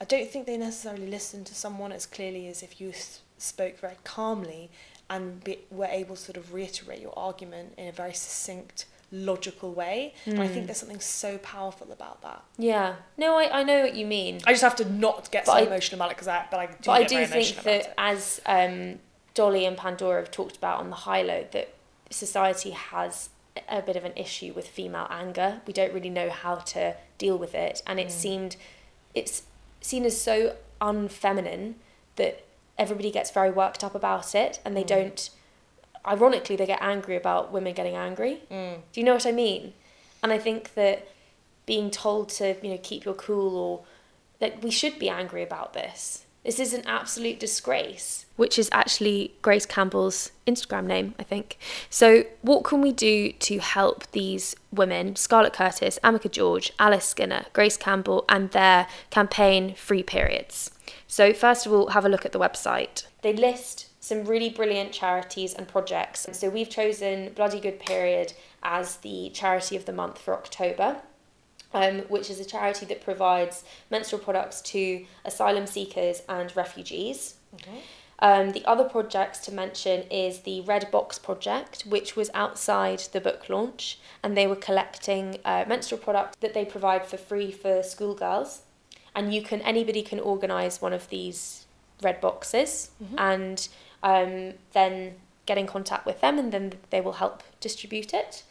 I 0.00 0.06
don't 0.06 0.30
think 0.30 0.46
they 0.46 0.56
necessarily 0.56 1.06
listen 1.06 1.44
to 1.44 1.54
someone 1.54 1.92
as 1.92 2.06
clearly 2.06 2.48
as 2.48 2.62
if 2.62 2.80
you 2.80 2.94
spoke 3.36 3.78
very 3.78 3.96
calmly 4.02 4.70
and 5.10 5.44
be, 5.44 5.58
were 5.70 5.86
able 5.86 6.16
to 6.16 6.22
sort 6.22 6.38
of 6.38 6.54
reiterate 6.54 7.00
your 7.00 7.18
argument 7.18 7.74
in 7.76 7.88
a 7.88 7.92
very 7.92 8.14
succinct, 8.14 8.86
logical 9.12 9.72
way. 9.72 10.14
And 10.26 10.40
I 10.40 10.46
think 10.48 10.66
there's 10.66 10.78
something 10.78 11.00
so 11.00 11.38
powerful 11.38 11.90
about 11.92 12.22
that. 12.22 12.42
Yeah. 12.58 12.94
No, 13.16 13.36
I, 13.36 13.60
I 13.60 13.62
know 13.64 13.82
what 13.82 13.94
you 13.94 14.06
mean. 14.06 14.40
I 14.46 14.52
just 14.52 14.62
have 14.62 14.76
to 14.76 14.84
not 14.88 15.30
get 15.30 15.46
But 15.46 15.52
so 15.52 15.58
I- 15.58 15.62
emotional 15.62 15.98
about 16.00 16.10
it 16.12 16.16
because 16.16 16.28
I, 16.28 16.46
but 16.50 16.60
I 16.60 16.66
do 16.66 16.72
But 16.86 16.92
I 16.92 17.04
do 17.04 17.26
think 17.26 17.56
that 17.64 17.80
it. 17.86 17.94
as 17.98 18.40
um, 18.46 18.98
Dolly 19.34 19.64
and 19.66 19.76
Pandora 19.76 20.20
have 20.20 20.30
talked 20.30 20.56
about 20.56 20.78
on 20.80 20.90
the 20.90 20.96
high 20.96 21.22
low, 21.22 21.44
that 21.52 21.74
society 22.10 22.70
has 22.70 23.30
a 23.68 23.82
bit 23.82 23.96
of 23.96 24.04
an 24.04 24.12
issue 24.16 24.52
with 24.52 24.68
female 24.68 25.06
anger. 25.10 25.60
We 25.66 25.72
don't 25.72 25.92
really 25.92 26.10
know 26.10 26.30
how 26.30 26.56
to 26.56 26.94
deal 27.18 27.36
with 27.36 27.54
it, 27.54 27.82
and 27.86 27.98
it 27.98 28.08
Mm. 28.08 28.12
seemed 28.12 28.56
it's 29.14 29.42
seen 29.80 30.04
as 30.04 30.20
so 30.20 30.54
unfeminine 30.80 31.74
that 32.16 32.44
everybody 32.78 33.10
gets 33.10 33.30
very 33.30 33.50
worked 33.50 33.82
up 33.84 33.94
about 33.94 34.34
it, 34.34 34.60
and 34.64 34.76
they 34.76 34.84
Mm. 34.84 34.86
don't. 34.86 35.30
Ironically, 36.06 36.56
they 36.56 36.66
get 36.66 36.80
angry 36.80 37.16
about 37.16 37.52
women 37.52 37.74
getting 37.74 37.94
angry. 37.94 38.42
Mm. 38.50 38.78
Do 38.92 39.00
you 39.00 39.04
know 39.04 39.14
what 39.14 39.26
I 39.26 39.32
mean? 39.32 39.74
And 40.22 40.32
I 40.32 40.38
think 40.38 40.74
that 40.74 41.08
being 41.66 41.90
told 41.90 42.30
to, 42.30 42.56
you 42.62 42.70
know, 42.70 42.80
keep 42.82 43.04
your 43.04 43.14
cool 43.14 43.56
or 43.56 43.84
that 44.38 44.62
we 44.62 44.70
should 44.70 44.98
be 44.98 45.08
angry 45.08 45.42
about 45.42 45.72
this. 45.74 46.24
This 46.44 46.58
is 46.58 46.72
an 46.72 46.86
absolute 46.86 47.38
disgrace. 47.38 48.24
Which 48.36 48.58
is 48.58 48.70
actually 48.72 49.34
Grace 49.42 49.66
Campbell's 49.66 50.32
Instagram 50.46 50.86
name, 50.86 51.14
I 51.18 51.22
think. 51.22 51.58
So, 51.90 52.24
what 52.40 52.64
can 52.64 52.80
we 52.80 52.92
do 52.92 53.32
to 53.32 53.58
help 53.58 54.10
these 54.12 54.56
women, 54.72 55.16
Scarlett 55.16 55.52
Curtis, 55.52 55.98
Amika 56.02 56.30
George, 56.30 56.72
Alice 56.78 57.04
Skinner, 57.04 57.44
Grace 57.52 57.76
Campbell, 57.76 58.24
and 58.26 58.50
their 58.52 58.86
campaign 59.10 59.74
Free 59.74 60.02
Periods? 60.02 60.70
So, 61.06 61.34
first 61.34 61.66
of 61.66 61.74
all, 61.74 61.88
have 61.88 62.06
a 62.06 62.08
look 62.08 62.24
at 62.24 62.32
the 62.32 62.40
website. 62.40 63.04
They 63.20 63.34
list 63.34 63.89
some 64.00 64.24
really 64.24 64.48
brilliant 64.48 64.92
charities 64.92 65.54
and 65.54 65.68
projects. 65.68 66.26
So, 66.32 66.48
we've 66.48 66.70
chosen 66.70 67.32
Bloody 67.34 67.60
Good 67.60 67.78
Period 67.78 68.32
as 68.62 68.96
the 68.96 69.30
charity 69.30 69.76
of 69.76 69.84
the 69.84 69.92
month 69.92 70.18
for 70.18 70.34
October 70.34 71.00
um, 71.72 72.00
which 72.08 72.30
is 72.30 72.40
a 72.40 72.44
charity 72.44 72.86
that 72.86 73.02
provides 73.02 73.64
menstrual 73.90 74.20
products 74.20 74.60
to 74.62 75.04
asylum 75.24 75.66
seekers 75.66 76.22
and 76.28 76.54
refugees. 76.56 77.34
Um, 78.22 78.52
the 78.52 78.64
other 78.66 78.84
projects 78.84 79.38
to 79.40 79.52
mention 79.52 80.02
is 80.10 80.40
the 80.40 80.60
Red 80.62 80.90
Box 80.90 81.18
Project, 81.18 81.84
which 81.86 82.16
was 82.16 82.30
outside 82.34 82.98
the 83.12 83.20
book 83.20 83.48
launch, 83.48 83.98
and 84.22 84.36
they 84.36 84.46
were 84.46 84.56
collecting 84.56 85.38
uh, 85.44 85.64
menstrual 85.66 86.00
products 86.00 86.36
that 86.40 86.52
they 86.52 86.64
provide 86.64 87.06
for 87.06 87.16
free 87.16 87.50
for 87.50 87.82
schoolgirls. 87.82 88.62
And 89.14 89.34
you 89.34 89.42
can 89.42 89.62
anybody 89.62 90.02
can 90.02 90.20
organise 90.20 90.82
one 90.82 90.92
of 90.92 91.08
these 91.08 91.66
red 92.02 92.20
boxes, 92.20 92.90
and 93.16 93.68
um, 94.02 94.54
then 94.72 95.14
get 95.46 95.58
in 95.58 95.66
contact 95.66 96.06
with 96.06 96.20
them, 96.20 96.38
and 96.38 96.52
then 96.52 96.74
they 96.90 97.00
will 97.00 97.14
help 97.14 97.42
distribute 97.60 98.12
it. 98.14 98.44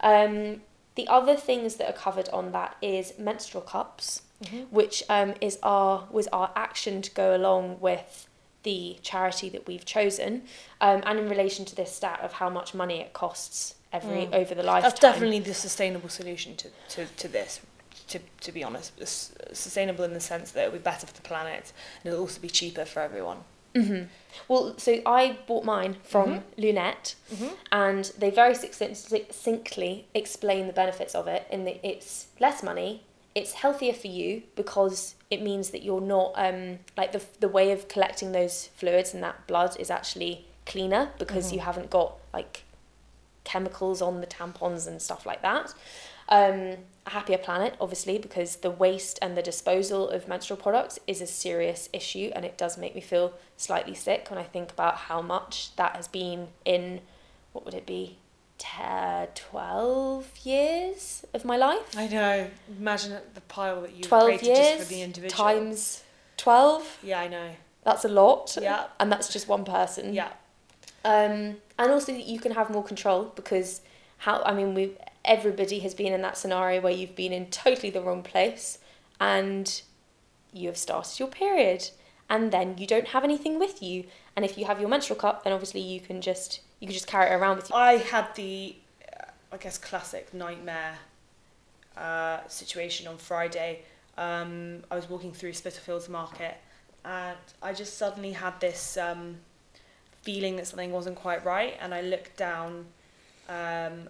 Um, 0.00 0.62
the 0.94 1.06
other 1.08 1.36
things 1.36 1.76
that 1.76 1.88
are 1.88 1.92
covered 1.92 2.28
on 2.30 2.52
that 2.52 2.76
is 2.80 3.12
menstrual 3.18 3.62
cups, 3.62 4.22
which 4.70 5.02
um, 5.08 5.34
is 5.40 5.58
our 5.62 6.06
was 6.10 6.26
our 6.28 6.50
action 6.56 7.02
to 7.02 7.10
go 7.10 7.36
along 7.36 7.78
with 7.80 8.28
the 8.62 8.96
charity 9.02 9.48
that 9.50 9.66
we've 9.66 9.84
chosen, 9.84 10.42
um, 10.80 11.02
and 11.06 11.18
in 11.18 11.28
relation 11.28 11.64
to 11.66 11.76
this 11.76 11.92
stat 11.94 12.18
of 12.22 12.32
how 12.34 12.48
much 12.50 12.74
money 12.74 13.00
it 13.00 13.12
costs 13.12 13.74
every 13.92 14.26
Mm. 14.26 14.34
over 14.34 14.54
the 14.54 14.62
lifetime. 14.62 14.90
That's 14.90 15.00
definitely 15.00 15.38
the 15.40 15.54
sustainable 15.54 16.08
solution 16.08 16.56
to, 16.56 16.68
to, 16.90 17.06
to 17.06 17.28
this, 17.28 17.60
to, 18.08 18.18
to 18.40 18.52
be 18.52 18.64
honest. 18.64 18.92
It's 18.98 19.32
sustainable 19.52 20.04
in 20.04 20.14
the 20.14 20.20
sense 20.20 20.50
that 20.52 20.60
it'll 20.64 20.72
be 20.72 20.78
better 20.80 21.06
for 21.06 21.12
the 21.14 21.22
planet 21.22 21.72
and 22.02 22.12
it'll 22.12 22.20
also 22.20 22.40
be 22.40 22.48
cheaper 22.50 22.84
for 22.84 23.00
everyone. 23.00 23.38
Hmm 23.82 24.02
Well, 24.48 24.74
so 24.78 25.00
I 25.06 25.38
bought 25.46 25.64
mine 25.64 25.96
from 26.02 26.28
Mm-hmm. 26.30 26.60
Lunette, 26.62 27.14
and 27.72 28.04
they 28.18 28.30
very 28.30 28.54
succinctly 28.54 30.06
explain 30.14 30.66
the 30.66 30.72
benefits 30.72 31.14
of 31.14 31.26
it. 31.26 31.46
In 31.50 31.64
that 31.64 31.78
it's 31.86 32.26
less 32.40 32.62
money, 32.62 33.02
it's 33.34 33.52
healthier 33.54 33.92
for 33.92 34.06
you 34.06 34.42
because 34.54 35.14
it 35.30 35.42
means 35.42 35.70
that 35.70 35.82
you're 35.82 36.00
not 36.00 36.32
um, 36.36 36.78
like 36.96 37.12
the 37.12 37.22
the 37.40 37.48
way 37.48 37.72
of 37.72 37.88
collecting 37.88 38.32
those 38.32 38.68
fluids 38.76 39.14
and 39.14 39.22
that 39.22 39.46
blood 39.46 39.76
is 39.78 39.90
actually 39.90 40.44
cleaner 40.64 41.10
because 41.18 41.52
you 41.52 41.60
haven't 41.60 41.90
got 41.90 42.16
like 42.32 42.62
chemicals 43.44 44.02
on 44.02 44.20
the 44.20 44.26
tampons 44.26 44.86
and 44.86 45.00
stuff 45.00 45.24
like 45.26 45.42
that. 45.42 45.72
Um, 46.28 46.78
a 47.06 47.10
happier 47.10 47.38
planet, 47.38 47.74
obviously, 47.80 48.18
because 48.18 48.56
the 48.56 48.70
waste 48.70 49.18
and 49.22 49.36
the 49.36 49.42
disposal 49.42 50.10
of 50.10 50.28
menstrual 50.28 50.56
products 50.56 50.98
is 51.06 51.20
a 51.20 51.26
serious 51.26 51.88
issue, 51.92 52.30
and 52.34 52.44
it 52.44 52.58
does 52.58 52.76
make 52.76 52.94
me 52.94 53.00
feel 53.00 53.34
slightly 53.56 53.94
sick 53.94 54.26
when 54.28 54.38
I 54.38 54.42
think 54.42 54.72
about 54.72 54.96
how 54.96 55.22
much 55.22 55.74
that 55.76 55.96
has 55.96 56.08
been 56.08 56.48
in 56.64 57.00
what 57.52 57.64
would 57.64 57.74
it 57.74 57.86
be, 57.86 58.18
10, 58.58 59.28
12 59.34 60.26
years 60.44 61.24
of 61.32 61.44
my 61.44 61.56
life? 61.56 61.96
I 61.96 62.06
know. 62.08 62.50
Imagine 62.78 63.16
the 63.34 63.40
pile 63.42 63.82
that 63.82 63.94
you 63.94 64.02
12 64.02 64.24
created 64.24 64.46
years 64.46 64.58
just 64.58 64.82
for 64.82 64.88
the 64.94 65.02
individual. 65.02 65.44
times 65.44 66.02
12. 66.36 66.98
Yeah, 67.02 67.20
I 67.20 67.28
know. 67.28 67.50
That's 67.82 68.04
a 68.04 68.08
lot. 68.08 68.58
Yeah. 68.60 68.86
And 69.00 69.10
that's 69.10 69.32
just 69.32 69.48
one 69.48 69.64
person. 69.64 70.12
Yeah. 70.12 70.28
Um, 71.04 71.56
and 71.78 71.92
also 71.92 72.12
you 72.12 72.40
can 72.40 72.52
have 72.52 72.68
more 72.68 72.82
control 72.82 73.32
because 73.36 73.80
how 74.18 74.42
I 74.42 74.52
mean 74.52 74.74
we 74.74 74.92
everybody 75.26 75.80
has 75.80 75.94
been 75.94 76.12
in 76.12 76.22
that 76.22 76.38
scenario 76.38 76.80
where 76.80 76.92
you've 76.92 77.16
been 77.16 77.32
in 77.32 77.46
totally 77.46 77.90
the 77.90 78.00
wrong 78.00 78.22
place 78.22 78.78
and 79.20 79.82
you 80.52 80.68
have 80.68 80.76
started 80.76 81.18
your 81.18 81.28
period 81.28 81.90
and 82.30 82.52
then 82.52 82.76
you 82.78 82.86
don't 82.86 83.08
have 83.08 83.24
anything 83.24 83.58
with 83.58 83.82
you 83.82 84.04
and 84.34 84.44
if 84.44 84.56
you 84.56 84.64
have 84.64 84.80
your 84.80 84.88
menstrual 84.88 85.18
cup 85.18 85.44
then 85.44 85.52
obviously 85.52 85.80
you 85.80 86.00
can 86.00 86.20
just 86.20 86.60
you 86.80 86.86
can 86.86 86.94
just 86.94 87.06
carry 87.06 87.30
it 87.30 87.34
around 87.34 87.56
with 87.56 87.70
you. 87.70 87.76
I 87.76 87.96
had 87.96 88.34
the, 88.34 88.76
uh, 89.12 89.24
I 89.52 89.56
guess, 89.56 89.78
classic 89.78 90.32
nightmare 90.34 90.98
uh, 91.96 92.40
situation 92.48 93.06
on 93.06 93.16
Friday. 93.16 93.82
Um, 94.18 94.82
I 94.90 94.96
was 94.96 95.08
walking 95.08 95.32
through 95.32 95.54
Spitalfields 95.54 96.08
Market 96.08 96.56
and 97.04 97.38
I 97.62 97.72
just 97.72 97.96
suddenly 97.96 98.32
had 98.32 98.60
this 98.60 98.96
um, 98.96 99.36
feeling 100.22 100.56
that 100.56 100.66
something 100.66 100.92
wasn't 100.92 101.16
quite 101.16 101.44
right. 101.44 101.74
And 101.80 101.94
I 101.94 102.02
looked 102.02 102.36
down 102.36 102.86
um, 103.48 104.08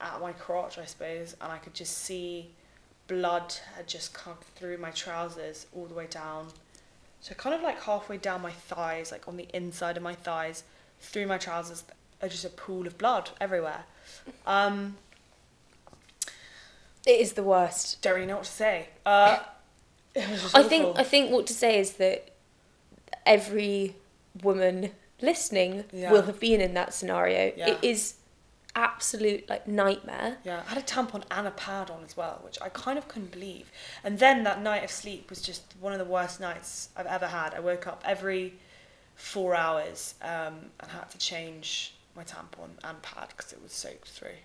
at 0.00 0.20
my 0.20 0.32
crotch, 0.32 0.78
I 0.78 0.84
suppose, 0.84 1.36
and 1.40 1.52
I 1.52 1.58
could 1.58 1.74
just 1.74 1.98
see 1.98 2.50
blood 3.06 3.54
had 3.76 3.86
just 3.86 4.14
come 4.14 4.36
through 4.56 4.78
my 4.78 4.90
trousers 4.90 5.66
all 5.74 5.86
the 5.86 5.94
way 5.94 6.06
down. 6.06 6.48
So, 7.20 7.34
kind 7.34 7.54
of 7.54 7.62
like 7.62 7.82
halfway 7.82 8.18
down 8.18 8.42
my 8.42 8.50
thighs, 8.52 9.10
like 9.12 9.26
on 9.28 9.36
the 9.36 9.46
inside 9.54 9.96
of 9.96 10.02
my 10.02 10.14
thighs, 10.14 10.64
through 11.00 11.26
my 11.26 11.38
trousers, 11.38 11.84
just 12.22 12.44
a 12.44 12.48
pool 12.50 12.86
of 12.86 12.96
blood 12.98 13.30
everywhere. 13.40 13.84
Um, 14.46 14.96
It 17.06 17.20
is 17.20 17.34
the 17.34 17.42
worst. 17.42 18.00
don't 18.02 18.14
really 18.14 18.26
know 18.26 18.36
what 18.36 18.44
to 18.44 18.50
say. 18.50 18.88
Uh, 19.04 19.38
it 20.14 20.28
was 20.28 20.54
I 20.54 20.62
think 20.62 20.98
I 20.98 21.02
think 21.04 21.30
what 21.30 21.46
to 21.48 21.54
say 21.54 21.78
is 21.78 21.94
that 21.94 22.30
every 23.26 23.96
woman 24.42 24.90
listening 25.20 25.84
Yeah. 25.92 26.12
will 26.12 26.22
have 26.22 26.40
been 26.40 26.60
in 26.60 26.74
that 26.74 26.94
scenario. 26.94 27.52
Yeah. 27.56 27.70
It 27.70 27.78
is 27.82 28.14
absolute 28.76 29.48
like 29.48 29.66
nightmare. 29.68 30.38
Yeah, 30.44 30.62
I 30.66 30.70
had 30.74 30.78
a 30.78 30.82
tampon 30.86 31.22
and 31.30 31.46
a 31.46 31.50
pad 31.52 31.90
on 31.90 32.02
as 32.04 32.16
well, 32.16 32.40
which 32.42 32.58
I 32.60 32.68
kind 32.70 32.98
of 32.98 33.08
couldn't 33.08 33.30
believe. 33.32 33.70
And 34.02 34.18
then 34.18 34.44
that 34.44 34.62
night 34.62 34.84
of 34.84 34.90
sleep 34.90 35.30
was 35.30 35.40
just 35.42 35.74
one 35.80 35.92
of 35.92 35.98
the 35.98 36.04
worst 36.04 36.40
nights 36.40 36.88
I've 36.96 37.06
ever 37.06 37.26
had. 37.28 37.54
I 37.54 37.60
woke 37.60 37.86
up 37.86 38.02
every 38.04 38.54
four 39.16 39.54
hours 39.54 40.14
um, 40.22 40.70
and 40.80 40.90
had 40.90 41.08
to 41.10 41.18
change 41.18 41.94
my 42.16 42.24
tampon 42.24 42.70
and 42.82 43.00
pad 43.02 43.28
because 43.36 43.52
it 43.52 43.62
was 43.62 43.72
soaked 43.72 44.08
through. 44.08 44.38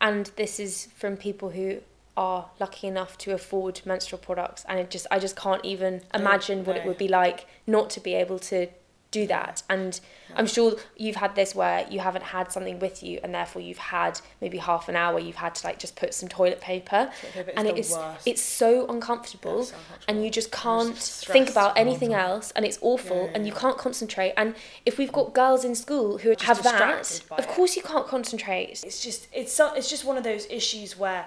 and 0.00 0.26
this 0.36 0.58
is 0.60 0.88
from 0.96 1.16
people 1.16 1.50
who 1.50 1.78
are 2.16 2.50
lucky 2.60 2.86
enough 2.86 3.18
to 3.18 3.32
afford 3.32 3.80
menstrual 3.84 4.18
products 4.18 4.64
and 4.68 4.78
it 4.78 4.90
just 4.90 5.06
I 5.10 5.18
just 5.18 5.34
can't 5.36 5.64
even 5.64 6.02
No, 6.12 6.20
imagine 6.20 6.64
what 6.64 6.76
it 6.76 6.86
would 6.86 6.98
be 6.98 7.08
like 7.08 7.46
not 7.66 7.90
to 7.90 8.00
be 8.00 8.14
able 8.14 8.38
to 8.40 8.68
do 9.14 9.26
that. 9.28 9.62
And 9.68 9.98
I'm 10.36 10.46
sure 10.46 10.76
you've 10.96 11.16
had 11.16 11.34
this 11.34 11.54
where 11.54 11.86
you 11.88 12.00
haven't 12.00 12.24
had 12.36 12.50
something 12.50 12.78
with 12.80 13.02
you 13.02 13.20
and 13.22 13.32
therefore 13.34 13.62
you've 13.62 13.78
had 13.98 14.20
maybe 14.40 14.58
half 14.58 14.88
an 14.88 14.96
hour 14.96 15.18
you've 15.18 15.36
had 15.46 15.54
to 15.56 15.66
like 15.66 15.78
just 15.78 15.94
put 15.96 16.12
some 16.12 16.28
toilet 16.28 16.60
paper. 16.60 17.10
Toilet 17.20 17.46
paper 17.46 17.52
and 17.56 17.68
it 17.68 17.78
is 17.78 17.92
worst. 17.92 18.26
it's 18.26 18.42
so 18.42 18.86
uncomfortable 18.88 19.60
It's 19.60 19.70
so 19.70 19.76
and 20.08 20.24
you 20.24 20.30
just 20.30 20.50
can't 20.50 20.96
think 20.96 21.48
about 21.48 21.78
anything 21.78 22.12
else 22.14 22.52
and 22.56 22.64
it's 22.64 22.78
awful 22.80 23.16
Yeah, 23.16 23.24
yeah, 23.24 23.30
and 23.34 23.46
you 23.46 23.52
can't 23.52 23.78
concentrate. 23.78 24.32
And 24.36 24.54
if 24.84 24.98
we've 24.98 25.12
got 25.12 25.32
girls 25.34 25.64
in 25.64 25.74
school 25.74 26.18
who 26.18 26.34
Just 26.34 26.44
have 26.44 26.62
that 26.64 27.22
of 27.30 27.38
it. 27.38 27.48
course 27.48 27.76
you 27.76 27.82
can't 27.82 28.06
concentrate. 28.06 28.82
It's 28.84 29.00
just 29.02 29.28
it's 29.32 29.52
so, 29.52 29.72
it's 29.74 29.88
just 29.88 30.04
one 30.04 30.16
of 30.16 30.24
those 30.24 30.46
issues 30.50 30.98
where 30.98 31.26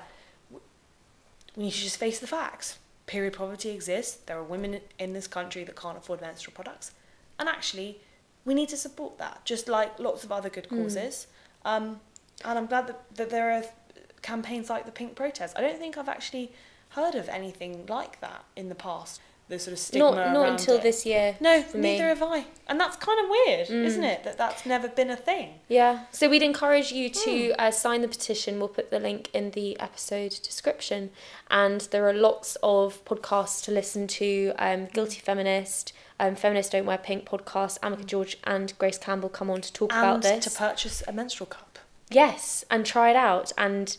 we 1.55 1.63
need 1.63 1.71
to 1.71 1.79
just 1.79 1.97
face 1.97 2.19
the 2.19 2.27
facts. 2.27 2.77
Period. 3.07 3.33
Poverty 3.33 3.69
exists. 3.69 4.17
There 4.25 4.37
are 4.37 4.43
women 4.43 4.81
in 4.99 5.13
this 5.13 5.27
country 5.27 5.63
that 5.63 5.75
can't 5.77 5.97
afford 5.97 6.19
menstrual 6.19 6.53
products, 6.53 6.91
and 7.39 7.47
actually, 7.49 7.99
we 8.45 8.53
need 8.53 8.69
to 8.69 8.77
support 8.77 9.17
that, 9.17 9.43
just 9.45 9.67
like 9.67 9.99
lots 9.99 10.23
of 10.23 10.31
other 10.31 10.49
good 10.49 10.69
causes. 10.69 11.27
Um, 11.65 11.99
and 12.45 12.57
I'm 12.57 12.65
glad 12.67 12.87
that, 12.87 13.15
that 13.15 13.29
there 13.29 13.51
are 13.51 13.63
campaigns 14.21 14.69
like 14.69 14.85
the 14.85 14.91
Pink 14.91 15.15
Protest. 15.15 15.57
I 15.57 15.61
don't 15.61 15.77
think 15.79 15.97
I've 15.97 16.09
actually 16.09 16.51
heard 16.89 17.15
of 17.15 17.27
anything 17.29 17.85
like 17.87 18.19
that 18.21 18.45
in 18.55 18.69
the 18.69 18.75
past. 18.75 19.21
The 19.49 19.57
sort 19.59 19.71
of 19.71 19.79
stigma 19.79 20.11
not 20.11 20.33
not 20.33 20.49
until 20.49 20.75
it. 20.75 20.83
this 20.83 21.05
year 21.05 21.37
No, 21.39 21.61
for 21.61 21.77
me. 21.77 21.81
Mm. 21.83 21.91
neither 21.93 22.07
have 22.09 22.21
I. 22.21 22.47
And 22.67 22.77
that's 22.77 22.97
kind 22.97 23.17
of 23.23 23.29
weird, 23.29 23.69
isn't 23.69 24.03
it? 24.03 24.25
That 24.25 24.37
that's 24.37 24.65
never 24.65 24.89
been 24.89 25.09
a 25.09 25.15
thing. 25.15 25.53
Yeah. 25.69 26.01
So 26.11 26.27
we'd 26.29 26.43
encourage 26.43 26.91
you 26.91 27.09
to 27.09 27.53
uh, 27.57 27.71
sign 27.71 28.01
the 28.01 28.09
petition. 28.09 28.59
We'll 28.59 28.67
put 28.67 28.91
the 28.91 28.99
link 28.99 29.29
in 29.33 29.51
the 29.51 29.79
episode 29.79 30.31
description. 30.43 31.11
And 31.49 31.79
there 31.91 32.05
are 32.09 32.13
lots 32.13 32.57
of 32.61 33.05
podcasts 33.05 33.63
to 33.65 33.71
listen 33.71 34.05
to. 34.07 34.51
Um, 34.59 34.87
Guilty 34.87 35.21
Feminist, 35.21 35.93
um, 36.19 36.35
Feminists 36.35 36.71
Don't 36.71 36.85
Wear 36.85 36.97
Pink 36.97 37.25
podcast. 37.25 37.79
Amika 37.79 38.05
George 38.05 38.37
and 38.43 38.73
Grace 38.79 38.97
Campbell 38.97 39.29
come 39.29 39.49
on 39.49 39.61
to 39.61 39.71
talk 39.73 39.91
about 39.91 40.21
this. 40.21 40.43
to 40.45 40.51
purchase 40.57 41.03
a 41.07 41.11
menstrual 41.13 41.47
cup. 41.47 41.79
yes, 42.09 42.63
and 42.71 42.85
try 42.85 43.09
it 43.09 43.15
out. 43.15 43.51
And 43.57 43.97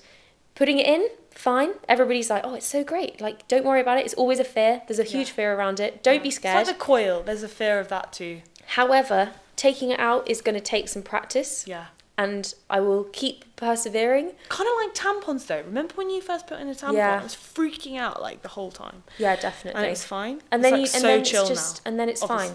putting 0.54 0.78
it 0.78 0.86
in, 0.86 1.08
fine. 1.30 1.70
Everybody's 1.88 2.30
like, 2.30 2.42
oh, 2.44 2.54
it's 2.54 2.66
so 2.66 2.82
great. 2.82 3.20
Like, 3.20 3.46
don't 3.48 3.64
worry 3.64 3.80
about 3.80 3.98
it. 3.98 4.04
It's 4.04 4.14
always 4.14 4.40
a 4.40 4.44
fear. 4.44 4.82
There's 4.88 4.98
a 4.98 5.04
huge 5.04 5.28
Yeah. 5.28 5.34
fear 5.34 5.54
around 5.54 5.78
it. 5.78 6.02
Don't 6.02 6.22
be 6.22 6.28
It's 6.30 6.36
scared. 6.36 6.56
like 6.56 6.66
the 6.66 6.74
coil. 6.74 7.22
There's 7.24 7.42
a 7.44 7.48
fear 7.48 7.78
of 7.78 7.88
that 7.88 8.12
too. 8.12 8.40
However, 8.66 9.30
taking 9.56 9.90
it 9.90 10.00
out 10.00 10.28
is 10.28 10.40
going 10.40 10.54
to 10.56 10.60
take 10.60 10.88
some 10.88 11.02
practice. 11.02 11.66
Yeah. 11.66 11.86
And 12.18 12.52
I 12.68 12.80
will 12.80 13.04
keep 13.04 13.44
persevering. 13.56 14.32
Kind 14.48 14.68
of 14.68 14.76
like 14.84 14.92
tampons 14.94 15.46
though. 15.46 15.62
Remember 15.64 15.94
when 15.94 16.10
you 16.10 16.20
first 16.20 16.48
put 16.48 16.58
in 16.58 16.68
a 16.68 16.74
tampon? 16.74 16.94
Yeah. 16.94 17.20
I 17.20 17.22
was 17.22 17.34
freaking 17.36 17.96
out 17.96 18.20
like 18.20 18.42
the 18.42 18.48
whole 18.48 18.72
time. 18.72 19.04
Yeah, 19.18 19.36
definitely. 19.36 19.78
And 19.78 19.86
it 19.86 19.90
was 19.90 20.04
fine. 20.04 20.42
and 20.50 20.60
It's, 20.60 20.70
then 20.70 20.72
like, 20.72 20.78
you 20.80 20.82
and 20.94 21.02
so 21.02 21.06
then 21.06 21.24
chill 21.24 21.40
it's 21.42 21.48
just 21.50 21.84
now. 21.84 21.90
and 21.90 22.00
then 22.00 22.08
it's 22.08 22.24
fine. 22.24 22.50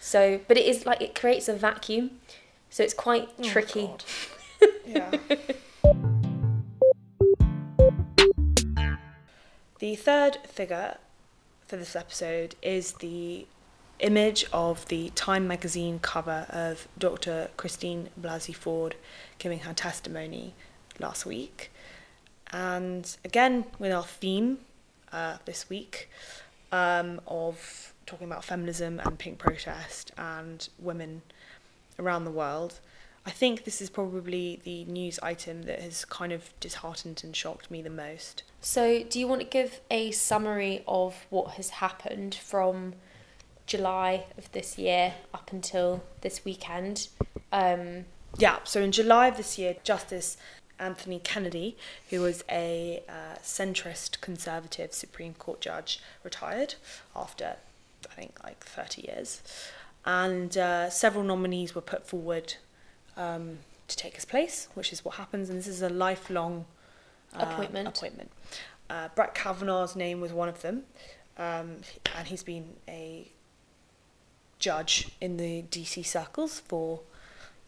So, 0.00 0.40
but 0.48 0.56
it 0.58 0.66
is 0.66 0.84
like 0.84 1.00
it 1.00 1.14
creates 1.14 1.48
a 1.48 1.54
vacuum, 1.54 2.10
so 2.70 2.82
it's 2.82 2.92
quite 2.92 3.28
Oh, 3.38 3.42
tricky. 3.44 3.88
Yeah. 4.86 5.10
the 9.78 9.94
third 9.96 10.38
figure 10.46 10.96
for 11.66 11.76
this 11.76 11.94
episode 11.96 12.54
is 12.62 12.92
the 12.94 13.46
image 14.00 14.44
of 14.52 14.86
the 14.88 15.10
Time 15.10 15.46
magazine 15.46 15.98
cover 15.98 16.46
of 16.50 16.88
Dr. 16.98 17.50
Christine 17.56 18.08
Blasey 18.20 18.54
Ford 18.54 18.96
giving 19.38 19.60
her 19.60 19.72
testimony 19.72 20.54
last 20.98 21.26
week. 21.26 21.70
And 22.52 23.16
again, 23.24 23.64
with 23.78 23.92
our 23.92 24.04
theme 24.04 24.58
uh, 25.12 25.38
this 25.44 25.68
week 25.68 26.10
um, 26.72 27.20
of 27.26 27.92
talking 28.06 28.26
about 28.26 28.44
feminism 28.44 29.00
and 29.04 29.18
pink 29.18 29.38
protest 29.38 30.12
and 30.16 30.68
women 30.78 31.22
around 31.98 32.24
the 32.24 32.30
world, 32.30 32.80
I 33.26 33.30
think 33.30 33.64
this 33.64 33.80
is 33.80 33.88
probably 33.88 34.60
the 34.64 34.84
news 34.84 35.18
item 35.20 35.62
that 35.62 35.80
has 35.80 36.04
kind 36.04 36.32
of 36.32 36.52
disheartened 36.60 37.22
and 37.24 37.34
shocked 37.34 37.70
me 37.70 37.80
the 37.80 37.90
most. 37.90 38.42
So, 38.60 39.02
do 39.02 39.18
you 39.18 39.26
want 39.26 39.40
to 39.40 39.46
give 39.46 39.80
a 39.90 40.10
summary 40.10 40.84
of 40.86 41.26
what 41.30 41.52
has 41.52 41.70
happened 41.70 42.34
from 42.34 42.94
July 43.66 44.24
of 44.36 44.50
this 44.52 44.78
year 44.78 45.14
up 45.32 45.50
until 45.52 46.02
this 46.20 46.44
weekend? 46.44 47.08
Um, 47.52 48.04
Yeah, 48.38 48.58
so 48.64 48.80
in 48.80 48.92
July 48.92 49.28
of 49.28 49.36
this 49.36 49.58
year, 49.58 49.76
Justice 49.84 50.36
Anthony 50.78 51.20
Kennedy, 51.20 51.76
who 52.10 52.20
was 52.20 52.42
a 52.50 53.02
uh, 53.08 53.38
centrist 53.42 54.20
conservative 54.20 54.92
Supreme 54.92 55.34
Court 55.34 55.60
judge, 55.60 56.00
retired 56.24 56.74
after, 57.14 57.56
I 58.10 58.14
think, 58.14 58.42
like 58.42 58.64
30 58.64 59.02
years. 59.02 59.40
And 60.04 60.56
uh, 60.58 60.90
several 60.90 61.24
nominees 61.24 61.74
were 61.74 61.80
put 61.80 62.06
forward 62.06 62.54
um, 63.16 63.58
to 63.88 63.96
take 63.96 64.14
his 64.16 64.24
place, 64.24 64.68
which 64.74 64.92
is 64.92 65.04
what 65.04 65.14
happens. 65.14 65.48
And 65.48 65.58
this 65.58 65.68
is 65.68 65.80
a 65.80 65.88
lifelong 65.88 66.66
uh, 67.34 67.46
Appointment. 67.48 67.88
appointment. 67.88 68.30
Uh, 68.90 69.08
Brett 69.14 69.34
Kavanaugh's 69.34 69.96
name 69.96 70.20
was 70.20 70.32
one 70.32 70.48
of 70.48 70.60
them. 70.60 70.82
Um, 71.38 71.76
and 72.16 72.26
he's 72.26 72.42
been 72.42 72.74
a 72.88 73.28
judge 74.68 75.08
in 75.20 75.36
the 75.36 75.62
DC 75.70 76.04
circles 76.06 76.58
for 76.60 77.00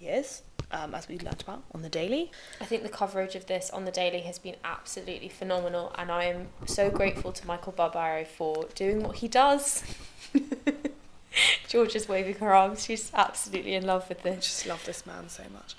years, 0.00 0.42
um, 0.72 0.94
as 0.94 1.06
we 1.08 1.18
learned 1.18 1.42
about 1.42 1.62
on 1.74 1.82
the 1.82 1.90
Daily. 1.90 2.30
I 2.60 2.64
think 2.64 2.82
the 2.82 2.88
coverage 2.88 3.34
of 3.34 3.44
this 3.46 3.68
on 3.70 3.84
the 3.84 3.90
Daily 3.90 4.20
has 4.20 4.38
been 4.38 4.56
absolutely 4.64 5.28
phenomenal, 5.28 5.94
and 5.98 6.10
I 6.10 6.24
am 6.24 6.48
so 6.64 6.88
grateful 6.90 7.32
to 7.32 7.46
Michael 7.46 7.72
Barbaro 7.72 8.24
for 8.24 8.66
doing 8.74 9.02
what 9.02 9.16
he 9.16 9.28
does. 9.28 9.84
George 11.68 11.94
is 11.94 12.08
waving 12.08 12.36
her 12.36 12.54
arms. 12.54 12.84
She's 12.84 13.12
absolutely 13.14 13.74
in 13.74 13.84
love 13.86 14.08
with 14.08 14.20
I 14.24 14.30
this. 14.30 14.44
just 14.46 14.66
love 14.66 14.82
this 14.86 15.04
man 15.04 15.28
so 15.28 15.42
much. 15.52 15.74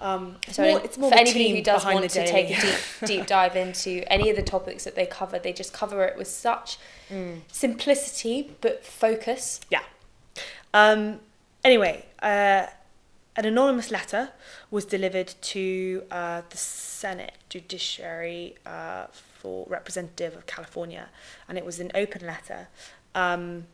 Um, 0.00 0.36
it's 0.46 0.56
So 0.56 0.62
more, 0.62 0.80
it's 0.84 0.98
more 0.98 1.10
for 1.10 1.18
anybody 1.18 1.56
who 1.56 1.62
does 1.62 1.84
want 1.84 2.08
to 2.08 2.26
take 2.26 2.50
a 2.56 2.60
deep 2.60 2.78
deep 3.04 3.26
dive 3.36 3.56
into 3.56 4.02
any 4.12 4.30
of 4.30 4.36
the 4.36 4.42
topics 4.42 4.84
that 4.84 4.94
they 4.94 5.06
cover, 5.06 5.38
they 5.40 5.52
just 5.52 5.72
cover 5.72 6.04
it 6.04 6.16
with 6.16 6.28
such 6.28 6.78
Mm. 7.10 7.40
simplicity 7.50 8.52
but 8.62 8.84
focus. 8.84 9.60
Yeah. 9.70 9.82
Um, 10.74 11.20
anyway, 11.64 12.06
uh, 12.22 12.66
an 13.36 13.46
anonymous 13.46 13.90
letter 13.90 14.30
was 14.70 14.84
delivered 14.84 15.34
to 15.40 16.04
uh, 16.10 16.42
the 16.48 16.56
Senate 16.56 17.34
Judiciary 17.48 18.56
uh, 18.66 19.06
for 19.12 19.66
Representative 19.68 20.36
of 20.36 20.46
California, 20.46 21.08
and 21.48 21.56
it 21.56 21.64
was 21.64 21.80
an 21.80 21.90
open 21.94 22.26
letter 22.26 22.68
um, 23.14 23.66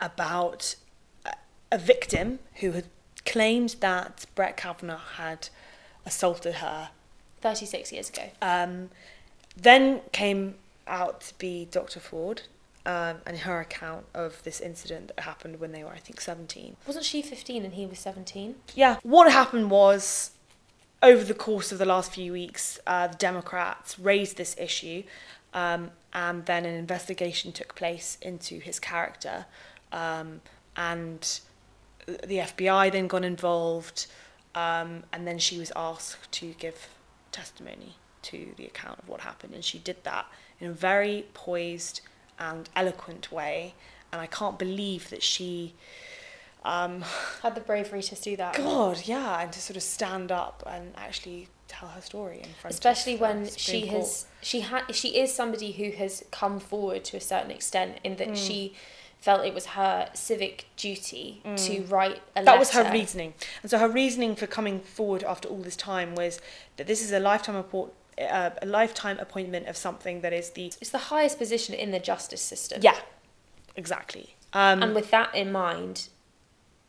about 0.00 0.76
a, 1.70 1.78
victim 1.78 2.38
who 2.56 2.72
had 2.72 2.86
claimed 3.24 3.76
that 3.80 4.26
Brett 4.34 4.56
Kavanaugh 4.56 4.98
had 5.16 5.48
assaulted 6.06 6.54
her 6.54 6.90
Thirty 7.40 7.66
six 7.66 7.92
years 7.92 8.08
ago. 8.10 8.30
um, 8.42 8.90
then 9.56 10.00
came 10.12 10.54
out 10.86 11.20
to 11.20 11.34
be 11.38 11.68
Dr. 11.70 12.00
Ford 12.00 12.42
um, 12.88 13.18
and 13.26 13.36
her 13.40 13.60
account 13.60 14.06
of 14.14 14.42
this 14.44 14.60
incident 14.60 15.08
that 15.08 15.20
happened 15.20 15.60
when 15.60 15.72
they 15.72 15.84
were, 15.84 15.90
I 15.90 15.98
think, 15.98 16.22
17. 16.22 16.74
Wasn't 16.86 17.04
she 17.04 17.20
fifteen 17.20 17.64
and 17.64 17.74
he 17.74 17.84
was 17.84 17.98
seventeen? 17.98 18.54
Yeah, 18.74 18.96
what 19.02 19.30
happened 19.30 19.70
was 19.70 20.30
over 21.02 21.22
the 21.22 21.34
course 21.34 21.70
of 21.70 21.78
the 21.78 21.84
last 21.84 22.12
few 22.12 22.32
weeks, 22.32 22.80
uh, 22.86 23.08
the 23.08 23.16
Democrats 23.16 23.98
raised 23.98 24.38
this 24.38 24.56
issue, 24.58 25.02
um, 25.52 25.90
and 26.14 26.46
then 26.46 26.64
an 26.64 26.74
investigation 26.74 27.52
took 27.52 27.74
place 27.74 28.16
into 28.22 28.58
his 28.58 28.80
character, 28.80 29.44
um, 29.92 30.40
and 30.74 31.40
the 32.06 32.38
FBI 32.38 32.90
then 32.90 33.06
got 33.06 33.22
involved, 33.22 34.06
um, 34.54 35.04
and 35.12 35.26
then 35.26 35.38
she 35.38 35.58
was 35.58 35.70
asked 35.76 36.32
to 36.32 36.54
give 36.58 36.88
testimony 37.32 37.96
to 38.22 38.54
the 38.56 38.64
account 38.64 38.98
of 38.98 39.08
what 39.10 39.20
happened, 39.20 39.52
and 39.52 39.62
she 39.62 39.78
did 39.78 40.02
that 40.04 40.24
in 40.58 40.70
a 40.70 40.72
very 40.72 41.26
poised 41.34 42.00
and 42.38 42.68
eloquent 42.76 43.30
way, 43.32 43.74
and 44.12 44.20
I 44.20 44.26
can't 44.26 44.58
believe 44.58 45.10
that 45.10 45.22
she. 45.22 45.74
Um, 46.64 47.02
Had 47.42 47.54
the 47.54 47.60
bravery 47.60 48.02
to 48.02 48.14
do 48.16 48.36
that. 48.36 48.56
God, 48.56 49.02
yeah, 49.06 49.40
and 49.40 49.52
to 49.52 49.60
sort 49.60 49.76
of 49.76 49.82
stand 49.82 50.32
up 50.32 50.62
and 50.66 50.92
actually 50.96 51.48
tell 51.68 51.88
her 51.90 52.00
story 52.00 52.38
in 52.38 52.48
front 52.60 52.72
especially 52.74 53.14
of 53.14 53.20
when 53.20 53.48
she 53.56 53.82
Court. 53.82 53.92
has 54.02 54.26
she 54.40 54.60
had 54.60 54.94
she 54.94 55.18
is 55.20 55.34
somebody 55.34 55.72
who 55.72 55.90
has 55.90 56.24
come 56.30 56.58
forward 56.58 57.04
to 57.04 57.16
a 57.18 57.20
certain 57.20 57.50
extent 57.50 57.98
in 58.02 58.14
Mm. 58.14 58.18
that 58.18 58.38
she 58.38 58.74
felt 59.20 59.44
it 59.44 59.52
was 59.52 59.66
her 59.66 60.08
civic 60.14 60.64
duty 60.76 61.42
to 61.56 61.82
write 61.82 62.22
a 62.34 62.40
Mm. 62.40 62.44
that 62.44 62.44
letter. 62.46 62.58
was 62.58 62.70
her 62.70 62.90
reasoning, 62.90 63.34
and 63.62 63.70
so 63.70 63.78
her 63.78 63.88
reasoning 63.88 64.34
for 64.34 64.46
coming 64.46 64.80
forward 64.80 65.22
after 65.24 65.46
all 65.48 65.58
this 65.62 65.76
time 65.76 66.14
was 66.14 66.40
that 66.78 66.86
this 66.86 67.02
is 67.02 67.12
a 67.12 67.20
lifetime 67.20 67.56
report, 67.56 67.92
uh, 68.20 68.50
a 68.62 68.66
lifetime 68.66 69.18
appointment 69.18 69.66
of 69.68 69.76
something 69.76 70.20
that 70.22 70.32
is 70.32 70.50
the 70.50 70.66
It's 70.80 70.90
the 70.90 70.98
highest 70.98 71.38
position 71.38 71.74
in 71.74 71.90
the 71.90 71.98
justice 72.00 72.42
system. 72.42 72.80
yeah, 72.82 72.96
exactly. 73.76 74.34
Um, 74.52 74.82
And 74.82 74.94
with 74.94 75.10
that 75.10 75.34
in 75.34 75.52
mind, 75.52 76.08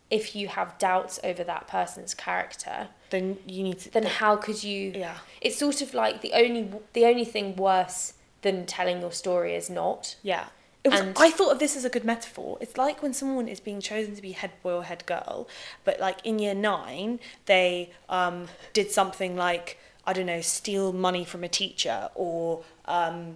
if 0.09 0.35
you 0.35 0.47
have 0.47 0.77
doubts 0.79 1.19
over 1.23 1.43
that 1.43 1.67
person's 1.67 2.13
character, 2.13 2.87
then 3.11 3.37
you 3.45 3.63
need 3.63 3.79
to 3.79 3.91
then 3.91 4.03
how 4.03 4.35
could 4.35 4.63
you? 4.63 4.91
yeah 4.95 5.17
It's 5.41 5.57
sort 5.57 5.81
of 5.81 5.93
like 5.93 6.21
the 6.21 6.33
only 6.33 6.71
the 6.93 7.05
only 7.05 7.25
thing 7.25 7.55
worse 7.55 8.13
than 8.41 8.65
telling 8.65 9.01
your 9.01 9.11
story 9.11 9.53
is 9.55 9.69
not. 9.69 10.15
Yeah. 10.23 10.45
It 10.81 10.89
was, 10.89 11.01
And- 11.01 11.17
I 11.19 11.29
thought 11.29 11.51
of 11.51 11.59
this 11.59 11.75
as 11.75 11.83
a 11.83 11.89
good 11.89 12.05
metaphor. 12.05 12.57
It's 12.61 12.77
like 12.77 13.03
when 13.03 13.13
someone 13.13 13.49
is 13.49 13.59
being 13.59 13.81
chosen 13.81 14.15
to 14.15 14.21
be 14.21 14.31
head 14.31 14.51
boy 14.63 14.75
or 14.75 14.83
head 14.85 15.05
girl, 15.05 15.47
but 15.83 15.99
like 15.99 16.19
in 16.25 16.39
year 16.39 16.55
nine, 16.55 17.19
they 17.47 17.91
um, 18.07 18.47
did 18.71 18.89
something 18.89 19.35
like, 19.35 19.77
I 20.09 20.13
don't 20.13 20.25
know, 20.25 20.41
steal 20.41 20.91
money 20.91 21.23
from 21.23 21.43
a 21.43 21.47
teacher 21.61 22.09
or, 22.15 22.63
um, 22.85 23.35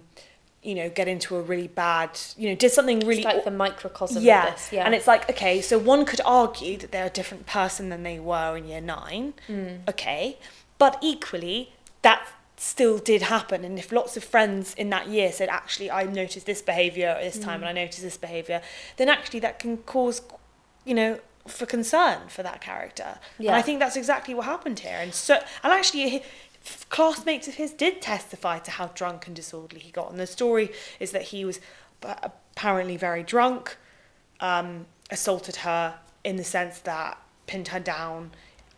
you 0.62 0.74
know, 0.74 0.88
get 0.88 1.06
into 1.08 1.36
a 1.36 1.42
really 1.42 1.68
bad, 1.68 2.10
you 2.36 2.48
know, 2.48 2.56
did 2.56 2.72
something 2.72 2.98
really. 3.00 3.18
It's 3.18 3.26
like 3.32 3.44
the 3.44 3.50
microcosm 3.66 4.22
yeah. 4.22 4.48
of 4.48 4.54
this. 4.54 4.72
Yeah. 4.72 4.84
And 4.84 4.92
it's 4.96 5.06
like, 5.06 5.30
okay, 5.30 5.60
so 5.60 5.78
one 5.78 6.04
could 6.04 6.20
argue 6.24 6.76
that 6.78 6.90
they're 6.90 7.06
a 7.06 7.16
different 7.20 7.46
person 7.46 7.90
than 7.90 8.02
they 8.02 8.18
were 8.18 8.56
in 8.56 8.66
year 8.66 8.80
nine. 8.80 9.34
Mm. 9.48 9.88
Okay. 9.88 10.38
But 10.78 10.98
equally, 11.00 11.72
that 12.02 12.26
still 12.56 12.98
did 12.98 13.22
happen. 13.22 13.64
And 13.64 13.78
if 13.78 13.92
lots 13.92 14.16
of 14.16 14.24
friends 14.24 14.74
in 14.74 14.90
that 14.90 15.06
year 15.08 15.30
said, 15.32 15.48
actually, 15.48 15.90
I 15.90 16.04
noticed 16.04 16.46
this 16.46 16.62
behaviour 16.62 17.08
at 17.08 17.22
this 17.22 17.38
Mm. 17.38 17.44
time 17.44 17.60
and 17.62 17.68
I 17.68 17.72
noticed 17.82 18.02
this 18.02 18.16
behaviour, 18.16 18.62
then 18.96 19.08
actually 19.08 19.40
that 19.40 19.58
can 19.58 19.76
cause, 19.78 20.22
you 20.84 20.94
know, 20.94 21.20
for 21.46 21.66
concern 21.66 22.20
for 22.28 22.42
that 22.42 22.62
character. 22.62 23.18
And 23.36 23.46
Yeah. 23.46 23.56
I 23.56 23.60
think 23.60 23.78
that's 23.78 23.96
exactly 23.96 24.32
what 24.32 24.46
happened 24.46 24.78
here. 24.78 24.98
And 25.04 25.12
so, 25.12 25.34
and 25.62 25.72
actually, 25.78 26.22
classmates 26.88 27.48
of 27.48 27.54
his 27.54 27.72
did 27.72 28.00
testify 28.00 28.58
to 28.60 28.70
how 28.70 28.88
drunk 28.88 29.26
and 29.26 29.36
disorderly 29.36 29.80
he 29.82 29.90
got. 29.90 30.10
And 30.10 30.18
the 30.18 30.26
story 30.26 30.70
is 31.00 31.10
that 31.12 31.22
he 31.22 31.44
was 31.44 31.60
apparently 32.02 32.96
very 32.96 33.22
drunk, 33.22 33.76
um, 34.40 34.86
assaulted 35.10 35.56
her 35.56 35.98
in 36.22 36.36
the 36.36 36.44
sense 36.44 36.78
that 36.80 37.18
pinned 37.46 37.68
her 37.68 37.80
down 37.80 38.30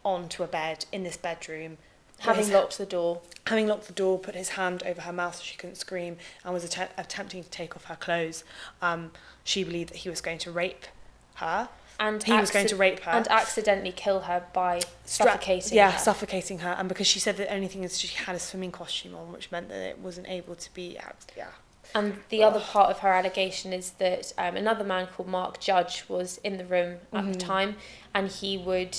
onto 0.05 0.43
a 0.43 0.47
bed 0.47 0.87
in 0.93 1.03
this 1.05 1.17
bedroom. 1.17 1.79
having 2.21 2.51
locked 2.51 2.79
the 2.79 2.87
door. 2.87 3.21
having 3.47 3.67
locked 3.67 3.87
the 3.87 3.93
door, 3.93 4.19
put 4.19 4.35
his 4.35 4.51
hand 4.51 4.83
over 4.85 5.03
her 5.03 5.13
mouth 5.13 5.37
so 5.37 5.43
she 5.43 5.57
couldn't 5.57 5.77
scream, 5.77 6.17
and 6.45 6.55
was 6.55 6.65
att- 6.65 6.93
attempting 6.97 7.45
to 7.45 7.51
take 7.51 7.77
off 7.77 7.85
her 7.85 7.97
clothes. 7.97 8.43
Um, 8.81 9.13
she 9.45 9.63
believed 9.65 9.91
that 9.91 9.99
he 9.99 10.09
was 10.09 10.21
going 10.21 10.39
to 10.39 10.51
rape 10.51 10.87
her. 11.35 11.69
And 11.99 12.23
He 12.23 12.33
was 12.33 12.51
going 12.51 12.67
to 12.67 12.77
rape 12.77 13.01
her. 13.01 13.11
and 13.11 13.27
accidentally 13.29 13.93
kill 13.93 14.21
her 14.21 14.45
by 14.53 14.81
Stra- 15.07 15.27
suffocating 15.33 15.77
yeah, 15.77 15.93
her. 15.93 15.99
suffocating 15.99 16.59
her, 16.59 16.73
and 16.79 16.89
because 16.89 17.07
she 17.07 17.19
said 17.19 17.37
that 17.39 17.49
the 17.49 17.55
only 17.55 17.69
thing 17.69 17.85
is 17.85 17.99
she 17.99 18.09
had 18.09 18.37
a 18.37 18.39
swimming 18.39 18.71
costume 18.73 19.15
on, 19.15 19.33
which 19.33 19.51
meant 19.51 19.69
that 19.71 19.79
it 19.81 19.99
wasn't 19.99 20.29
able 20.29 20.55
to 20.57 20.75
be. 20.75 20.99
act- 20.99 21.33
Yeah, 21.37 21.47
And 21.95 22.19
the 22.29 22.43
other 22.45 22.61
part 22.61 22.91
of 22.91 22.99
her 22.99 23.09
allegation 23.13 23.73
is 23.73 23.93
that 23.93 24.33
um, 24.37 24.57
another 24.57 24.85
man 24.85 25.07
called 25.07 25.29
Mark 25.29 25.59
Judge 25.59 26.05
was 26.09 26.39
in 26.45 26.59
the 26.59 26.67
room 26.67 26.99
at 27.15 27.33
the 27.33 27.39
time, 27.39 27.77
and 28.15 28.29
he 28.29 28.59
would 28.59 28.95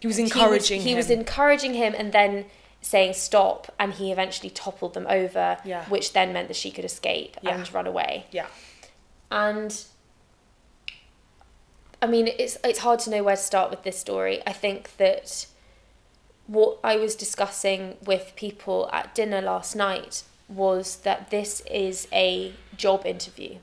he 0.00 0.06
was 0.06 0.16
he 0.18 0.22
was- 0.22 0.30
encouraging 0.32 0.82
He 0.82 0.90
him. 0.92 0.96
was, 0.98 1.10
encouraging 1.10 1.74
him, 1.74 1.94
and 1.98 2.12
then 2.12 2.44
saying 2.80 3.14
stop, 3.14 3.74
and 3.80 3.94
he 3.94 4.12
eventually 4.12 4.50
toppled 4.50 4.94
them 4.94 5.06
over, 5.08 5.58
Yeah. 5.64 5.84
which 5.86 6.12
then 6.12 6.32
meant 6.32 6.46
that 6.46 6.56
she 6.56 6.70
could 6.70 6.84
escape 6.84 7.36
Yeah. 7.42 7.56
and 7.56 7.72
run 7.74 7.88
away. 7.88 8.26
yeah, 8.30 8.46
And 9.32 9.76
I 12.00 12.06
mean, 12.06 12.28
it's 12.38 12.56
it's 12.64 12.80
hard 12.80 13.00
to 13.00 13.10
know 13.10 13.22
where 13.22 13.36
to 13.36 13.42
start 13.42 13.70
with 13.70 13.82
this 13.82 13.98
story. 13.98 14.40
I 14.46 14.52
think 14.52 14.96
that 14.98 15.46
what 16.46 16.78
I 16.82 16.96
was 16.96 17.14
discussing 17.14 17.96
with 18.04 18.32
people 18.36 18.88
at 18.92 19.14
dinner 19.14 19.40
last 19.40 19.76
night 19.76 20.22
was 20.48 20.96
that 20.98 21.30
this 21.30 21.62
is 21.70 22.08
a 22.12 22.54
job 22.76 23.04
interview. 23.04 23.56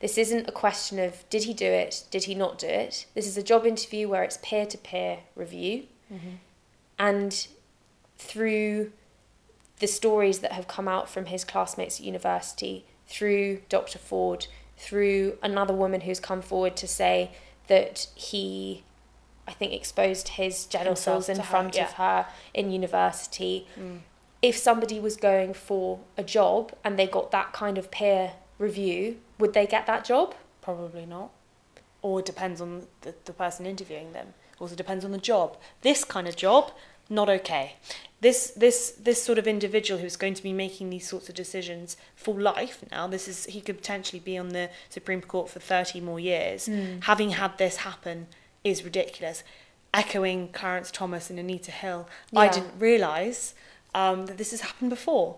This 0.00 0.18
isn't 0.18 0.48
a 0.48 0.52
question 0.52 0.98
of 0.98 1.28
did 1.30 1.44
he 1.44 1.54
do 1.54 1.66
it, 1.66 2.04
did 2.10 2.24
he 2.24 2.34
not 2.34 2.58
do 2.58 2.66
it. 2.66 3.06
This 3.14 3.26
is 3.26 3.36
a 3.36 3.42
job 3.42 3.66
interview 3.66 4.08
where 4.08 4.24
it's 4.24 4.38
peer 4.42 4.66
to 4.66 4.78
peer 4.78 5.18
review. 5.36 5.84
Mm-hmm. 6.12 6.36
And 6.98 7.46
through 8.16 8.92
the 9.78 9.86
stories 9.86 10.38
that 10.40 10.52
have 10.52 10.66
come 10.66 10.88
out 10.88 11.08
from 11.08 11.26
his 11.26 11.44
classmates 11.44 12.00
at 12.00 12.06
university, 12.06 12.84
through 13.06 13.60
Dr. 13.68 13.98
Ford, 13.98 14.46
through 14.76 15.38
another 15.42 15.74
woman 15.74 16.02
who's 16.02 16.18
come 16.18 16.40
forward 16.40 16.76
to 16.76 16.88
say 16.88 17.30
that 17.68 18.08
he, 18.14 18.84
I 19.46 19.52
think, 19.52 19.72
exposed 19.72 20.28
his 20.28 20.66
genitals 20.66 21.28
in 21.28 21.36
her, 21.36 21.42
front 21.42 21.76
yeah. 21.76 21.84
of 21.84 21.92
her 21.94 22.26
in 22.54 22.70
university. 22.70 23.66
Mm. 23.78 24.00
If 24.40 24.56
somebody 24.56 24.98
was 24.98 25.16
going 25.16 25.54
for 25.54 26.00
a 26.16 26.24
job 26.24 26.72
and 26.82 26.98
they 26.98 27.06
got 27.06 27.30
that 27.30 27.52
kind 27.52 27.78
of 27.78 27.90
peer 27.90 28.32
review, 28.58 29.18
would 29.38 29.52
they 29.52 29.66
get 29.66 29.86
that 29.86 30.04
job? 30.04 30.34
probably 30.62 31.04
not. 31.04 31.30
Or 32.00 32.20
it 32.20 32.26
depends 32.26 32.60
on 32.60 32.86
the, 33.02 33.14
the 33.26 33.32
person 33.34 33.66
interviewing 33.66 34.12
them. 34.12 34.28
Also 34.58 34.74
depends 34.74 35.04
on 35.04 35.12
the 35.12 35.18
job. 35.18 35.58
This 35.82 36.04
kind 36.04 36.26
of 36.26 36.36
job, 36.36 36.72
not 37.10 37.28
okay. 37.28 37.74
This 38.22 38.52
this 38.64 38.78
this 39.08 39.20
sort 39.28 39.38
of 39.38 39.46
individual 39.46 40.00
who's 40.00 40.16
going 40.16 40.34
to 40.34 40.42
be 40.42 40.52
making 40.52 40.90
these 40.90 41.08
sorts 41.12 41.28
of 41.28 41.34
decisions 41.34 41.96
for 42.14 42.34
life 42.40 42.78
now. 42.90 43.08
This 43.08 43.26
is 43.32 43.38
he 43.46 43.60
could 43.60 43.78
potentially 43.82 44.20
be 44.20 44.38
on 44.38 44.48
the 44.50 44.70
Supreme 44.88 45.22
Court 45.32 45.50
for 45.50 45.60
thirty 45.60 46.00
more 46.00 46.20
years. 46.20 46.68
Having 47.00 47.30
had 47.30 47.58
this 47.58 47.76
happen 47.88 48.28
is 48.62 48.84
ridiculous. 48.84 49.42
Echoing 49.92 50.48
Clarence 50.58 50.90
Thomas 50.90 51.30
and 51.30 51.38
Anita 51.38 51.72
Hill, 51.72 52.08
I 52.34 52.46
didn't 52.48 52.78
realise 52.78 53.54
um, 53.94 54.26
that 54.26 54.38
this 54.38 54.52
has 54.52 54.60
happened 54.62 54.90
before. 54.90 55.30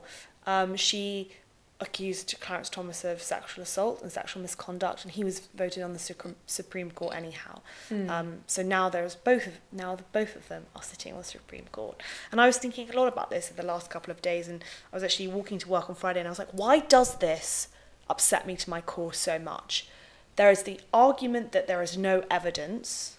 Um, 0.47 0.77
she 0.77 1.31
accused 1.81 2.35
Clarence 2.41 2.71
Thomas 2.71 3.05
of 3.05 3.21
sexual 3.21 3.63
assault 3.63 4.01
and 4.01 4.11
sexual 4.11 4.41
misconduct, 4.43 5.03
and 5.03 5.13
he 5.13 5.25
was 5.25 5.41
voted 5.55 5.83
on 5.83 5.93
the 5.93 5.99
Supreme 5.99 6.37
Supreme 6.47 6.91
Court 6.91 7.15
anyhow. 7.15 7.61
Hmm. 7.89 8.09
Um, 8.09 8.39
so 8.47 8.63
now 8.63 8.89
there's 8.89 9.15
both 9.17 9.47
of 9.47 9.55
now 9.73 9.97
the, 9.97 10.05
both 10.13 10.37
of 10.37 10.49
them 10.49 10.67
are 10.77 10.83
sitting 10.83 11.13
on 11.13 11.19
the 11.19 11.25
Supreme 11.25 11.67
Court, 11.73 12.01
and 12.31 12.41
I 12.41 12.47
was 12.47 12.59
thinking 12.59 12.89
a 12.91 12.97
lot 12.97 13.09
about 13.09 13.31
this 13.31 13.51
in 13.51 13.57
the 13.57 13.65
last 13.65 13.91
couple 13.91 14.11
of 14.11 14.23
days, 14.23 14.49
and 14.49 14.63
I 14.93 14.97
was 14.97 15.03
actually 15.03 15.29
walking 15.29 15.59
to 15.59 15.69
work 15.69 15.89
on 15.91 15.97
Friday, 15.97 16.21
and 16.21 16.29
I 16.29 16.31
was 16.31 16.39
like, 16.39 16.53
why 16.53 16.79
does 16.79 17.17
this 17.17 17.69
upset 18.09 18.47
me 18.47 18.57
to 18.57 18.71
my 18.71 18.81
core 18.81 19.13
so 19.13 19.39
much? 19.39 19.89
There 20.37 20.51
is 20.51 20.63
the 20.63 20.81
argument 20.93 21.53
that 21.53 21.67
there 21.67 21.83
is 21.83 21.97
no 21.97 22.25
evidence 22.31 23.19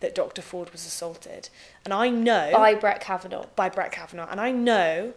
that 0.00 0.14
Dr. 0.14 0.42
Ford 0.42 0.70
was 0.70 0.84
assaulted, 0.86 1.48
and 1.84 1.94
I 1.94 2.08
know 2.10 2.50
By 2.52 2.74
Brett 2.74 3.00
Kavanaugh. 3.00 3.46
by 3.54 3.68
Brett 3.68 3.92
Kavanaugh. 3.92 4.28
And 4.30 4.40
I 4.40 4.50
know, 4.50 5.14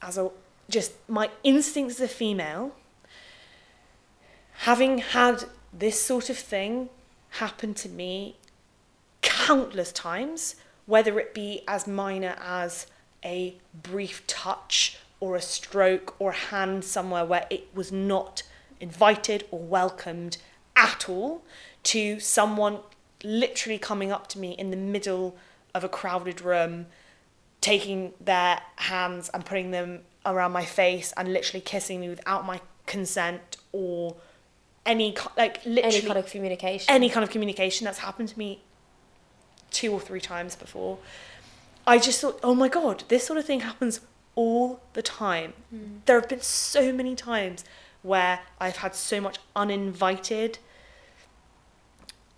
as 0.00 0.16
a 0.16 0.30
just 0.68 0.92
my 1.08 1.30
instincts 1.42 2.00
as 2.00 2.10
a 2.10 2.12
female, 2.12 2.72
having 4.58 4.98
had 4.98 5.44
this 5.72 6.00
sort 6.00 6.30
of 6.30 6.38
thing 6.38 6.88
happen 7.30 7.74
to 7.74 7.88
me 7.88 8.36
countless 9.22 9.92
times, 9.92 10.56
whether 10.86 11.18
it 11.18 11.34
be 11.34 11.62
as 11.66 11.86
minor 11.86 12.36
as 12.40 12.86
a 13.24 13.56
brief 13.82 14.26
touch 14.26 14.98
or 15.20 15.36
a 15.36 15.42
stroke 15.42 16.14
or 16.18 16.30
a 16.30 16.34
hand 16.34 16.84
somewhere 16.84 17.24
where 17.24 17.46
it 17.50 17.66
was 17.74 17.90
not 17.90 18.42
invited 18.80 19.44
or 19.50 19.58
welcomed 19.58 20.36
at 20.76 21.08
all, 21.08 21.42
to 21.82 22.20
someone 22.20 22.78
literally 23.22 23.78
coming 23.78 24.12
up 24.12 24.26
to 24.28 24.38
me 24.38 24.52
in 24.52 24.70
the 24.70 24.76
middle 24.76 25.36
of 25.74 25.82
a 25.82 25.88
crowded 25.88 26.40
room 26.40 26.86
taking 27.60 28.12
their 28.20 28.60
hands 28.76 29.30
and 29.32 29.44
putting 29.46 29.70
them 29.70 30.00
around 30.26 30.52
my 30.52 30.64
face 30.64 31.12
and 31.16 31.32
literally 31.32 31.60
kissing 31.60 32.00
me 32.00 32.08
without 32.08 32.44
my 32.46 32.60
consent 32.86 33.56
or 33.72 34.16
any 34.86 35.14
like 35.36 35.64
literally 35.64 35.96
Any 35.98 36.06
kind 36.06 36.18
of 36.18 36.26
communication. 36.26 36.94
any 36.94 37.08
kind 37.08 37.24
of 37.24 37.30
communication 37.30 37.84
that's 37.84 37.98
happened 37.98 38.28
to 38.30 38.38
me 38.38 38.62
two 39.70 39.92
or 39.92 40.00
three 40.00 40.20
times 40.20 40.54
before. 40.56 40.98
I 41.86 41.98
just 41.98 42.20
thought 42.20 42.38
oh 42.42 42.54
my 42.54 42.68
god 42.68 43.04
this 43.08 43.26
sort 43.26 43.38
of 43.38 43.44
thing 43.44 43.60
happens 43.60 44.00
all 44.34 44.80
the 44.94 45.02
time. 45.02 45.52
There 46.06 46.18
have 46.20 46.28
been 46.28 46.40
so 46.40 46.92
many 46.92 47.14
times 47.14 47.64
where 48.02 48.40
i've 48.60 48.76
had 48.76 48.94
so 48.94 49.18
much 49.18 49.38
uninvited 49.56 50.58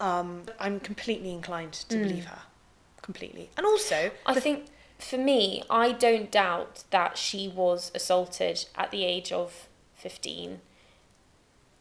um, 0.00 0.42
i'm 0.60 0.78
completely 0.78 1.32
inclined 1.32 1.72
to 1.72 1.96
believe 1.96 2.26
her 2.26 2.42
completely. 3.02 3.50
And 3.56 3.64
also 3.66 4.10
I 4.26 4.38
think 4.40 4.66
for 4.98 5.18
me, 5.18 5.62
I 5.68 5.92
don't 5.92 6.30
doubt 6.30 6.84
that 6.90 7.18
she 7.18 7.48
was 7.48 7.92
assaulted 7.94 8.66
at 8.74 8.90
the 8.90 9.04
age 9.04 9.32
of 9.32 9.68
15 9.94 10.60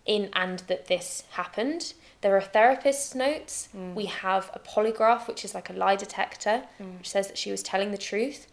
in 0.05 0.30
and 0.34 0.59
that 0.68 0.88
this 0.88 1.24
happened. 1.32 1.93
There 2.22 2.36
are 2.36 2.41
therapist's 2.41 3.16
notes. 3.16 3.70
Mm. 3.76 3.95
We 3.95 4.05
have 4.05 4.51
a 4.53 4.59
polygraph, 4.59 5.28
which 5.28 5.43
is 5.43 5.55
like 5.55 5.70
a 5.70 5.74
lie 5.74 5.95
detector, 5.95 6.63
mm. 6.80 6.97
which 6.97 7.09
says 7.09 7.28
that 7.28 7.38
she 7.38 7.51
was 7.51 7.63
telling 7.63 7.91
the 7.91 7.97
truth. 7.97 8.47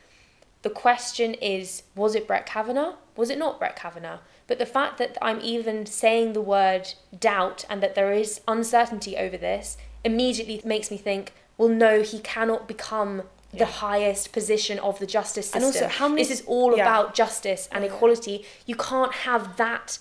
The 0.62 0.70
question 0.70 1.34
is 1.34 1.82
was 1.94 2.14
it 2.14 2.26
Brett 2.26 2.46
Kavanaugh? 2.46 2.94
Was 3.16 3.30
it 3.30 3.38
not 3.38 3.58
Brett 3.58 3.76
Kavanaugh? 3.76 4.18
But 4.46 4.58
the 4.58 4.66
fact 4.66 4.98
that 4.98 5.18
I'm 5.20 5.40
even 5.40 5.86
saying 5.86 6.32
the 6.32 6.40
word 6.40 6.94
doubt 7.18 7.64
and 7.68 7.82
that 7.82 7.94
there 7.94 8.12
is 8.12 8.40
uncertainty 8.46 9.16
over 9.16 9.36
this 9.36 9.76
immediately 10.04 10.60
makes 10.64 10.90
me 10.90 10.96
think, 10.96 11.32
well, 11.58 11.68
no, 11.68 12.02
he 12.02 12.18
cannot 12.20 12.68
become 12.68 13.22
the 13.52 13.58
Yeah. 13.58 13.64
highest 13.66 14.32
position 14.32 14.78
of 14.78 14.98
the 14.98 15.06
justice 15.06 15.46
system. 15.46 15.62
And 15.62 15.66
also, 15.66 15.88
how 15.88 16.08
many- 16.08 16.22
this 16.22 16.40
is 16.40 16.46
all 16.46 16.76
yeah. 16.76 16.82
about 16.82 17.14
justice 17.14 17.68
and 17.70 17.84
Yeah. 17.84 17.92
equality. 17.92 18.46
You 18.66 18.76
can't 18.76 19.12
have 19.12 19.56
that 19.56 19.98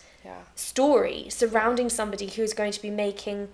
story 0.55 1.27
surrounding 1.29 1.89
somebody 1.89 2.27
who 2.27 2.43
is 2.43 2.53
going 2.53 2.71
to 2.71 2.81
be 2.81 2.89
making 2.89 3.49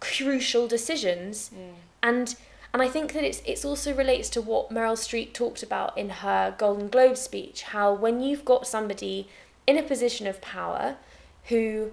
crucial 0.00 0.68
decisions 0.68 1.50
mm. 1.54 1.74
and 2.02 2.36
and 2.72 2.82
I 2.82 2.88
think 2.88 3.14
that 3.14 3.24
it's 3.24 3.42
it's 3.44 3.64
also 3.64 3.92
relates 3.94 4.28
to 4.30 4.40
what 4.40 4.70
Meryl 4.70 4.96
Streep 4.96 5.32
talked 5.32 5.62
about 5.62 5.96
in 5.98 6.10
her 6.10 6.54
Golden 6.56 6.88
Globe 6.88 7.16
speech 7.16 7.62
how 7.62 7.92
when 7.92 8.20
you've 8.20 8.44
got 8.44 8.66
somebody 8.66 9.28
in 9.66 9.76
a 9.76 9.82
position 9.82 10.26
of 10.26 10.40
power 10.40 10.96
who 11.44 11.92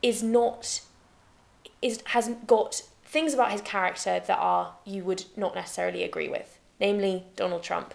is 0.00 0.22
not 0.22 0.80
is 1.82 2.02
has 2.06 2.30
got 2.46 2.82
things 3.04 3.34
about 3.34 3.52
his 3.52 3.60
character 3.60 4.22
that 4.26 4.38
are 4.38 4.74
you 4.86 5.04
would 5.04 5.24
not 5.36 5.54
necessarily 5.54 6.02
agree 6.02 6.28
with 6.28 6.58
namely 6.82 7.24
Donald 7.36 7.62
Trump. 7.62 7.94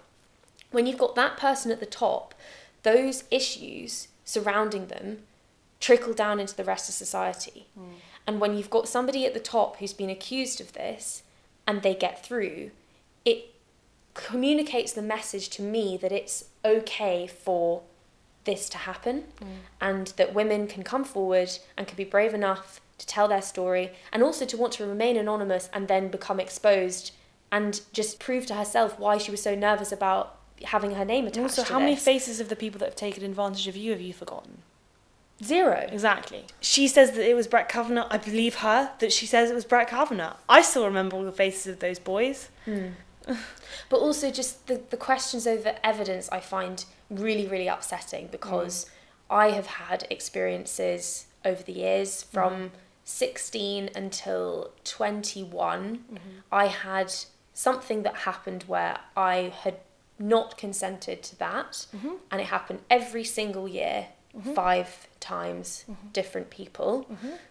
When 0.72 0.88
you've 0.88 0.98
got 0.98 1.16
that 1.16 1.38
person 1.38 1.72
at 1.72 1.80
the 1.80 1.86
top, 1.86 2.34
those 2.84 3.26
issues 3.30 4.08
surrounding 4.24 4.88
them 4.88 5.20
trickle 5.80 6.14
down 6.14 6.40
into 6.40 6.56
the 6.56 6.64
rest 6.64 6.90
of 6.90 6.96
society. 6.96 7.68
Hmm. 7.78 8.00
And 8.26 8.42
when 8.42 8.58
you've 8.58 8.70
got 8.70 8.88
somebody 8.88 9.26
at 9.26 9.34
the 9.34 9.40
top 9.40 9.78
who's 9.78 9.94
been 9.94 10.10
accused 10.10 10.60
of 10.60 10.74
this 10.74 11.24
and 11.68 11.82
they 11.82 11.94
get 11.94 12.26
through, 12.26 12.72
it 13.26 13.54
communicates 14.14 14.94
the 14.94 15.02
message 15.02 15.50
to 15.50 15.62
me 15.62 15.98
that 15.98 16.12
it's 16.12 16.46
okay 16.66 17.28
for 17.28 17.84
this 18.46 18.70
to 18.70 18.78
happen 18.78 19.26
hmm. 19.40 19.48
and 19.82 20.08
that 20.16 20.34
women 20.34 20.66
can 20.66 20.82
come 20.82 21.04
forward 21.04 21.50
and 21.76 21.88
can 21.88 21.98
be 21.98 22.06
brave 22.06 22.34
enough 22.34 22.80
to 22.98 23.06
tell 23.06 23.28
their 23.28 23.42
story 23.42 23.92
and 24.14 24.24
also 24.24 24.46
to 24.46 24.58
want 24.58 24.74
to 24.74 24.86
remain 24.86 25.18
anonymous 25.18 25.70
and 25.74 25.88
then 25.90 26.08
become 26.08 26.40
exposed 26.40 27.12
and 27.52 27.82
just 27.94 28.20
prove 28.20 28.46
to 28.48 28.56
herself 28.56 29.00
why 29.00 29.18
she 29.18 29.32
was 29.32 29.42
so 29.42 29.56
nervous 29.56 29.92
about 29.92 30.38
having 30.64 30.96
her 30.96 31.06
name 31.06 31.26
attached 31.26 31.38
And 31.38 31.46
also 31.46 31.64
to 31.64 31.74
how 31.74 31.80
many 31.80 31.96
faces 31.96 32.40
of 32.40 32.50
the 32.50 32.56
people 32.56 32.80
that 32.80 32.86
have 32.86 32.96
taken 32.96 33.24
advantage 33.24 33.68
of 33.68 33.76
you 33.76 33.92
have 33.92 34.02
you 34.02 34.14
forgotten 34.14 34.64
Zero. 35.44 35.88
Exactly. 35.92 36.46
She 36.60 36.88
says 36.88 37.12
that 37.12 37.30
it 37.30 37.36
was 37.36 37.48
Brett 37.48 37.70
Kavanaugh. 37.70 38.08
I 38.10 38.18
believe 38.18 38.56
her 38.56 38.92
that 39.00 39.14
she 39.14 39.28
says 39.28 39.52
it 39.52 39.54
was 39.54 39.66
Brett 39.66 39.90
Kavanaugh. 39.90 40.36
I 40.50 40.62
still 40.62 40.86
remember 40.86 41.16
all 41.16 41.24
the 41.24 41.32
faces 41.32 41.68
of 41.68 41.80
those 41.80 42.00
boys. 42.00 42.50
Hmm. 42.66 42.88
But 43.90 43.98
also 43.98 44.32
just 44.32 44.68
the, 44.68 44.82
the 44.90 44.98
questions 44.98 45.46
over 45.46 45.76
evidence 45.84 46.30
I 46.30 46.40
find 46.40 46.84
really, 47.10 47.46
really 47.46 47.68
upsetting 47.68 48.30
because 48.32 48.86
hmm. 48.86 49.36
I 49.36 49.52
have 49.52 49.68
had 49.68 50.08
experiences 50.10 51.28
over 51.46 51.62
the 51.62 51.74
years 51.74 52.24
from 52.24 52.54
hmm. 52.54 52.76
16 53.04 53.92
until 53.96 54.72
21. 54.84 55.98
Mm-hmm. 55.98 56.18
I 56.52 56.68
had 56.68 57.14
something 57.58 58.04
that 58.04 58.16
happened 58.18 58.64
where 58.68 59.00
I 59.16 59.52
had 59.64 59.78
not 60.20 60.58
consented 60.60 61.24
to 61.24 61.40
that 61.40 61.88
mm-hmm. 61.96 62.14
and 62.30 62.40
it 62.40 62.46
happened 62.46 62.80
every 62.88 63.24
single 63.24 63.68
year 63.68 64.10
mm-hmm. 64.38 64.54
five 64.54 65.08
times 65.20 65.84
mm-hmm. 65.90 66.10
different 66.14 66.52
people. 66.52 67.08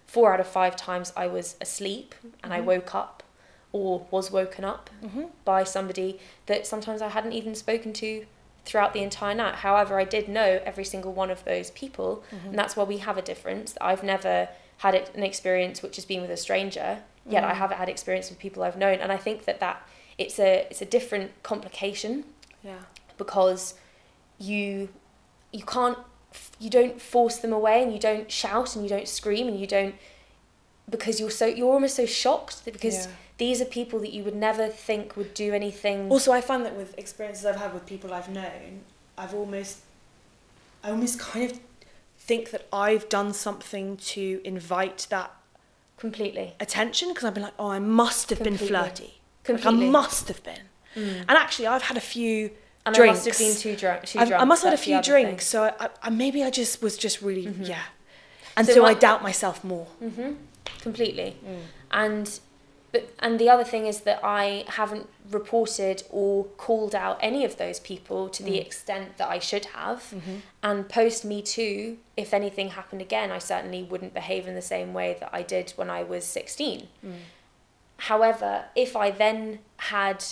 Four 0.07 0.32
out 0.32 0.38
of 0.38 0.46
five 0.46 0.76
times 0.76 1.12
i 1.16 1.26
was 1.26 1.57
asleep 1.61 2.14
and 2.44 2.54
i 2.54 2.61
woke 2.61 2.94
up 2.94 3.24
or 3.72 4.07
was 4.12 4.30
woken 4.30 4.64
up 4.64 4.90
by 5.44 5.64
somebody 5.64 6.20
that 6.46 6.68
sometimes 6.68 7.02
i 7.02 7.09
hadn't 7.09 7.32
even 7.32 7.57
spoken 7.57 7.92
to 7.92 8.26
throughout 8.64 8.92
the 8.92 9.02
entire 9.02 9.34
night. 9.34 9.57
However 9.57 9.98
i 9.98 10.04
did 10.04 10.28
know 10.28 10.61
every 10.64 10.84
single 10.84 11.12
one 11.12 11.32
of 11.32 11.44
those 11.44 11.72
people 11.72 12.22
and 12.44 12.57
that's 12.57 12.76
where 12.76 12.86
we 12.86 12.98
have 12.98 13.18
a 13.18 13.22
difference. 13.22 13.74
I've 13.80 14.04
never 14.04 14.48
had 14.78 14.94
an 14.94 15.24
experience 15.24 15.82
which 15.82 15.96
has 15.96 16.04
been 16.04 16.20
with 16.20 16.30
a 16.30 16.36
stranger 16.36 17.02
yet 17.28 17.42
i 17.42 17.54
haven't 17.54 17.78
had 17.78 17.88
experience 17.88 18.30
with 18.30 18.38
people 18.38 18.62
i've 18.62 18.78
known. 18.78 18.98
And 19.00 19.11
i 19.11 19.16
think 19.16 19.46
that 19.46 19.59
that 19.59 19.82
it's 20.18 20.38
a 20.38 20.66
it's 20.70 20.80
a 20.82 20.86
different 20.86 21.30
complication 21.42 22.24
Yeah. 22.62 22.78
because 23.18 23.74
you 24.38 24.88
you 25.52 25.64
can't 25.64 25.98
you 26.58 26.68
don't 26.70 27.00
force 27.00 27.36
them 27.38 27.52
away 27.52 27.82
and 27.82 27.92
you 27.92 27.98
don't 27.98 28.30
shout 28.30 28.74
and 28.74 28.84
you 28.84 28.88
don't 28.90 29.08
scream 29.08 29.48
and 29.48 29.58
you 29.58 29.66
don't 29.66 29.94
because 30.88 31.18
you're 31.20 31.30
so 31.30 31.46
you're 31.46 31.72
almost 31.72 31.96
so 31.96 32.06
shocked 32.06 32.64
that 32.64 32.72
because 32.72 33.06
Yeah. 33.06 33.12
these 33.38 33.60
are 33.60 33.64
people 33.64 33.98
that 34.00 34.12
you 34.12 34.22
would 34.24 34.36
never 34.36 34.68
think 34.68 35.16
would 35.16 35.34
do 35.34 35.52
anything 35.54 36.10
Also, 36.10 36.32
I 36.32 36.40
find 36.40 36.64
that 36.66 36.74
with 36.76 36.96
experiences 36.98 37.44
I've 37.46 37.56
had 37.56 37.72
with 37.74 37.86
people 37.86 38.12
I've 38.12 38.28
known, 38.28 38.82
I've 39.18 39.34
almost, 39.34 39.78
I 40.84 40.90
almost 40.90 41.18
kind 41.18 41.50
of 41.50 41.60
think 42.18 42.50
that 42.50 42.66
I've 42.72 43.08
done 43.08 43.32
something 43.32 43.96
to 44.14 44.40
invite 44.44 45.06
that 45.10 45.30
completely 45.96 46.54
attention 46.60 47.08
because 47.08 47.24
I've 47.24 47.34
been 47.34 47.42
like, 47.44 47.54
oh, 47.58 47.68
I 47.70 47.78
must 47.78 48.30
have 48.30 48.38
Completely. 48.38 48.66
been 48.68 48.68
flirty. 48.68 49.12
Completely. 49.47 49.86
Like, 49.86 49.88
I 49.88 49.90
must 50.01 50.28
have 50.28 50.42
been. 50.42 50.64
And 50.97 51.30
actually, 51.30 51.66
I've 51.68 51.82
had 51.82 51.97
a 51.97 52.01
few 52.01 52.51
and 52.86 52.94
drinks. 52.94 53.20
I 53.20 53.28
must 53.28 53.38
have 53.38 53.38
been 53.49 53.57
too 53.57 53.76
drunk 53.76 54.05
too 54.07 54.18
drunk 54.26 54.42
I 54.42 54.44
must 54.44 54.62
have 54.62 54.70
had 54.72 54.78
a 54.78 54.82
few 54.82 54.94
other 54.97 55.03
thing. 55.12 55.24
drinks, 55.26 55.47
so 55.47 55.64
I, 55.64 55.72
I, 55.84 55.88
I, 56.05 56.11
maybe 56.11 56.42
I 56.44 56.51
just 56.51 56.80
was 56.82 56.97
just 56.97 57.20
really 57.20 57.47
yeah, 57.62 57.82
and 58.57 58.66
So 58.66 58.74
so, 58.74 58.82
my- 58.82 58.90
I 58.90 58.94
doubt 58.94 59.22
myself 59.22 59.62
more. 59.64 59.88
completely 60.80 61.36
Mm. 61.44 61.59
and 61.90 62.40
but 62.92 63.11
and 63.18 63.38
the 63.38 63.49
other 63.51 63.64
thing 63.64 63.86
is 63.86 64.01
that 64.03 64.20
I 64.22 64.64
haven't 64.68 65.09
reported 65.30 66.05
or 66.11 66.44
called 66.57 66.94
out 66.94 67.18
any 67.20 67.44
of 67.44 67.57
those 67.59 67.78
people 67.80 68.28
to 68.30 68.42
Mm. 68.42 68.47
the 68.47 68.59
extent 68.59 69.18
that 69.18 69.28
I 69.28 69.38
should 69.40 69.66
have 69.80 69.99
Mm-hmm. 70.14 70.36
and 70.62 70.88
post 70.88 71.24
me 71.24 71.42
too 71.42 71.99
if 72.16 72.32
anything 72.32 72.70
happened 72.70 73.03
again 73.03 73.30
I 73.32 73.38
certainly 73.40 73.82
wouldn't 73.82 74.14
behave 74.14 74.47
in 74.49 74.55
the 74.55 74.62
same 74.74 74.94
way 74.94 75.16
that 75.20 75.30
I 75.32 75.42
did 75.42 75.72
when 75.76 75.90
I 75.90 76.03
was 76.05 76.24
16 76.24 76.88
Mm. 77.05 77.12
However 77.99 78.64
if 78.74 78.94
I 78.97 79.11
then 79.11 79.61
had 79.78 80.24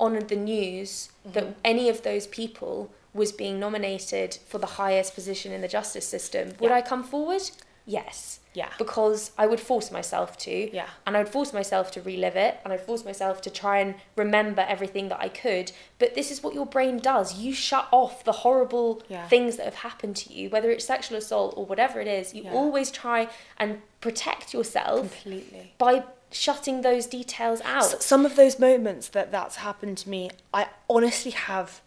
honoured 0.00 0.28
the 0.28 0.36
news 0.36 1.10
that 1.24 1.44
Mm-hmm. 1.44 1.52
any 1.64 1.88
of 1.88 2.02
those 2.02 2.26
people 2.26 2.90
was 3.14 3.30
being 3.30 3.60
nominated 3.60 4.38
for 4.48 4.58
the 4.58 4.66
highest 4.66 5.14
position 5.14 5.52
in 5.52 5.60
the 5.60 5.68
justice 5.68 6.08
system, 6.08 6.54
would 6.60 6.70
Yeah. 6.70 6.76
I 6.76 6.82
come 6.82 7.04
forward? 7.04 7.42
Yes. 7.84 8.40
Yeah. 8.54 8.68
Because 8.78 9.32
I 9.36 9.46
would 9.46 9.58
force 9.60 9.90
myself 9.90 10.38
to. 10.38 10.74
Yeah. 10.74 10.86
And 11.06 11.16
I 11.16 11.20
would 11.20 11.28
force 11.28 11.52
myself 11.52 11.90
to 11.92 12.00
relive 12.02 12.36
it 12.36 12.58
and 12.64 12.72
I'd 12.72 12.80
force 12.80 13.04
myself 13.04 13.40
to 13.42 13.50
try 13.50 13.80
and 13.80 13.96
remember 14.16 14.64
everything 14.68 15.08
that 15.08 15.20
I 15.20 15.28
could. 15.28 15.72
But 15.98 16.14
this 16.14 16.30
is 16.30 16.42
what 16.42 16.54
your 16.54 16.64
brain 16.66 16.98
does. 16.98 17.38
You 17.40 17.52
shut 17.54 17.88
off 17.90 18.24
the 18.24 18.32
horrible 18.32 19.02
Yeah. 19.08 19.26
things 19.28 19.56
that 19.56 19.64
have 19.64 19.74
happened 19.76 20.16
to 20.16 20.32
you, 20.32 20.48
whether 20.48 20.70
it's 20.70 20.84
sexual 20.84 21.18
assault 21.18 21.54
or 21.56 21.66
whatever 21.66 22.00
it 22.00 22.06
is. 22.08 22.34
You 22.34 22.44
Yeah. 22.44 22.52
always 22.54 22.90
try 22.90 23.28
and 23.58 23.82
protect 24.00 24.54
yourself 24.54 25.00
Completely. 25.22 25.74
by 25.78 26.04
shutting 26.32 26.80
those 26.82 27.06
details 27.06 27.60
out. 27.62 27.84
S- 27.94 28.04
some 28.04 28.24
of 28.26 28.36
those 28.36 28.58
moments 28.58 29.08
that 29.08 29.30
that's 29.30 29.56
happened 29.56 29.98
to 29.98 30.08
me, 30.08 30.30
I 30.52 30.68
honestly 30.88 31.30
have 31.32 31.80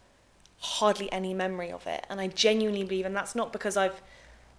hardly 0.59 1.11
any 1.11 1.33
memory 1.33 1.71
of 1.71 1.85
it, 1.87 2.05
and 2.09 2.19
I 2.21 2.27
genuinely 2.27 2.83
believe, 2.83 3.05
and 3.05 3.15
that's 3.15 3.35
not 3.35 3.51
because 3.53 3.75
I've 3.77 4.01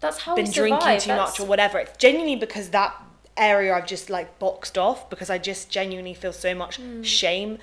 That's 0.01 0.18
how 0.18 0.37
been 0.37 0.51
drinking 0.51 0.80
too 1.01 1.09
That's- 1.09 1.16
much 1.16 1.41
or 1.41 1.47
whatever. 1.47 1.78
It's 1.78 1.97
genuinely 1.97 2.37
because 2.37 2.70
that 2.70 2.95
area 3.37 3.74
I've 3.74 3.87
just 3.87 4.09
like 4.09 4.39
boxed 4.39 4.78
off 4.78 5.11
because 5.11 5.28
I 5.30 5.39
just 5.39 5.70
genuinely 5.70 6.14
feel 6.14 6.32
so 6.32 6.55
much 6.55 6.76
Hmm. 6.76 7.03
shame 7.03 7.59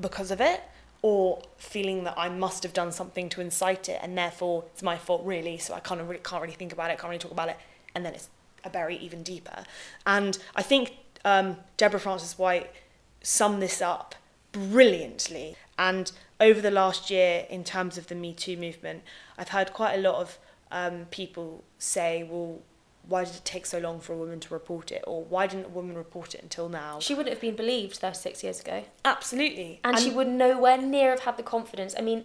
because 0.00 0.30
of 0.30 0.40
it, 0.40 0.60
or 1.02 1.42
feeling 1.58 2.04
that 2.04 2.14
I 2.16 2.28
must 2.28 2.62
have 2.62 2.72
done 2.72 2.92
something 2.92 3.28
to 3.30 3.40
incite 3.40 3.88
it, 3.88 3.98
and 4.02 4.16
therefore 4.16 4.64
it's 4.72 4.82
my 4.82 4.96
fault 4.96 5.22
really. 5.24 5.58
So 5.58 5.74
I 5.74 5.80
kind 5.80 6.00
of 6.00 6.08
really, 6.08 6.22
can't 6.22 6.40
really 6.40 6.54
think 6.54 6.72
about 6.72 6.90
it, 6.90 6.98
can't 6.98 7.08
really 7.10 7.18
talk 7.18 7.32
about 7.32 7.48
it, 7.48 7.56
and 7.94 8.06
then 8.06 8.14
it's 8.14 8.28
I 8.64 8.68
bury 8.68 8.96
even 8.98 9.24
deeper. 9.24 9.64
And 10.06 10.38
I 10.54 10.62
think 10.62 10.92
um, 11.24 11.56
Deborah 11.76 12.00
Frances-White 12.00 12.70
summed 13.22 13.62
this 13.62 13.80
up 13.80 14.14
brilliantly. 14.52 15.56
And 15.78 16.12
over 16.40 16.60
the 16.60 16.70
last 16.70 17.10
year, 17.10 17.46
in 17.48 17.64
terms 17.64 17.96
of 17.98 18.08
the 18.08 18.14
Me 18.14 18.32
Too 18.32 18.56
movement, 18.56 19.02
I've 19.38 19.48
heard 19.48 19.72
quite 19.72 19.94
a 19.94 20.00
lot 20.00 20.16
of 20.16 20.38
um, 20.70 21.06
people 21.10 21.64
say, 21.78 22.22
well, 22.28 22.60
why 23.08 23.24
did 23.24 23.34
it 23.34 23.44
take 23.44 23.66
so 23.66 23.78
long 23.78 24.00
for 24.00 24.12
a 24.12 24.16
woman 24.16 24.38
to 24.40 24.54
report 24.54 24.92
it? 24.92 25.02
Or 25.06 25.24
why 25.24 25.46
didn't 25.46 25.66
a 25.66 25.70
woman 25.70 25.96
report 25.96 26.34
it 26.34 26.42
until 26.42 26.68
now? 26.68 27.00
She 27.00 27.14
wouldn't 27.14 27.34
have 27.34 27.40
been 27.40 27.56
believed 27.56 28.00
though 28.00 28.12
six 28.12 28.44
years 28.44 28.60
ago. 28.60 28.84
Absolutely. 29.04 29.80
And, 29.82 29.98
she 29.98 30.10
would 30.10 30.28
nowhere 30.28 30.78
near 30.78 31.10
have 31.10 31.20
had 31.20 31.36
the 31.36 31.42
confidence. 31.42 31.94
I 31.98 32.02
mean, 32.02 32.24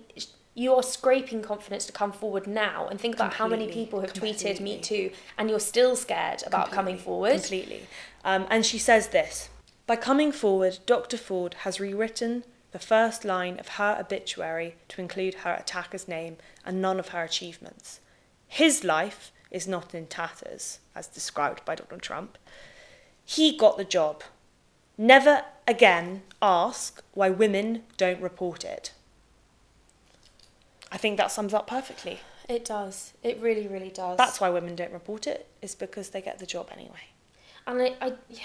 you 0.57 0.73
are 0.73 0.81
scraping 0.81 1.43
confidence 1.43 1.85
to 1.85 1.91
come 1.91 2.11
forward 2.11 2.47
now 2.47 2.87
and 2.87 2.99
think 2.99 3.13
about 3.13 3.35
how 3.35 3.47
many 3.47 3.71
people 3.71 4.01
have 4.01 4.11
tweeted. 4.11 4.59
Me 4.59 4.79
Too 4.79 5.11
and 5.37 5.51
you're 5.51 5.59
still 5.59 5.95
scared 5.95 6.41
about 6.47 6.71
coming 6.71 6.97
forward. 6.97 7.33
Completely. 7.33 7.83
Um, 8.25 8.47
and 8.49 8.65
she 8.65 8.79
says 8.79 9.09
this 9.09 9.49
By 9.85 9.97
coming 9.97 10.31
forward, 10.31 10.79
Dr. 10.87 11.15
Ford 11.15 11.53
has 11.59 11.79
rewritten 11.79 12.43
the 12.71 12.79
first 12.79 13.23
line 13.23 13.59
of 13.59 13.67
her 13.69 13.97
obituary 13.99 14.75
to 14.89 14.99
include 14.99 15.35
her 15.35 15.53
attacker's 15.53 16.07
name 16.07 16.37
and 16.65 16.81
none 16.81 16.99
of 16.99 17.09
her 17.09 17.23
achievements. 17.23 17.99
His 18.47 18.83
life 18.83 19.31
is 19.51 19.67
not 19.67 19.93
in 19.93 20.07
tatters, 20.07 20.79
as 20.95 21.05
described 21.05 21.63
by 21.65 21.75
Donald 21.75 22.01
Trump. 22.01 22.35
He 23.23 23.55
got 23.55 23.77
the 23.77 23.85
job. 23.85 24.23
Never 24.97 25.43
again 25.67 26.23
ask 26.41 27.03
why 27.13 27.29
women 27.29 27.83
don't 27.97 28.19
report 28.19 28.65
it. 28.65 28.91
I 30.91 30.97
think 30.97 31.17
that 31.17 31.31
sums 31.31 31.53
up 31.53 31.67
perfectly. 31.67 32.19
It 32.47 32.63
does. 32.63 33.13
It 33.23 33.39
really, 33.41 33.67
really 33.67 33.89
does. 33.89 34.17
That's 34.17 34.39
why 34.39 34.49
women 34.49 34.75
don't 34.75 34.93
report 34.93 35.27
it, 35.27 35.47
is 35.61 35.75
because 35.75 36.09
they 36.09 36.21
get 36.21 36.39
the 36.39 36.45
job 36.45 36.69
anyway. 36.71 37.07
And 37.65 37.81
I, 37.81 37.95
I 38.01 38.13
yeah. 38.29 38.43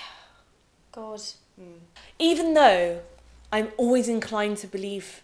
God. 0.90 1.22
Hmm. 1.56 1.78
even 2.18 2.54
though 2.54 3.02
I'm 3.52 3.68
always 3.76 4.08
inclined 4.08 4.56
to 4.58 4.66
believe 4.66 5.22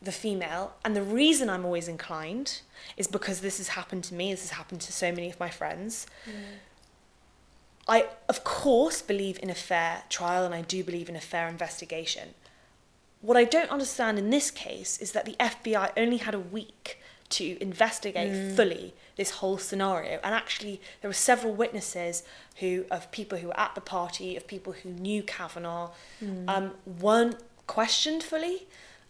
the 0.00 0.12
female, 0.12 0.74
and 0.84 0.94
the 0.94 1.02
reason 1.02 1.50
I'm 1.50 1.64
always 1.64 1.88
inclined 1.88 2.60
is 2.96 3.08
because 3.08 3.40
this 3.40 3.58
has 3.58 3.68
happened 3.68 4.04
to 4.04 4.14
me, 4.14 4.32
this 4.32 4.42
has 4.42 4.50
happened 4.50 4.80
to 4.82 4.92
so 4.92 5.10
many 5.10 5.28
of 5.28 5.40
my 5.40 5.50
friends. 5.50 6.06
Hmm. 6.24 6.30
I, 7.88 8.08
of 8.28 8.42
course, 8.42 9.00
believe 9.00 9.38
in 9.42 9.50
a 9.50 9.54
fair 9.54 10.02
trial 10.08 10.44
and 10.44 10.54
I 10.54 10.62
do 10.62 10.82
believe 10.82 11.08
in 11.08 11.16
a 11.16 11.20
fair 11.20 11.48
investigation. 11.48 12.34
What 13.20 13.36
I 13.36 13.44
don't 13.44 13.70
understand 13.70 14.18
in 14.18 14.30
this 14.30 14.50
case 14.50 14.98
is 14.98 15.12
that 15.12 15.24
the 15.24 15.34
FBI 15.40 15.92
only 15.96 16.18
had 16.18 16.34
a 16.34 16.38
week 16.38 17.00
to 17.30 17.60
investigate 17.60 18.54
fully 18.54 18.94
this 19.16 19.30
whole 19.30 19.58
scenario. 19.58 20.20
And 20.22 20.32
actually, 20.34 20.80
there 21.00 21.08
were 21.08 21.14
several 21.14 21.52
witnesses 21.54 22.22
who, 22.60 22.84
of 22.90 23.10
people 23.10 23.38
who 23.38 23.48
were 23.48 23.58
at 23.60 23.74
the 23.74 23.80
party, 23.80 24.36
of 24.36 24.46
people 24.46 24.74
who 24.74 24.90
knew 24.90 25.22
Kavanaugh, 25.24 25.90
um, 26.46 26.72
weren't 27.00 27.36
questioned 27.66 28.22
fully. 28.22 28.66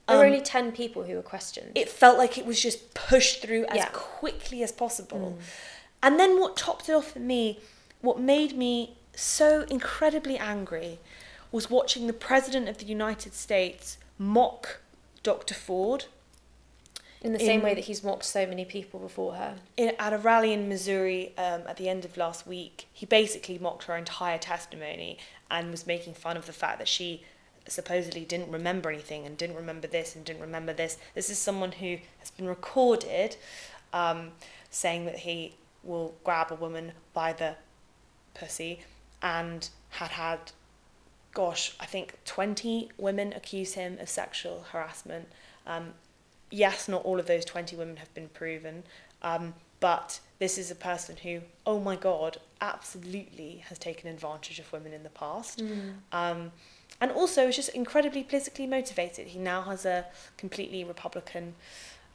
There 0.08 0.16
were 0.16 0.24
Um, 0.24 0.32
only 0.32 0.40
10 0.40 0.72
people 0.72 1.02
who 1.02 1.16
were 1.16 1.22
questioned. 1.22 1.72
it 1.76 1.88
felt 1.90 2.16
like 2.16 2.38
it 2.38 2.46
was 2.46 2.60
just 2.62 2.94
pushed 2.94 3.42
through 3.42 3.66
as 3.66 3.76
Yeah. 3.76 3.88
quickly 3.92 4.62
as 4.62 4.72
possible. 4.72 5.36
And 6.02 6.18
then 6.18 6.38
what 6.40 6.56
topped 6.56 6.88
it 6.88 6.92
off 6.92 7.10
for 7.12 7.18
me, 7.18 7.60
what 8.00 8.18
made 8.20 8.56
me 8.56 8.96
so 9.14 9.62
incredibly 9.68 10.38
angry, 10.38 11.00
was 11.56 11.70
watching 11.70 12.06
the 12.06 12.12
President 12.12 12.68
of 12.68 12.76
the 12.76 12.84
United 12.84 13.32
States 13.32 13.96
mock 14.18 14.80
Dr. 15.22 15.54
Ford 15.54 16.04
in 17.22 17.32
the 17.32 17.38
same 17.38 17.60
in- 17.60 17.64
way 17.64 17.74
that 17.74 17.84
he's 17.84 18.04
mocked 18.04 18.26
so 18.26 18.46
many 18.46 18.66
people 18.66 19.00
before 19.00 19.34
her. 19.36 19.56
in, 19.78 19.92
at 19.98 20.12
a 20.12 20.18
rally 20.18 20.52
in 20.52 20.68
Missouri 20.68 21.32
um, 21.38 21.62
at 21.66 21.78
the 21.78 21.88
end 21.88 22.04
of 22.04 22.18
last 22.18 22.46
week, 22.46 22.86
he 22.92 23.06
basically 23.06 23.56
mocked 23.58 23.84
her 23.84 23.96
entire 23.96 24.36
testimony 24.36 25.18
and 25.50 25.70
was 25.70 25.86
making 25.86 26.12
fun 26.12 26.36
of 26.36 26.44
the 26.44 26.52
fact 26.52 26.78
that 26.78 26.88
she 26.88 27.24
supposedly 27.66 28.26
didn't 28.26 28.50
remember 28.52 28.90
anything 28.90 29.24
and 29.24 29.38
didn't 29.38 29.56
remember 29.56 29.88
this 29.88 30.14
and 30.14 30.26
didn't 30.26 30.42
remember 30.42 30.74
this. 30.74 30.98
This 31.14 31.30
is 31.30 31.38
someone 31.38 31.72
who 31.72 31.96
has 32.18 32.30
been 32.30 32.46
recorded 32.46 33.36
um, 33.94 34.32
saying 34.70 35.06
that 35.06 35.20
he 35.20 35.54
will 35.82 36.14
grab 36.22 36.52
a 36.52 36.54
woman 36.54 36.92
by 37.14 37.32
the 37.32 37.56
pussy 38.34 38.80
and 39.22 39.70
had 39.88 40.10
had 40.10 40.52
gosh, 41.36 41.76
I 41.78 41.84
think 41.84 42.14
20 42.24 42.92
women 42.96 43.34
accuse 43.34 43.74
him 43.74 43.98
of 44.00 44.08
sexual 44.08 44.64
harassment. 44.72 45.28
Um, 45.66 45.92
yes, 46.50 46.88
not 46.88 47.04
all 47.04 47.20
of 47.20 47.26
those 47.26 47.44
20 47.44 47.76
women 47.76 47.98
have 47.98 48.12
been 48.14 48.30
proven, 48.30 48.84
um, 49.20 49.52
but 49.78 50.18
this 50.38 50.56
is 50.56 50.70
a 50.70 50.74
person 50.74 51.14
who, 51.18 51.42
oh 51.66 51.78
my 51.78 51.94
God, 51.94 52.38
absolutely 52.62 53.62
has 53.68 53.78
taken 53.78 54.08
advantage 54.08 54.58
of 54.58 54.72
women 54.72 54.94
in 54.94 55.02
the 55.02 55.10
past. 55.10 55.60
Um, 56.10 56.52
and 57.02 57.12
also 57.12 57.48
is 57.48 57.56
just 57.56 57.68
incredibly 57.68 58.24
politically 58.24 58.66
motivated. 58.66 59.26
He 59.26 59.38
now 59.38 59.60
has 59.60 59.84
a 59.84 60.06
completely 60.38 60.84
Republican 60.84 61.54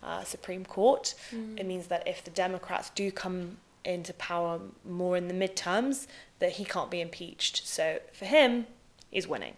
uh, 0.02 0.24
Supreme 0.24 0.66
Court. 0.66 1.14
It 1.60 1.68
means 1.68 1.86
that 1.88 2.08
if 2.08 2.24
the 2.24 2.32
Democrats 2.32 2.90
do 2.96 3.12
come 3.12 3.58
into 3.86 4.14
power 4.14 4.60
more 4.84 5.16
in 5.16 5.28
the 5.28 5.36
midterms, 5.36 6.08
that 6.40 6.54
he 6.54 6.66
can't 6.66 6.90
be 6.90 7.02
impeached. 7.02 7.68
So 7.68 8.00
for 8.14 8.26
him, 8.26 8.66
he's 9.12 9.28
winning. 9.28 9.56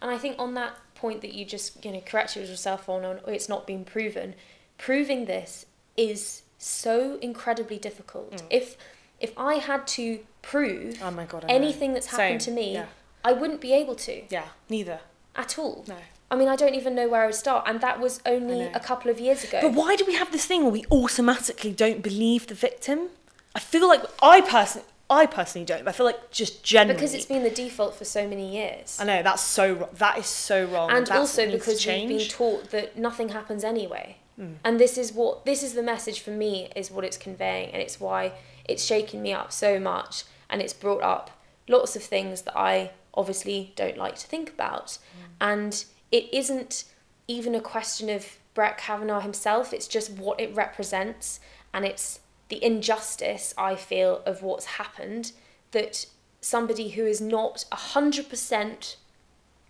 And 0.00 0.10
I 0.10 0.18
think 0.18 0.36
on 0.38 0.54
that 0.54 0.74
point 0.94 1.20
that 1.22 1.32
you 1.32 1.44
just 1.44 1.84
you 1.84 1.92
know 1.92 2.00
corrected 2.00 2.48
yourself 2.48 2.88
on, 2.88 3.04
on 3.04 3.20
it's 3.26 3.48
not 3.48 3.66
been 3.66 3.84
proven, 3.84 4.34
proving 4.76 5.24
this 5.24 5.66
is 5.96 6.42
so 6.58 7.18
incredibly 7.20 7.78
difficult. 7.78 8.42
If 8.50 8.76
if 9.20 9.32
I 9.36 9.54
had 9.54 9.86
to 9.88 10.20
prove 10.42 10.94
Mm. 10.94 11.02
Oh 11.02 11.10
my 11.10 11.24
God, 11.24 11.42
know. 11.42 11.54
anything 11.54 11.92
that's 11.94 12.06
happened 12.06 12.42
Same, 12.42 12.54
to 12.54 12.60
me, 12.60 12.74
yeah. 12.74 12.86
I 13.24 13.32
wouldn't 13.32 13.60
be 13.60 13.72
able 13.72 13.96
to 13.96 14.22
Yeah, 14.30 14.48
neither. 14.68 15.00
at 15.34 15.58
all. 15.58 15.84
No. 15.88 15.96
I 16.30 16.36
mean, 16.36 16.48
I 16.48 16.56
don't 16.56 16.74
even 16.74 16.94
know 16.94 17.08
where 17.08 17.22
I 17.22 17.26
would 17.26 17.34
start, 17.34 17.64
and 17.66 17.80
that 17.80 18.00
was 18.00 18.20
only 18.26 18.62
a 18.66 18.80
couple 18.80 19.10
of 19.10 19.18
years 19.18 19.44
ago. 19.44 19.60
But 19.62 19.72
why 19.72 19.96
do 19.96 20.04
we 20.04 20.14
have 20.14 20.30
this 20.30 20.44
thing 20.44 20.62
where 20.62 20.70
we 20.70 20.84
automatically 20.90 21.72
don't 21.72 22.02
believe 22.02 22.48
the 22.48 22.54
victim? 22.54 23.08
I 23.54 23.60
feel 23.60 23.88
like 23.88 24.02
I 24.22 24.42
personally, 24.42 24.86
I 25.10 25.26
personally 25.26 25.64
don't. 25.64 25.84
But 25.84 25.90
I 25.90 25.92
feel 25.92 26.06
like 26.06 26.30
just 26.30 26.62
generally 26.62 26.94
because 26.94 27.14
it's 27.14 27.24
been 27.24 27.42
the 27.42 27.50
default 27.50 27.94
for 27.94 28.04
so 28.04 28.28
many 28.28 28.52
years. 28.54 28.98
I 29.00 29.04
know 29.04 29.22
that's 29.22 29.42
so 29.42 29.72
wrong. 29.72 29.88
That 29.94 30.18
is 30.18 30.26
so 30.26 30.64
wrong. 30.66 30.90
and 30.90 31.06
That's 31.06 31.18
also 31.18 31.42
what 31.42 31.52
needs 31.52 31.64
to 31.64 31.70
because 31.72 31.86
we've 31.86 32.08
been 32.18 32.28
taught 32.28 32.70
that 32.70 32.98
nothing 32.98 33.30
happens 33.30 33.64
anyway 33.64 34.16
Hmm. 34.36 34.52
and 34.64 34.78
this 34.78 34.96
is 34.96 35.12
what 35.12 35.44
this 35.44 35.64
is 35.64 35.74
the 35.74 35.82
message 35.82 36.20
for 36.20 36.30
me 36.30 36.68
is 36.76 36.92
what 36.92 37.04
it's 37.04 37.16
conveying 37.16 37.70
and 37.72 37.82
it's 37.82 37.98
why 37.98 38.34
it's 38.66 38.84
shaken 38.84 39.20
me 39.20 39.32
up 39.32 39.50
so 39.50 39.80
much 39.80 40.22
and 40.48 40.62
it's 40.62 40.72
brought 40.72 41.02
up 41.02 41.32
lots 41.68 41.96
of 41.96 42.04
things 42.04 42.42
that 42.42 42.56
i 42.56 42.92
obviously 43.14 43.72
don't 43.74 43.96
like 43.98 44.14
to 44.14 44.28
think 44.28 44.48
about 44.50 44.98
Hmm. 45.12 45.24
and 45.40 45.84
it 46.12 46.32
isn't 46.32 46.84
even 47.26 47.56
a 47.56 47.60
question 47.60 48.08
of 48.08 48.38
brett 48.54 48.78
kavanaugh 48.78 49.18
himself 49.18 49.72
it's 49.72 49.88
just 49.88 50.12
what 50.12 50.38
it 50.38 50.54
represents 50.54 51.40
and 51.74 51.84
it's 51.84 52.20
the 52.48 52.62
injustice 52.64 53.54
i 53.58 53.74
feel 53.74 54.22
of 54.26 54.42
what's 54.42 54.64
happened 54.64 55.32
that 55.72 56.06
somebody 56.40 56.90
who 56.90 57.04
is 57.04 57.20
not 57.20 57.64
100% 57.72 58.96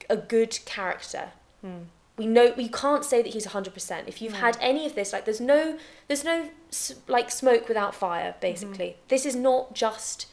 a 0.09 0.17
good 0.17 0.59
character. 0.65 1.31
Hmm. 1.61 1.85
We 2.17 2.27
know 2.27 2.53
we 2.57 2.69
can't 2.69 3.05
say 3.05 3.23
that 3.23 3.33
he's 3.33 3.47
100%. 3.47 4.09
If 4.09 4.21
you've 4.21 4.33
hmm. 4.33 4.41
had 4.41 4.59
any 4.61 4.87
of 4.87 4.95
this 4.95 5.13
like 5.13 5.25
there's 5.25 5.41
no 5.41 5.79
there's 6.09 6.25
no 6.25 6.51
like 7.07 7.31
smoke 7.31 7.69
without 7.69 7.95
fire 7.95 8.33
hmm. 8.33 8.41
basically. 8.41 8.97
This 9.09 9.25
is 9.25 9.37
not 9.37 9.75
just 9.75 10.27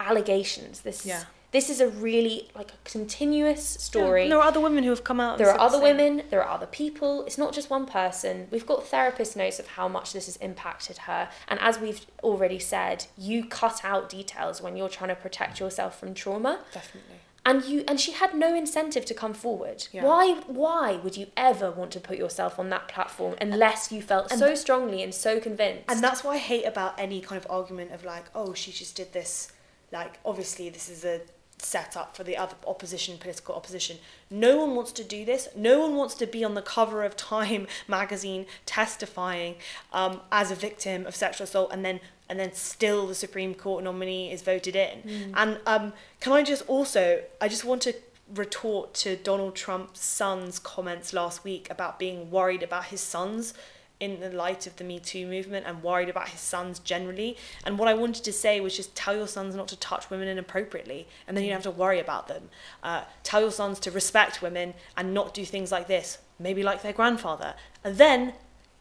allegations. 0.00 0.80
This 0.80 1.04
Yeah. 1.06 1.24
this 1.52 1.70
is 1.70 1.80
a 1.80 1.88
really 1.88 2.50
like 2.54 2.70
a 2.72 2.76
continuous 2.84 3.64
story. 3.64 4.22
And 4.24 4.32
there 4.32 4.38
are 4.38 4.46
other 4.46 4.60
women 4.60 4.84
who 4.84 4.90
have 4.90 5.04
come 5.04 5.20
out. 5.20 5.38
There 5.38 5.46
are 5.48 5.52
said 5.52 5.58
the 5.58 5.62
other 5.62 5.80
women, 5.80 6.22
there 6.30 6.42
are 6.42 6.50
other 6.50 6.66
people. 6.66 7.24
It's 7.24 7.38
not 7.38 7.52
just 7.54 7.70
one 7.70 7.86
person. 7.86 8.48
We've 8.50 8.66
got 8.66 8.86
therapist 8.86 9.36
notes 9.36 9.58
of 9.58 9.68
how 9.68 9.88
much 9.88 10.12
this 10.12 10.26
has 10.26 10.36
impacted 10.36 10.98
her. 10.98 11.30
And 11.48 11.58
as 11.60 11.78
we've 11.78 12.04
already 12.22 12.58
said, 12.58 13.06
you 13.16 13.46
cut 13.46 13.84
out 13.84 14.08
details 14.08 14.60
when 14.60 14.76
you're 14.76 14.88
trying 14.90 15.08
to 15.08 15.14
protect 15.16 15.58
yourself 15.60 15.98
from 15.98 16.12
trauma. 16.14 16.60
Definitely. 16.72 17.20
And 17.46 17.64
you 17.64 17.84
and 17.86 18.00
she 18.00 18.10
had 18.10 18.34
no 18.34 18.56
incentive 18.56 19.04
to 19.04 19.14
come 19.14 19.32
forward. 19.32 19.86
Yeah. 19.92 20.02
Why 20.04 20.34
why 20.48 20.96
would 20.96 21.16
you 21.16 21.28
ever 21.36 21.70
want 21.70 21.92
to 21.92 22.00
put 22.00 22.18
yourself 22.18 22.58
on 22.58 22.70
that 22.70 22.88
platform 22.88 23.36
unless 23.40 23.92
you 23.92 24.02
felt 24.02 24.30
so 24.30 24.56
strongly 24.56 25.00
and 25.04 25.14
so 25.14 25.38
convinced? 25.38 25.84
And 25.88 26.02
that's 26.02 26.24
what 26.24 26.32
I 26.32 26.38
hate 26.38 26.64
about 26.64 26.98
any 26.98 27.20
kind 27.20 27.38
of 27.42 27.48
argument 27.48 27.92
of 27.92 28.04
like, 28.04 28.24
oh, 28.34 28.52
she 28.52 28.72
just 28.72 28.96
did 28.96 29.12
this. 29.12 29.52
Like, 29.92 30.18
obviously, 30.24 30.68
this 30.68 30.88
is 30.88 31.04
a 31.04 31.20
setup 31.58 32.16
for 32.16 32.22
the 32.22 32.36
other 32.36 32.54
opposition, 32.66 33.18
political 33.18 33.54
opposition. 33.54 33.98
No 34.30 34.58
one 34.58 34.74
wants 34.74 34.92
to 34.92 35.04
do 35.04 35.24
this. 35.24 35.48
No 35.56 35.80
one 35.80 35.96
wants 35.96 36.14
to 36.16 36.26
be 36.26 36.44
on 36.44 36.54
the 36.54 36.62
cover 36.62 37.02
of 37.02 37.16
Time 37.16 37.66
magazine 37.88 38.46
testifying 38.66 39.56
um, 39.92 40.20
as 40.30 40.50
a 40.50 40.54
victim 40.54 41.06
of 41.06 41.14
sexual 41.14 41.44
assault, 41.44 41.70
and 41.72 41.84
then 41.84 42.00
and 42.28 42.40
then 42.40 42.52
still 42.52 43.06
the 43.06 43.14
Supreme 43.14 43.54
Court 43.54 43.84
nominee 43.84 44.32
is 44.32 44.42
voted 44.42 44.74
in. 44.74 45.02
And 45.34 45.60
um, 45.64 45.92
can 46.18 46.32
I 46.32 46.42
just 46.42 46.68
also, 46.68 47.22
I 47.40 47.46
just 47.46 47.64
want 47.64 47.82
to 47.82 47.94
retort 48.34 48.94
to 48.94 49.14
Donald 49.16 49.54
Trump's 49.54 50.04
son's 50.04 50.58
comments 50.58 51.12
last 51.12 51.44
week 51.44 51.70
about 51.70 52.00
being 52.00 52.28
worried 52.30 52.64
about 52.64 52.86
his 52.86 53.00
sons 53.00 53.54
in 53.98 54.20
the 54.20 54.28
light 54.30 54.66
of 54.66 54.76
the 54.76 54.84
Me 54.84 54.98
Too 54.98 55.26
movement 55.26 55.64
and 55.66 55.82
worried 55.82 56.08
about 56.08 56.28
his 56.28 56.40
sons 56.40 56.78
generally. 56.78 57.36
And 57.64 57.78
what 57.78 57.88
I 57.88 57.94
wanted 57.94 58.24
to 58.24 58.32
say 58.32 58.60
was 58.60 58.76
just 58.76 58.94
tell 58.94 59.16
your 59.16 59.26
sons 59.28 59.54
not 59.54 59.68
to 59.68 59.76
touch 59.78 60.10
women 60.10 60.28
inappropriately, 60.28 61.06
and 61.26 61.36
then 61.36 61.44
you 61.44 61.50
don't 61.50 61.62
have 61.62 61.72
to 61.74 61.78
worry 61.78 61.98
about 61.98 62.28
them. 62.28 62.50
Uh, 62.82 63.02
tell 63.22 63.40
your 63.40 63.50
sons 63.50 63.80
to 63.80 63.90
respect 63.90 64.42
women 64.42 64.74
and 64.96 65.14
not 65.14 65.32
do 65.32 65.44
things 65.44 65.72
like 65.72 65.86
this, 65.88 66.18
maybe 66.38 66.62
like 66.62 66.82
their 66.82 66.92
grandfather. 66.92 67.54
And 67.82 67.96
then 67.96 68.34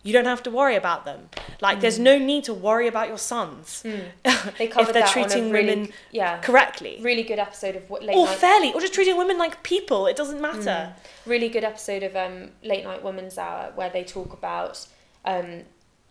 you 0.03 0.13
don't 0.13 0.25
have 0.25 0.43
to 0.43 0.51
worry 0.51 0.75
about 0.75 1.03
them. 1.05 1.29
Like, 1.61 1.79
there's 1.79 1.97
no 1.97 2.19
need 2.19 2.43
to 2.43 2.53
worry 2.53 2.87
about 2.87 3.07
your 3.07 3.17
sons 3.17 3.81
They 3.83 3.95
if 4.23 4.73
they're 4.75 4.85
that 4.85 4.95
on 4.95 5.01
a 5.03 5.07
treating 5.07 5.49
really- 5.49 5.65
women 5.75 5.89
yeah. 6.11 6.39
correctly. 6.41 6.99
really 7.01 7.23
good 7.23 7.39
episode 7.39 7.75
of 7.75 7.89
what 7.89 8.03
late 8.03 8.15
or 8.15 8.25
night 8.25 8.37
fairly, 8.37 8.73
or 8.73 8.81
just 8.81 8.93
treating 8.93 9.17
women 9.17 9.37
like 9.39 9.63
people. 9.63 10.05
It 10.07 10.15
doesn't 10.15 10.39
matter. 10.41 10.93
really 11.25 11.49
good 11.49 11.63
episode 11.63 12.03
of 12.03 12.15
um, 12.15 12.51
Late 12.63 12.83
Night 12.83 13.01
Women's 13.01 13.37
Hour 13.37 13.71
where 13.75 13.89
they 13.89 14.03
talk 14.03 14.31
about 14.33 14.85
um, 15.25 15.63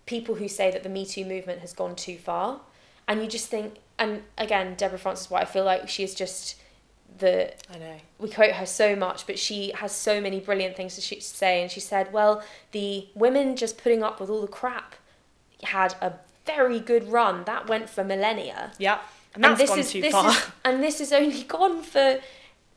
people 0.06 0.34
who 0.34 0.48
say 0.48 0.70
that 0.70 0.82
the 0.82 0.88
Me 0.88 1.06
Too 1.06 1.24
movement 1.24 1.60
has 1.60 1.72
gone 1.72 1.96
too 1.96 2.16
far. 2.16 2.60
And 3.06 3.22
you 3.22 3.28
just 3.28 3.48
think, 3.48 3.76
and 3.98 4.22
again, 4.38 4.74
Deborah 4.76 4.98
Frances-White, 4.98 5.42
I 5.42 5.44
feel 5.46 5.64
like 5.64 5.88
she 5.88 6.02
is 6.02 6.14
just 6.14 6.56
the, 7.18 7.52
I 7.72 7.78
know. 7.78 7.96
we 8.18 8.30
quote 8.30 8.52
her 8.52 8.66
so 8.66 8.96
much, 8.96 9.26
but 9.26 9.38
she 9.38 9.72
has 9.72 9.92
so 9.92 10.20
many 10.20 10.40
brilliant 10.40 10.76
things 10.76 10.94
to 10.96 11.20
say. 11.20 11.62
And 11.62 11.70
she 11.70 11.80
said, 11.80 12.12
well, 12.12 12.42
the 12.72 13.08
women 13.14 13.56
just 13.56 13.78
putting 13.78 14.02
up 14.02 14.20
with 14.20 14.30
all 14.30 14.40
the 14.40 14.48
crap 14.48 14.94
had 15.62 15.94
a 16.00 16.14
very 16.46 16.80
good 16.80 17.08
run. 17.08 17.44
That 17.44 17.68
went 17.68 17.88
for 17.88 18.04
millennia. 18.04 18.72
Yeah. 18.78 19.00
And 19.34 19.44
that's 19.44 19.58
this 19.60 19.70
gone 19.70 19.78
is, 19.80 19.90
too 19.92 20.00
this 20.00 20.12
far. 20.12 20.30
Is, 20.30 20.46
and 20.64 20.82
this 20.82 21.00
is 21.00 21.12
only 21.12 21.42
gone 21.42 21.82
for 21.82 22.20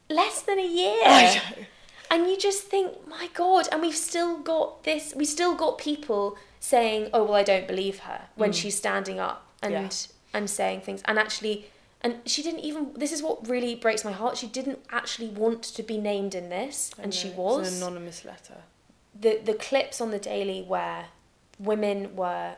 less 0.09 0.41
than 0.41 0.59
a 0.59 0.67
year. 0.67 1.41
I 2.09 2.17
know. 2.17 2.23
And 2.23 2.31
you 2.31 2.37
just 2.37 2.63
think, 2.63 3.07
my 3.07 3.29
God, 3.33 3.67
and 3.71 3.81
we've 3.81 3.95
still 3.95 4.37
got 4.39 4.83
this, 4.83 5.13
we 5.15 5.25
still 5.25 5.55
got 5.55 5.77
people 5.77 6.37
saying, 6.59 7.09
oh, 7.13 7.23
well, 7.23 7.35
I 7.35 7.43
don't 7.43 7.67
believe 7.67 7.99
her 7.99 8.21
when 8.35 8.51
she's 8.51 8.75
standing 8.77 9.19
up 9.19 9.45
and 9.61 9.73
Mm. 9.73 10.07
Yeah. 10.33 10.37
and 10.39 10.49
saying 10.49 10.81
things. 10.81 11.01
And 11.05 11.17
actually, 11.19 11.65
and 12.01 12.17
she 12.25 12.43
didn't 12.43 12.59
even, 12.61 12.93
this 12.95 13.11
is 13.11 13.21
what 13.23 13.47
really 13.47 13.73
breaks 13.75 14.03
my 14.05 14.11
heart. 14.11 14.37
She 14.37 14.47
didn't 14.47 14.79
actually 14.91 15.29
want 15.29 15.63
to 15.63 15.83
be 15.83 15.97
named 15.97 16.35
in 16.35 16.49
this, 16.49 16.91
and 17.01 17.13
she 17.13 17.29
was. 17.29 17.67
It's 17.67 17.77
an 17.77 17.83
anonymous 17.83 18.23
letter. 18.25 18.57
the, 19.19 19.39
the 19.43 19.53
clips 19.55 19.99
on 19.99 20.11
the 20.11 20.19
daily 20.19 20.61
where 20.61 21.05
women 21.59 22.15
were, 22.15 22.55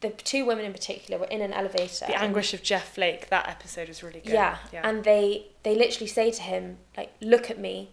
the 0.00 0.10
two 0.10 0.44
women 0.44 0.64
in 0.64 0.72
particular 0.72 1.18
were 1.18 1.26
in 1.26 1.40
an 1.40 1.52
elevator. 1.52 2.06
The 2.06 2.20
anguish 2.20 2.52
of 2.52 2.62
Jeff 2.62 2.94
Flake. 2.94 3.28
That 3.30 3.48
episode 3.48 3.88
was 3.88 4.02
really 4.02 4.20
good. 4.20 4.32
yeah. 4.34 4.58
yeah. 4.72 4.86
and 4.86 5.04
they 5.04 5.46
they 5.62 5.74
literally 5.74 6.08
say 6.08 6.30
to 6.32 6.42
him 6.42 6.78
like, 6.96 7.12
"Look 7.20 7.50
at 7.50 7.58
me. 7.58 7.90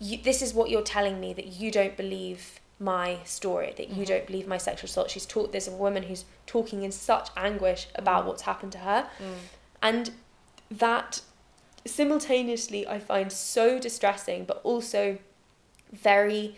You, 0.00 0.18
this 0.22 0.42
is 0.42 0.54
what 0.54 0.70
you're 0.70 0.82
telling 0.82 1.18
me 1.20 1.32
that 1.34 1.46
you 1.46 1.70
don't 1.70 1.96
believe 1.96 2.60
my 2.80 3.18
story, 3.24 3.74
that 3.76 3.88
Mm-hmm. 3.90 4.00
you 4.00 4.06
don't 4.06 4.26
believe 4.26 4.46
my 4.46 4.58
sexual 4.58 4.86
assault." 4.88 5.10
She's 5.10 5.26
taught 5.26 5.50
this 5.52 5.66
a 5.66 5.72
woman 5.72 6.04
who's 6.04 6.24
talking 6.46 6.82
in 6.84 6.92
such 6.92 7.28
anguish 7.36 7.88
about 7.94 8.24
Mm. 8.24 8.26
what's 8.28 8.42
happened 8.42 8.72
to 8.72 8.78
her, 8.78 9.08
and 9.82 10.12
that 10.70 11.22
simultaneously 11.86 12.86
I 12.86 12.98
find 12.98 13.32
so 13.32 13.78
distressing, 13.78 14.44
but 14.44 14.60
also 14.62 15.18
very 15.92 16.56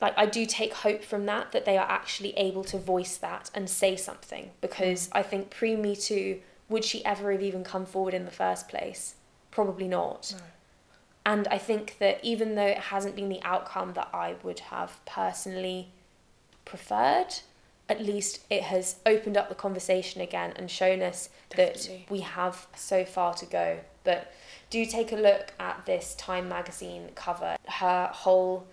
like 0.00 0.14
I 0.18 0.26
do 0.26 0.46
take 0.46 0.72
hope 0.74 1.04
from 1.04 1.26
that 1.26 1.52
that 1.52 1.64
they 1.64 1.78
are 1.78 1.88
actually 1.88 2.32
able 2.36 2.64
to 2.64 2.76
voice 2.76 3.16
that 3.18 3.50
and 3.54 3.70
say 3.70 3.94
something 3.94 4.50
because 4.60 5.08
I 5.12 5.22
think 5.22 5.48
pre 5.50 5.76
Me 5.76 5.94
Too 5.94 6.40
would 6.68 6.84
she 6.84 7.04
ever 7.04 7.30
have 7.30 7.42
even 7.42 7.62
come 7.62 7.86
forward 7.86 8.12
in 8.14 8.24
the 8.24 8.30
first 8.32 8.68
place? 8.68 9.14
Probably 9.52 9.86
not. 9.86 10.34
No. 10.36 10.44
And 11.24 11.46
I 11.48 11.58
think 11.58 11.98
that 11.98 12.18
even 12.22 12.54
though 12.56 12.66
it 12.66 12.78
hasn't 12.78 13.14
been 13.14 13.28
the 13.28 13.42
outcome 13.42 13.92
that 13.94 14.08
I 14.12 14.36
would 14.42 14.60
have 14.60 15.00
personally 15.06 15.88
preferred, 16.64 17.34
at 17.88 18.00
least 18.00 18.40
it 18.50 18.64
has 18.64 18.96
opened 19.06 19.36
up 19.36 19.48
the 19.48 19.54
conversation 19.54 20.20
again 20.20 20.52
and 20.56 20.70
shown 20.70 21.02
us 21.02 21.28
Definitely. 21.50 22.04
that 22.06 22.10
we 22.12 22.20
have 22.20 22.66
so 22.74 23.04
far 23.04 23.34
to 23.34 23.46
go. 23.46 23.78
But 24.04 24.32
do 24.70 24.84
take 24.84 25.12
a 25.12 25.16
look 25.16 25.52
at 25.60 25.86
this 25.86 26.14
Time 26.16 26.48
magazine 26.48 27.10
cover. 27.14 27.56
Her 27.66 28.10
whole 28.12 28.66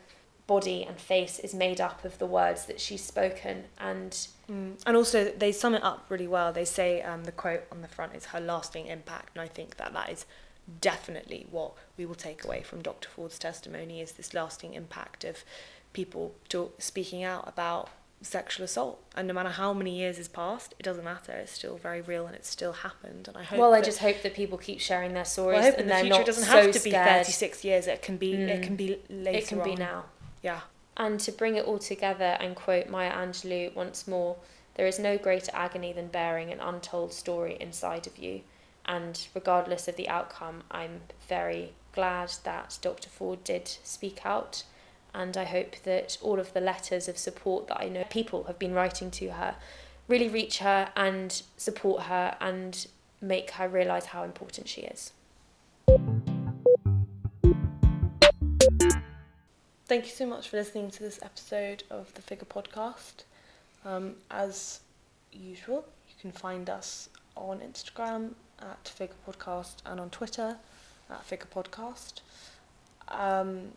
body 0.47 0.83
and 0.83 0.99
face 0.99 1.37
is 1.37 1.53
made 1.53 1.79
up 1.79 2.03
of 2.03 2.17
the 2.17 2.25
words 2.25 2.65
that 2.65 2.79
she's 2.79 3.03
spoken 3.03 3.65
and 3.77 4.27
Mm. 4.49 4.81
And 4.85 4.97
also, 4.97 5.25
they 5.25 5.51
sum 5.51 5.75
it 5.75 5.83
up 5.83 6.05
really 6.09 6.27
well. 6.27 6.51
They 6.51 6.65
say 6.65 7.01
um, 7.01 7.23
the 7.25 7.31
quote 7.31 7.63
on 7.71 7.81
the 7.81 7.87
front 7.87 8.15
is 8.15 8.25
her 8.25 8.39
lasting 8.39 8.87
impact, 8.87 9.35
and 9.35 9.41
I 9.41 9.47
think 9.47 9.77
that 9.77 9.93
that 9.93 10.09
is 10.09 10.25
definitely 10.81 11.47
what 11.49 11.73
we 11.97 12.05
will 12.05 12.15
take 12.15 12.43
away 12.43 12.61
from 12.61 12.81
Dr. 12.81 13.09
Ford's 13.09 13.39
testimony 13.39 14.01
is 14.01 14.13
this 14.13 14.33
lasting 14.33 14.73
impact 14.73 15.23
of 15.23 15.43
people 15.93 16.35
talk, 16.49 16.81
speaking 16.81 17.23
out 17.23 17.47
about 17.47 17.89
sexual 18.21 18.65
assault. 18.65 19.01
And 19.15 19.27
no 19.27 19.33
matter 19.33 19.49
how 19.49 19.73
many 19.73 19.97
years 19.97 20.17
has 20.17 20.27
passed, 20.27 20.75
it 20.77 20.83
doesn't 20.83 21.03
matter. 21.05 21.31
It's 21.33 21.51
still 21.53 21.77
very 21.77 22.01
real, 22.01 22.27
and 22.27 22.35
it's 22.35 22.49
still 22.49 22.73
happened. 22.73 23.27
And 23.27 23.37
I 23.37 23.43
hope. 23.43 23.59
well 23.59 23.73
I 23.73 23.81
just 23.81 23.99
hope 23.99 24.21
that 24.23 24.33
people 24.33 24.57
keep 24.57 24.79
sharing 24.79 25.13
their 25.13 25.25
stories 25.25 25.55
Well, 25.55 25.61
I 25.63 25.69
hope 25.71 25.73
in 25.75 25.79
and 25.81 25.89
the 25.89 25.93
they're 25.93 26.01
future 26.03 26.13
not 26.15 26.21
it 26.21 26.25
doesn't 26.25 26.43
so 26.43 26.49
have 26.51 26.71
to 26.71 26.83
be 26.83 26.89
scared. 26.91 27.07
36 27.25 27.63
years. 27.63 27.87
It 27.87 28.01
can 28.01 28.17
be. 28.17 28.33
It 28.33 28.59
Mm. 28.61 28.63
can 28.63 28.75
be 28.75 28.99
later. 29.09 29.37
it 29.37 29.47
can 29.47 29.63
be 29.63 29.75
now 29.75 30.05
Yeah. 30.41 30.61
And 30.97 31.17
to 31.21 31.31
bring 31.31 31.55
it 31.55 31.63
all 31.65 31.79
together 31.79 32.35
and 32.41 32.55
quote 32.57 32.89
Maya 32.89 33.11
Angelou 33.13 33.73
once 33.73 34.05
more, 34.05 34.35
there 34.75 34.85
is 34.85 34.99
no 34.99 35.17
greater 35.17 35.51
agony 35.53 35.93
than 35.93 36.07
bearing 36.07 36.51
an 36.51 36.59
untold 36.59 37.13
story 37.13 37.55
inside 37.59 38.05
of 38.05 38.17
you. 38.17 38.41
And 38.85 39.27
regardless 39.33 39.87
of 39.87 39.95
the 39.95 40.09
outcome, 40.09 40.63
I'm 40.71 41.01
very 41.27 41.73
glad 41.93 42.33
that 42.43 42.77
Dr. 42.81 43.09
Ford 43.09 43.43
did 43.43 43.67
speak 43.67 44.25
out. 44.25 44.63
And 45.13 45.35
I 45.35 45.45
hope 45.45 45.75
that 45.83 46.17
all 46.21 46.39
of 46.39 46.53
the 46.53 46.61
letters 46.61 47.07
of 47.07 47.17
support 47.17 47.67
that 47.67 47.81
I 47.81 47.89
know 47.89 48.03
people 48.09 48.43
have 48.43 48.59
been 48.59 48.73
writing 48.73 49.09
to 49.11 49.29
her 49.31 49.55
really 50.07 50.27
reach 50.27 50.59
her 50.59 50.89
and 50.95 51.41
support 51.57 52.03
her 52.03 52.35
and 52.41 52.87
make 53.21 53.51
her 53.51 53.67
realise 53.67 54.05
how 54.05 54.23
important 54.23 54.67
she 54.67 54.81
is. 54.81 55.13
Thank 59.85 60.05
you 60.05 60.11
so 60.11 60.27
much 60.27 60.49
for 60.49 60.57
listening 60.57 60.91
to 60.91 60.99
this 60.99 61.19
episode 61.23 61.83
of 61.89 62.13
the 62.13 62.21
Figure 62.21 62.45
Podcast. 62.45 63.23
Um, 63.83 64.15
as 64.29 64.81
usual, 65.31 65.85
you 66.07 66.13
can 66.21 66.31
find 66.31 66.69
us 66.69 67.09
on 67.35 67.59
Instagram 67.59 68.33
at 68.61 68.87
Figure 68.87 69.15
Podcast 69.27 69.75
and 69.85 69.99
on 69.99 70.09
Twitter 70.09 70.57
at 71.09 71.23
Figure 71.25 71.47
Podcast. 71.53 72.21
Um, 73.07 73.73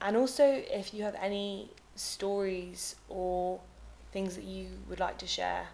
and 0.00 0.16
also, 0.16 0.44
if 0.44 0.94
you 0.94 1.02
have 1.02 1.16
any 1.20 1.70
stories 1.96 2.96
or 3.08 3.60
things 4.12 4.36
that 4.36 4.44
you 4.44 4.68
would 4.88 5.00
like 5.00 5.18
to 5.18 5.26
share 5.26 5.66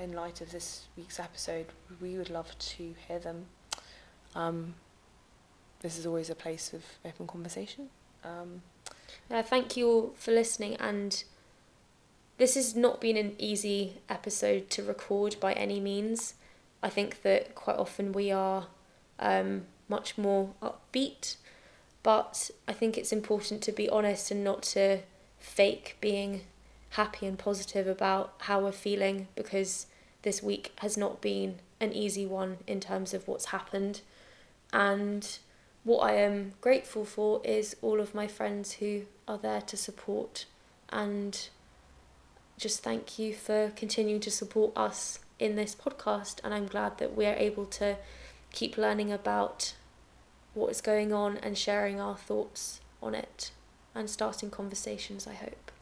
in 0.00 0.12
light 0.12 0.40
of 0.40 0.52
this 0.52 0.86
week's 0.96 1.18
episode, 1.18 1.66
we 2.00 2.16
would 2.16 2.30
love 2.30 2.56
to 2.58 2.94
hear 3.08 3.18
them. 3.18 3.46
Um, 4.34 4.74
this 5.80 5.98
is 5.98 6.06
always 6.06 6.30
a 6.30 6.34
place 6.34 6.72
of 6.72 6.82
open 7.04 7.26
conversation. 7.26 7.88
Um, 8.24 8.62
Uh, 9.30 9.42
thank 9.42 9.76
you 9.76 9.88
all 9.88 10.14
for 10.16 10.30
listening, 10.32 10.76
and 10.76 11.24
this 12.38 12.54
has 12.54 12.74
not 12.74 13.00
been 13.00 13.16
an 13.16 13.34
easy 13.38 14.00
episode 14.08 14.68
to 14.70 14.82
record 14.82 15.36
by 15.40 15.52
any 15.54 15.80
means. 15.80 16.34
I 16.82 16.88
think 16.88 17.22
that 17.22 17.54
quite 17.54 17.76
often 17.76 18.12
we 18.12 18.30
are 18.30 18.66
um, 19.18 19.66
much 19.88 20.18
more 20.18 20.50
upbeat, 20.62 21.36
but 22.02 22.50
I 22.66 22.72
think 22.72 22.98
it's 22.98 23.12
important 23.12 23.62
to 23.62 23.72
be 23.72 23.88
honest 23.88 24.30
and 24.30 24.42
not 24.42 24.62
to 24.74 25.00
fake 25.38 25.96
being 26.00 26.42
happy 26.90 27.26
and 27.26 27.38
positive 27.38 27.86
about 27.86 28.34
how 28.40 28.60
we're 28.60 28.72
feeling 28.72 29.28
because 29.34 29.86
this 30.22 30.42
week 30.42 30.72
has 30.78 30.96
not 30.96 31.20
been 31.20 31.58
an 31.80 31.92
easy 31.92 32.26
one 32.26 32.58
in 32.66 32.80
terms 32.80 33.14
of 33.14 33.26
what's 33.26 33.46
happened. 33.46 34.00
And 34.72 35.38
what 35.84 36.00
I 36.00 36.14
am 36.14 36.52
grateful 36.60 37.04
for 37.04 37.40
is 37.44 37.76
all 37.82 38.00
of 38.00 38.14
my 38.14 38.26
friends 38.26 38.74
who 38.74 39.02
are 39.26 39.38
there 39.38 39.60
to 39.62 39.76
support 39.76 40.46
and 40.90 41.48
just 42.56 42.82
thank 42.82 43.18
you 43.18 43.34
for 43.34 43.72
continuing 43.74 44.20
to 44.20 44.30
support 44.30 44.72
us 44.76 45.18
in 45.42 45.56
this 45.56 45.74
podcast. 45.74 46.40
And 46.44 46.54
I'm 46.54 46.66
glad 46.66 46.98
that 46.98 47.16
we're 47.16 47.34
able 47.34 47.66
to 47.66 47.96
keep 48.52 48.76
learning 48.76 49.12
about 49.12 49.74
what 50.54 50.70
is 50.70 50.80
going 50.80 51.12
on 51.12 51.38
and 51.38 51.56
sharing 51.58 52.00
our 52.00 52.16
thoughts 52.16 52.80
on 53.02 53.14
it 53.14 53.50
and 53.94 54.08
starting 54.08 54.50
conversations, 54.50 55.26
I 55.26 55.34
hope. 55.34 55.72